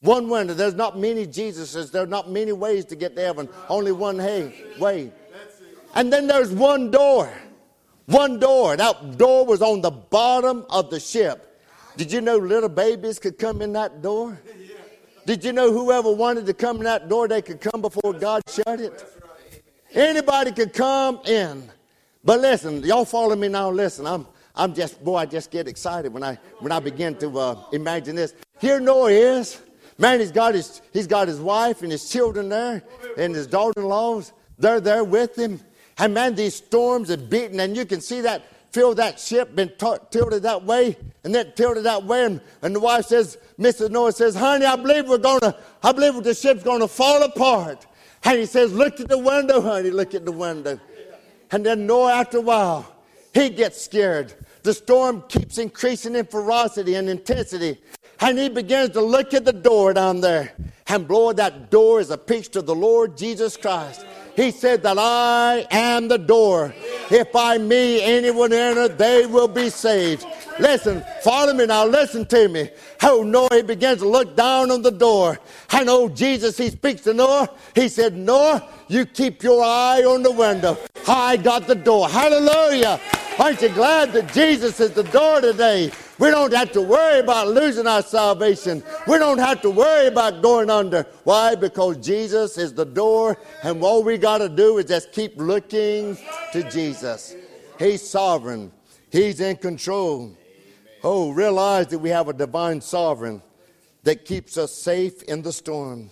One 0.00 0.28
window. 0.28 0.54
There's 0.54 0.74
not 0.74 0.98
many 0.98 1.26
Jesuses. 1.26 1.90
There 1.90 2.02
are 2.02 2.06
not 2.06 2.30
many 2.30 2.52
ways 2.52 2.84
to 2.86 2.96
get 2.96 3.16
to 3.16 3.22
heaven. 3.22 3.48
Only 3.68 3.92
one 3.92 4.18
way. 4.78 5.12
And 5.94 6.12
then 6.12 6.26
there's 6.26 6.52
one 6.52 6.90
door. 6.90 7.32
One 8.06 8.38
door. 8.38 8.76
That 8.76 9.18
door 9.18 9.46
was 9.46 9.62
on 9.62 9.80
the 9.80 9.90
bottom 9.90 10.64
of 10.70 10.90
the 10.90 11.00
ship. 11.00 11.46
Did 11.96 12.12
you 12.12 12.20
know 12.20 12.36
little 12.36 12.68
babies 12.68 13.18
could 13.18 13.38
come 13.38 13.62
in 13.62 13.72
that 13.74 14.02
door? 14.02 14.40
Did 15.26 15.44
you 15.44 15.52
know 15.52 15.72
whoever 15.72 16.10
wanted 16.10 16.46
to 16.46 16.54
come 16.54 16.78
in 16.78 16.84
that 16.84 17.08
door, 17.08 17.28
they 17.28 17.42
could 17.42 17.60
come 17.60 17.80
before 17.80 18.12
God 18.12 18.42
shut 18.48 18.80
it? 18.80 19.04
Anybody 19.92 20.52
could 20.52 20.72
come 20.72 21.20
in. 21.26 21.68
But 22.24 22.40
listen, 22.40 22.82
y'all 22.82 23.04
follow 23.04 23.36
me 23.36 23.48
now. 23.48 23.70
Listen, 23.70 24.06
I'm, 24.06 24.26
I'm 24.54 24.74
just, 24.74 25.02
boy, 25.02 25.16
I 25.16 25.26
just 25.26 25.50
get 25.50 25.68
excited 25.68 26.12
when 26.12 26.22
I, 26.22 26.38
when 26.60 26.72
I 26.72 26.80
begin 26.80 27.16
to 27.16 27.38
uh, 27.38 27.62
imagine 27.72 28.16
this. 28.16 28.34
Here 28.60 28.80
Noah 28.80 29.10
is. 29.10 29.60
Man, 29.98 30.20
he's 30.20 30.32
got, 30.32 30.54
his, 30.54 30.80
he's 30.92 31.06
got 31.06 31.28
his 31.28 31.40
wife 31.40 31.82
and 31.82 31.92
his 31.92 32.08
children 32.08 32.48
there 32.48 32.82
and 33.18 33.34
his 33.34 33.46
daughter-in-laws. 33.46 34.32
They're 34.58 34.80
there 34.80 35.04
with 35.04 35.36
him. 35.36 35.60
And 35.98 36.14
man, 36.14 36.34
these 36.34 36.54
storms 36.54 37.10
are 37.10 37.16
beating, 37.16 37.60
and 37.60 37.76
you 37.76 37.84
can 37.84 38.00
see 38.00 38.20
that, 38.22 38.42
feel 38.72 38.94
that 38.94 39.20
ship 39.20 39.54
been 39.54 39.70
t- 39.78 39.96
tilted 40.10 40.42
that 40.44 40.64
way 40.64 40.96
and 41.24 41.34
then 41.34 41.52
tilted 41.54 41.84
that 41.84 42.04
way. 42.04 42.24
And, 42.24 42.40
and 42.62 42.74
the 42.74 42.80
wife 42.80 43.06
says, 43.06 43.36
Mrs. 43.58 43.90
Noah 43.90 44.12
says, 44.12 44.34
honey, 44.34 44.64
I 44.64 44.76
believe 44.76 45.08
we're 45.08 45.18
to, 45.18 45.56
I 45.82 45.92
believe 45.92 46.22
the 46.22 46.34
ship's 46.34 46.62
to 46.62 46.88
fall 46.88 47.22
apart. 47.22 47.86
And 48.24 48.38
he 48.38 48.46
says, 48.46 48.72
look 48.72 49.00
at 49.00 49.08
the 49.08 49.18
window, 49.18 49.60
honey, 49.60 49.90
look 49.90 50.14
at 50.14 50.24
the 50.24 50.32
window. 50.32 50.78
And 51.50 51.66
then 51.66 51.86
Noah, 51.86 52.12
after 52.12 52.38
a 52.38 52.42
while, 52.42 52.94
he 53.34 53.50
gets 53.50 53.80
scared. 53.80 54.34
The 54.62 54.74
storm 54.74 55.24
keeps 55.28 55.58
increasing 55.58 56.14
in 56.14 56.26
ferocity 56.26 56.94
and 56.94 57.08
intensity. 57.08 57.78
And 58.20 58.38
he 58.38 58.48
begins 58.48 58.90
to 58.90 59.00
look 59.00 59.32
at 59.32 59.44
the 59.44 59.52
door 59.52 59.94
down 59.94 60.20
there. 60.20 60.52
And 60.86 61.06
boy, 61.08 61.32
that 61.34 61.70
door 61.70 62.00
is 62.00 62.10
a 62.10 62.18
picture 62.18 62.58
of 62.58 62.66
the 62.66 62.74
Lord 62.74 63.16
Jesus 63.16 63.56
Christ. 63.56 64.04
He 64.40 64.50
said 64.50 64.82
that 64.84 64.96
I 64.98 65.66
am 65.70 66.08
the 66.08 66.16
door. 66.16 66.74
If 67.10 67.30
by 67.30 67.58
me 67.58 68.02
anyone 68.02 68.54
enter, 68.54 68.88
they 68.88 69.26
will 69.26 69.48
be 69.48 69.68
saved. 69.68 70.24
Listen, 70.58 71.04
follow 71.22 71.52
me 71.52 71.66
now. 71.66 71.84
Listen 71.84 72.24
to 72.24 72.48
me. 72.48 72.70
Oh, 73.02 73.22
Noah, 73.22 73.50
he 73.52 73.60
begins 73.60 73.98
to 73.98 74.08
look 74.08 74.36
down 74.36 74.70
on 74.70 74.80
the 74.80 74.92
door. 74.92 75.38
I 75.68 75.84
know 75.84 76.08
Jesus, 76.08 76.56
he 76.56 76.70
speaks 76.70 77.02
to 77.02 77.12
Noah. 77.12 77.50
He 77.74 77.90
said, 77.90 78.16
Noah, 78.16 78.66
you 78.88 79.04
keep 79.04 79.42
your 79.42 79.62
eye 79.62 80.04
on 80.04 80.22
the 80.22 80.32
window. 80.32 80.78
I 81.06 81.36
got 81.36 81.66
the 81.66 81.74
door. 81.74 82.08
Hallelujah. 82.08 82.98
Aren't 83.38 83.60
you 83.60 83.68
glad 83.68 84.14
that 84.14 84.32
Jesus 84.32 84.80
is 84.80 84.92
the 84.92 85.04
door 85.04 85.42
today? 85.42 85.90
We 86.20 86.30
don't 86.30 86.52
have 86.52 86.70
to 86.72 86.82
worry 86.82 87.20
about 87.20 87.48
losing 87.48 87.86
our 87.86 88.02
salvation. 88.02 88.82
We 89.08 89.16
don't 89.16 89.38
have 89.38 89.62
to 89.62 89.70
worry 89.70 90.08
about 90.08 90.42
going 90.42 90.68
under. 90.68 91.06
Why? 91.24 91.54
Because 91.54 91.96
Jesus 91.96 92.58
is 92.58 92.74
the 92.74 92.84
door, 92.84 93.38
and 93.62 93.82
all 93.82 94.02
we 94.02 94.18
got 94.18 94.38
to 94.38 94.50
do 94.50 94.76
is 94.76 94.84
just 94.84 95.12
keep 95.12 95.38
looking 95.38 96.18
to 96.52 96.70
Jesus. 96.70 97.34
He's 97.78 98.06
sovereign, 98.06 98.70
He's 99.10 99.40
in 99.40 99.56
control. 99.56 100.36
Oh, 101.02 101.30
realize 101.30 101.86
that 101.88 101.98
we 101.98 102.10
have 102.10 102.28
a 102.28 102.34
divine 102.34 102.82
sovereign 102.82 103.40
that 104.02 104.26
keeps 104.26 104.58
us 104.58 104.74
safe 104.74 105.22
in 105.22 105.40
the 105.40 105.52
storm. 105.52 106.10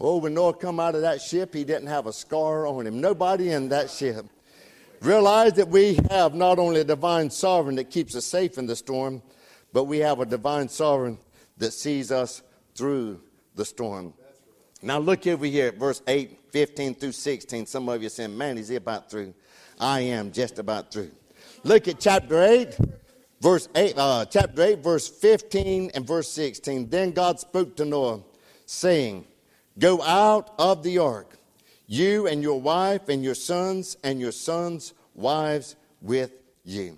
Oh, 0.00 0.16
when 0.16 0.32
Noah 0.32 0.54
come 0.54 0.80
out 0.80 0.94
of 0.94 1.02
that 1.02 1.20
ship, 1.20 1.52
he 1.52 1.62
didn't 1.64 1.88
have 1.88 2.06
a 2.06 2.12
scar 2.12 2.66
on 2.66 2.86
him. 2.86 3.02
Nobody 3.02 3.50
in 3.50 3.68
that 3.68 3.90
ship. 3.90 4.24
Realize 5.00 5.54
that 5.54 5.68
we 5.68 5.98
have 6.10 6.34
not 6.34 6.58
only 6.58 6.82
a 6.82 6.84
divine 6.84 7.30
sovereign 7.30 7.76
that 7.76 7.90
keeps 7.90 8.14
us 8.14 8.26
safe 8.26 8.58
in 8.58 8.66
the 8.66 8.76
storm, 8.76 9.22
but 9.72 9.84
we 9.84 9.98
have 9.98 10.20
a 10.20 10.26
divine 10.26 10.68
sovereign 10.68 11.18
that 11.56 11.72
sees 11.72 12.12
us 12.12 12.42
through 12.74 13.20
the 13.54 13.64
storm. 13.64 14.12
Now 14.82 14.98
look 14.98 15.26
over 15.26 15.46
here 15.46 15.68
at 15.68 15.76
verse 15.76 16.02
8, 16.06 16.52
15 16.52 16.94
through 16.94 17.12
16. 17.12 17.66
Some 17.66 17.88
of 17.88 18.02
you 18.02 18.06
are 18.06 18.10
saying, 18.10 18.36
man, 18.36 18.58
is 18.58 18.68
he 18.68 18.76
about 18.76 19.10
through? 19.10 19.32
I 19.78 20.00
am 20.00 20.32
just 20.32 20.58
about 20.58 20.92
through. 20.92 21.12
Look 21.64 21.88
at 21.88 21.98
chapter 21.98 22.42
8, 22.42 22.76
verse 23.40 23.68
8, 23.74 23.94
uh, 23.96 24.24
chapter 24.26 24.62
8, 24.62 24.78
verse 24.80 25.08
15 25.08 25.92
and 25.94 26.06
verse 26.06 26.28
16. 26.30 26.90
Then 26.90 27.12
God 27.12 27.40
spoke 27.40 27.74
to 27.76 27.86
Noah, 27.86 28.20
saying, 28.66 29.26
Go 29.78 30.02
out 30.02 30.54
of 30.58 30.82
the 30.82 30.98
ark 30.98 31.38
you 31.90 32.28
and 32.28 32.40
your 32.40 32.60
wife 32.60 33.08
and 33.08 33.24
your 33.24 33.34
sons 33.34 33.96
and 34.04 34.20
your 34.20 34.30
sons' 34.30 34.94
wives 35.12 35.74
with 36.00 36.30
you. 36.64 36.96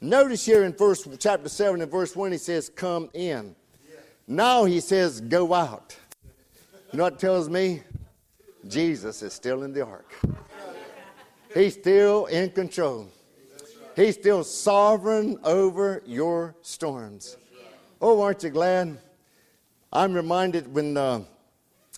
Notice 0.00 0.46
here 0.46 0.62
in 0.62 0.72
verse 0.72 1.06
chapter 1.18 1.48
7 1.48 1.82
and 1.82 1.90
verse 1.90 2.14
1, 2.14 2.30
he 2.30 2.38
says, 2.38 2.68
Come 2.68 3.10
in. 3.12 3.56
Now 4.28 4.66
he 4.66 4.78
says, 4.78 5.20
Go 5.20 5.52
out. 5.52 5.96
You 6.92 6.98
know 6.98 7.04
what 7.04 7.18
tells 7.18 7.48
me? 7.48 7.82
Jesus 8.68 9.20
is 9.22 9.32
still 9.32 9.64
in 9.64 9.72
the 9.72 9.84
ark. 9.84 10.14
He's 11.52 11.74
still 11.74 12.26
in 12.26 12.50
control. 12.50 13.08
He's 13.96 14.14
still 14.14 14.44
sovereign 14.44 15.40
over 15.42 16.02
your 16.06 16.54
storms. 16.62 17.36
Oh, 18.00 18.22
aren't 18.22 18.44
you 18.44 18.50
glad? 18.50 18.96
I'm 19.92 20.14
reminded 20.14 20.72
when 20.72 20.96
uh, 20.96 21.22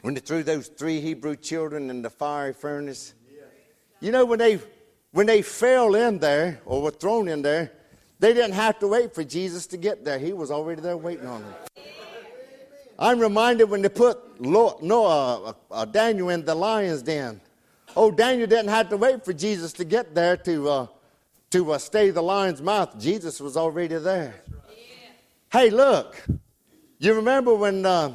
when 0.02 0.14
they 0.14 0.20
threw 0.20 0.42
those 0.42 0.68
three 0.68 1.00
Hebrew 1.00 1.36
children 1.36 1.88
in 1.88 2.02
the 2.02 2.10
fiery 2.10 2.52
furnace. 2.52 3.14
You 4.00 4.12
know, 4.12 4.24
when 4.24 4.38
they, 4.38 4.60
when 5.12 5.26
they 5.26 5.42
fell 5.42 5.94
in 5.94 6.18
there 6.18 6.60
or 6.66 6.82
were 6.82 6.90
thrown 6.90 7.28
in 7.28 7.40
there, 7.40 7.72
they 8.18 8.34
didn't 8.34 8.52
have 8.52 8.78
to 8.80 8.88
wait 8.88 9.14
for 9.14 9.24
Jesus 9.24 9.66
to 9.68 9.76
get 9.76 10.04
there. 10.04 10.18
He 10.18 10.32
was 10.32 10.50
already 10.50 10.80
there 10.80 10.96
waiting 10.96 11.26
on 11.26 11.42
them. 11.42 11.54
I'm 12.98 13.18
reminded 13.18 13.64
when 13.64 13.82
they 13.82 13.88
put 13.88 14.40
Noah, 14.40 14.76
uh, 14.80 15.52
uh, 15.70 15.84
Daniel 15.86 16.28
in 16.28 16.44
the 16.44 16.54
lion's 16.54 17.02
den. 17.02 17.40
Oh, 17.96 18.10
Daniel 18.10 18.46
didn't 18.46 18.68
have 18.68 18.88
to 18.90 18.96
wait 18.96 19.24
for 19.24 19.32
Jesus 19.32 19.72
to 19.74 19.84
get 19.84 20.14
there 20.14 20.36
to, 20.38 20.68
uh, 20.68 20.86
to 21.50 21.72
uh, 21.72 21.78
stay 21.78 22.10
the 22.10 22.22
lion's 22.22 22.62
mouth. 22.62 22.98
Jesus 22.98 23.40
was 23.40 23.56
already 23.56 23.96
there. 23.96 24.34
Hey, 25.50 25.70
look. 25.70 26.16
You 26.98 27.14
remember 27.14 27.54
when 27.54 27.84
uh, 27.84 28.14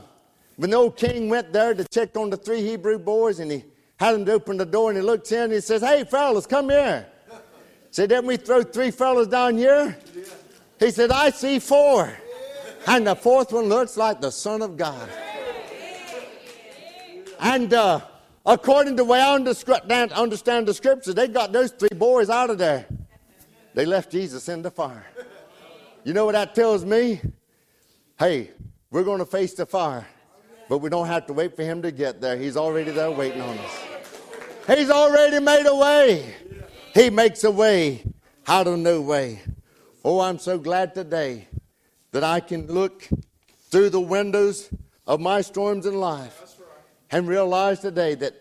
when 0.58 0.72
the 0.72 0.78
old 0.78 0.98
king 0.98 1.30
went 1.30 1.54
there 1.54 1.74
to 1.74 1.84
check 1.86 2.18
on 2.18 2.30
the 2.30 2.38
three 2.38 2.62
Hebrew 2.62 2.98
boys 2.98 3.40
and 3.40 3.52
he 3.52 3.64
had 4.00 4.16
them 4.16 4.26
to 4.26 4.34
open 4.34 4.58
the 4.58 4.66
door 4.66 4.90
and 4.90 4.98
he 4.98 5.04
looked 5.04 5.32
in 5.32 5.44
and 5.44 5.54
he 5.54 5.62
says, 5.62 5.82
Hey, 5.82 6.04
fellas, 6.04 6.46
come 6.46 6.70
here. 6.70 7.08
Said, 7.92 8.10
Didn't 8.10 8.26
we 8.26 8.38
throw 8.38 8.64
three 8.64 8.92
fellas 8.92 9.28
down 9.28 9.58
here? 9.58 9.98
He 10.80 10.92
said, 10.92 11.12
I 11.12 11.30
see 11.30 11.60
four. 11.60 12.12
And 12.88 13.06
the 13.06 13.16
fourth 13.16 13.52
one 13.52 13.66
looks 13.66 13.98
like 13.98 14.20
the 14.20 14.32
Son 14.32 14.62
of 14.62 14.78
God. 14.78 15.10
And 17.40 17.72
uh, 17.74 18.02
according 18.46 18.98
to 18.98 19.04
the 19.04 19.06
way 19.06 19.22
I 19.22 19.36
understand 19.36 20.68
the 20.68 20.74
scriptures, 20.74 21.14
they 21.14 21.28
got 21.28 21.52
those 21.52 21.72
three 21.72 21.96
boys 21.96 22.30
out 22.30 22.50
of 22.50 22.58
there. 22.58 22.88
They 23.76 23.86
left 23.86 24.12
Jesus 24.12 24.50
in 24.50 24.64
the 24.64 24.72
fire. 24.72 25.06
You 26.04 26.14
know 26.14 26.26
what 26.26 26.32
that 26.32 26.56
tells 26.56 26.84
me? 26.84 27.22
Hey, 28.18 28.52
we're 28.90 29.04
going 29.04 29.20
to 29.20 29.26
face 29.26 29.54
the 29.54 29.68
fire. 29.68 30.08
But 30.70 30.80
we 30.80 30.90
don't 30.90 31.08
have 31.08 31.26
to 31.28 31.34
wait 31.34 31.56
for 31.56 31.64
him 31.64 31.82
to 31.82 31.92
get 31.92 32.20
there. 32.22 32.38
He's 32.38 32.58
already 32.58 32.92
there 32.92 33.12
waiting 33.12 33.42
on 33.42 33.58
us. 33.58 33.84
He's 34.68 34.90
already 34.90 35.40
made 35.40 35.66
a 35.66 35.76
way. 35.76 36.36
He 36.94 37.10
makes 37.10 37.44
a 37.44 37.52
way 37.52 38.04
out 38.48 38.68
of 38.68 38.80
no 38.80 39.02
way. 39.02 39.42
Oh, 40.04 40.20
I'm 40.20 40.40
so 40.40 40.58
glad 40.58 40.94
today 40.94 41.48
that 42.12 42.24
I 42.24 42.40
can 42.40 42.68
look 42.68 43.08
through 43.70 43.90
the 43.90 44.02
windows 44.02 44.70
of 45.06 45.20
my 45.20 45.42
storms 45.42 45.86
in 45.86 45.96
life 46.00 46.56
and 47.12 47.28
realize 47.28 47.80
today 47.80 48.16
that 48.16 48.36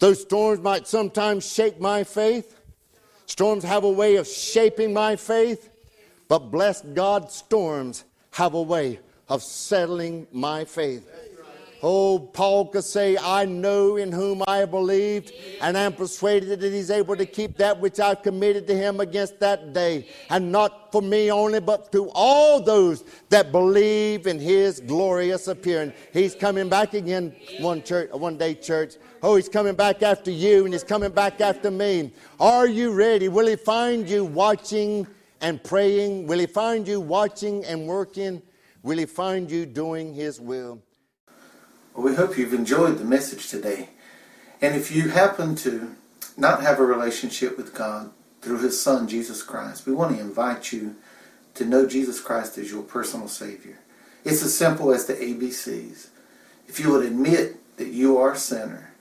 Those 0.00 0.22
storms 0.22 0.60
might 0.60 0.88
sometimes 0.88 1.46
shake 1.46 1.78
my 1.78 2.04
faith. 2.04 2.58
Storms 3.26 3.62
have 3.62 3.84
a 3.84 3.90
way 3.90 4.16
of 4.16 4.26
shaping 4.26 4.92
my 4.92 5.14
faith. 5.14 5.68
But 6.26 6.50
bless 6.50 6.80
God, 6.80 7.30
storms 7.30 8.04
have 8.32 8.54
a 8.54 8.62
way 8.62 8.98
of 9.28 9.42
settling 9.42 10.26
my 10.32 10.64
faith. 10.64 11.08
Oh, 11.82 12.18
Paul 12.18 12.66
could 12.66 12.84
say, 12.84 13.16
I 13.16 13.46
know 13.46 13.96
in 13.96 14.12
whom 14.12 14.42
I 14.46 14.58
have 14.58 14.70
believed, 14.70 15.32
and 15.62 15.76
am 15.76 15.94
persuaded 15.94 16.60
that 16.60 16.72
he's 16.72 16.90
able 16.90 17.16
to 17.16 17.24
keep 17.24 17.56
that 17.56 17.80
which 17.80 17.98
I've 17.98 18.22
committed 18.22 18.66
to 18.66 18.76
him 18.76 19.00
against 19.00 19.40
that 19.40 19.72
day. 19.72 20.06
And 20.28 20.52
not 20.52 20.92
for 20.92 21.00
me 21.00 21.30
only, 21.30 21.58
but 21.60 21.90
to 21.92 22.10
all 22.14 22.60
those 22.60 23.04
that 23.30 23.50
believe 23.50 24.26
in 24.26 24.38
his 24.38 24.80
glorious 24.80 25.48
appearing. 25.48 25.94
He's 26.12 26.34
coming 26.34 26.68
back 26.68 26.92
again 26.92 27.34
one 27.60 27.82
church, 27.82 28.10
one 28.12 28.36
day, 28.36 28.54
church. 28.54 28.96
Oh, 29.22 29.36
he's 29.36 29.48
coming 29.48 29.74
back 29.74 30.02
after 30.02 30.30
you, 30.30 30.64
and 30.64 30.74
he's 30.74 30.84
coming 30.84 31.12
back 31.12 31.40
after 31.40 31.70
me. 31.70 32.12
Are 32.38 32.66
you 32.66 32.92
ready? 32.92 33.28
Will 33.28 33.46
he 33.46 33.56
find 33.56 34.08
you 34.08 34.26
watching 34.26 35.06
and 35.40 35.62
praying? 35.64 36.26
Will 36.26 36.40
he 36.40 36.46
find 36.46 36.86
you 36.86 37.00
watching 37.00 37.64
and 37.64 37.86
working? 37.86 38.42
Will 38.82 38.98
he 38.98 39.06
find 39.06 39.50
you 39.50 39.64
doing 39.64 40.12
his 40.12 40.38
will? 40.40 40.82
Well, 41.94 42.06
we 42.06 42.14
hope 42.14 42.38
you've 42.38 42.54
enjoyed 42.54 42.98
the 42.98 43.04
message 43.04 43.48
today. 43.48 43.88
And 44.62 44.76
if 44.76 44.92
you 44.92 45.08
happen 45.08 45.56
to 45.56 45.96
not 46.36 46.62
have 46.62 46.78
a 46.78 46.84
relationship 46.84 47.56
with 47.56 47.74
God 47.74 48.10
through 48.42 48.60
His 48.60 48.80
Son, 48.80 49.08
Jesus 49.08 49.42
Christ, 49.42 49.86
we 49.86 49.92
want 49.92 50.14
to 50.14 50.20
invite 50.20 50.72
you 50.72 50.94
to 51.54 51.64
know 51.64 51.86
Jesus 51.86 52.20
Christ 52.20 52.58
as 52.58 52.70
your 52.70 52.82
personal 52.82 53.26
Savior. 53.26 53.78
It's 54.24 54.42
as 54.42 54.56
simple 54.56 54.92
as 54.92 55.06
the 55.06 55.14
ABCs. 55.14 56.08
If 56.68 56.78
you 56.78 56.92
would 56.92 57.04
admit 57.04 57.56
that 57.76 57.88
you 57.88 58.18
are 58.18 58.32
a 58.32 58.38
sinner 58.38 58.92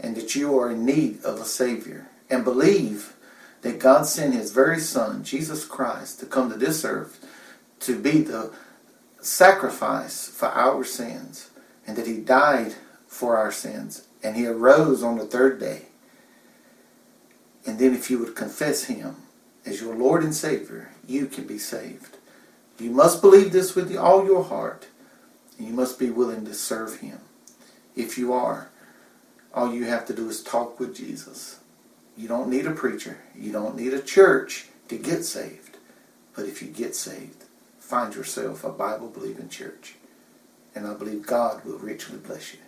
and 0.00 0.16
that 0.16 0.34
you 0.34 0.58
are 0.58 0.72
in 0.72 0.84
need 0.84 1.22
of 1.22 1.40
a 1.40 1.44
Savior 1.44 2.08
and 2.28 2.42
believe 2.42 3.14
that 3.60 3.78
God 3.78 4.06
sent 4.06 4.34
His 4.34 4.50
very 4.50 4.80
Son, 4.80 5.22
Jesus 5.22 5.64
Christ, 5.64 6.18
to 6.20 6.26
come 6.26 6.50
to 6.50 6.56
this 6.56 6.84
earth 6.84 7.24
to 7.80 8.00
be 8.00 8.22
the 8.22 8.52
sacrifice 9.20 10.26
for 10.26 10.48
our 10.48 10.82
sins 10.82 11.50
and 11.86 11.96
that 11.96 12.06
he 12.06 12.18
died 12.18 12.74
for 13.06 13.36
our 13.36 13.52
sins 13.52 14.06
and 14.22 14.36
he 14.36 14.46
arose 14.46 15.02
on 15.02 15.18
the 15.18 15.26
third 15.26 15.58
day. 15.58 15.82
And 17.66 17.78
then 17.78 17.94
if 17.94 18.10
you 18.10 18.18
would 18.18 18.34
confess 18.34 18.84
him 18.84 19.16
as 19.64 19.80
your 19.80 19.94
Lord 19.94 20.22
and 20.22 20.34
Savior, 20.34 20.90
you 21.06 21.26
can 21.26 21.46
be 21.46 21.58
saved. 21.58 22.16
You 22.78 22.90
must 22.90 23.20
believe 23.20 23.52
this 23.52 23.74
with 23.74 23.94
all 23.96 24.24
your 24.24 24.44
heart 24.44 24.86
and 25.58 25.68
you 25.68 25.74
must 25.74 25.98
be 25.98 26.10
willing 26.10 26.44
to 26.46 26.54
serve 26.54 27.00
him. 27.00 27.18
If 27.94 28.16
you 28.16 28.32
are, 28.32 28.70
all 29.54 29.72
you 29.72 29.84
have 29.84 30.06
to 30.06 30.14
do 30.14 30.28
is 30.28 30.42
talk 30.42 30.80
with 30.80 30.96
Jesus. 30.96 31.60
You 32.16 32.28
don't 32.28 32.48
need 32.48 32.66
a 32.66 32.72
preacher. 32.72 33.18
You 33.36 33.52
don't 33.52 33.76
need 33.76 33.92
a 33.92 34.02
church 34.02 34.66
to 34.88 34.96
get 34.96 35.24
saved. 35.24 35.76
But 36.34 36.46
if 36.46 36.62
you 36.62 36.68
get 36.68 36.96
saved, 36.96 37.44
find 37.78 38.14
yourself 38.14 38.64
a 38.64 38.70
Bible-believing 38.70 39.50
church 39.50 39.96
and 40.74 40.86
I 40.86 40.94
believe 40.94 41.26
God 41.26 41.64
will 41.64 41.78
richly 41.78 42.18
bless 42.18 42.54
you. 42.54 42.60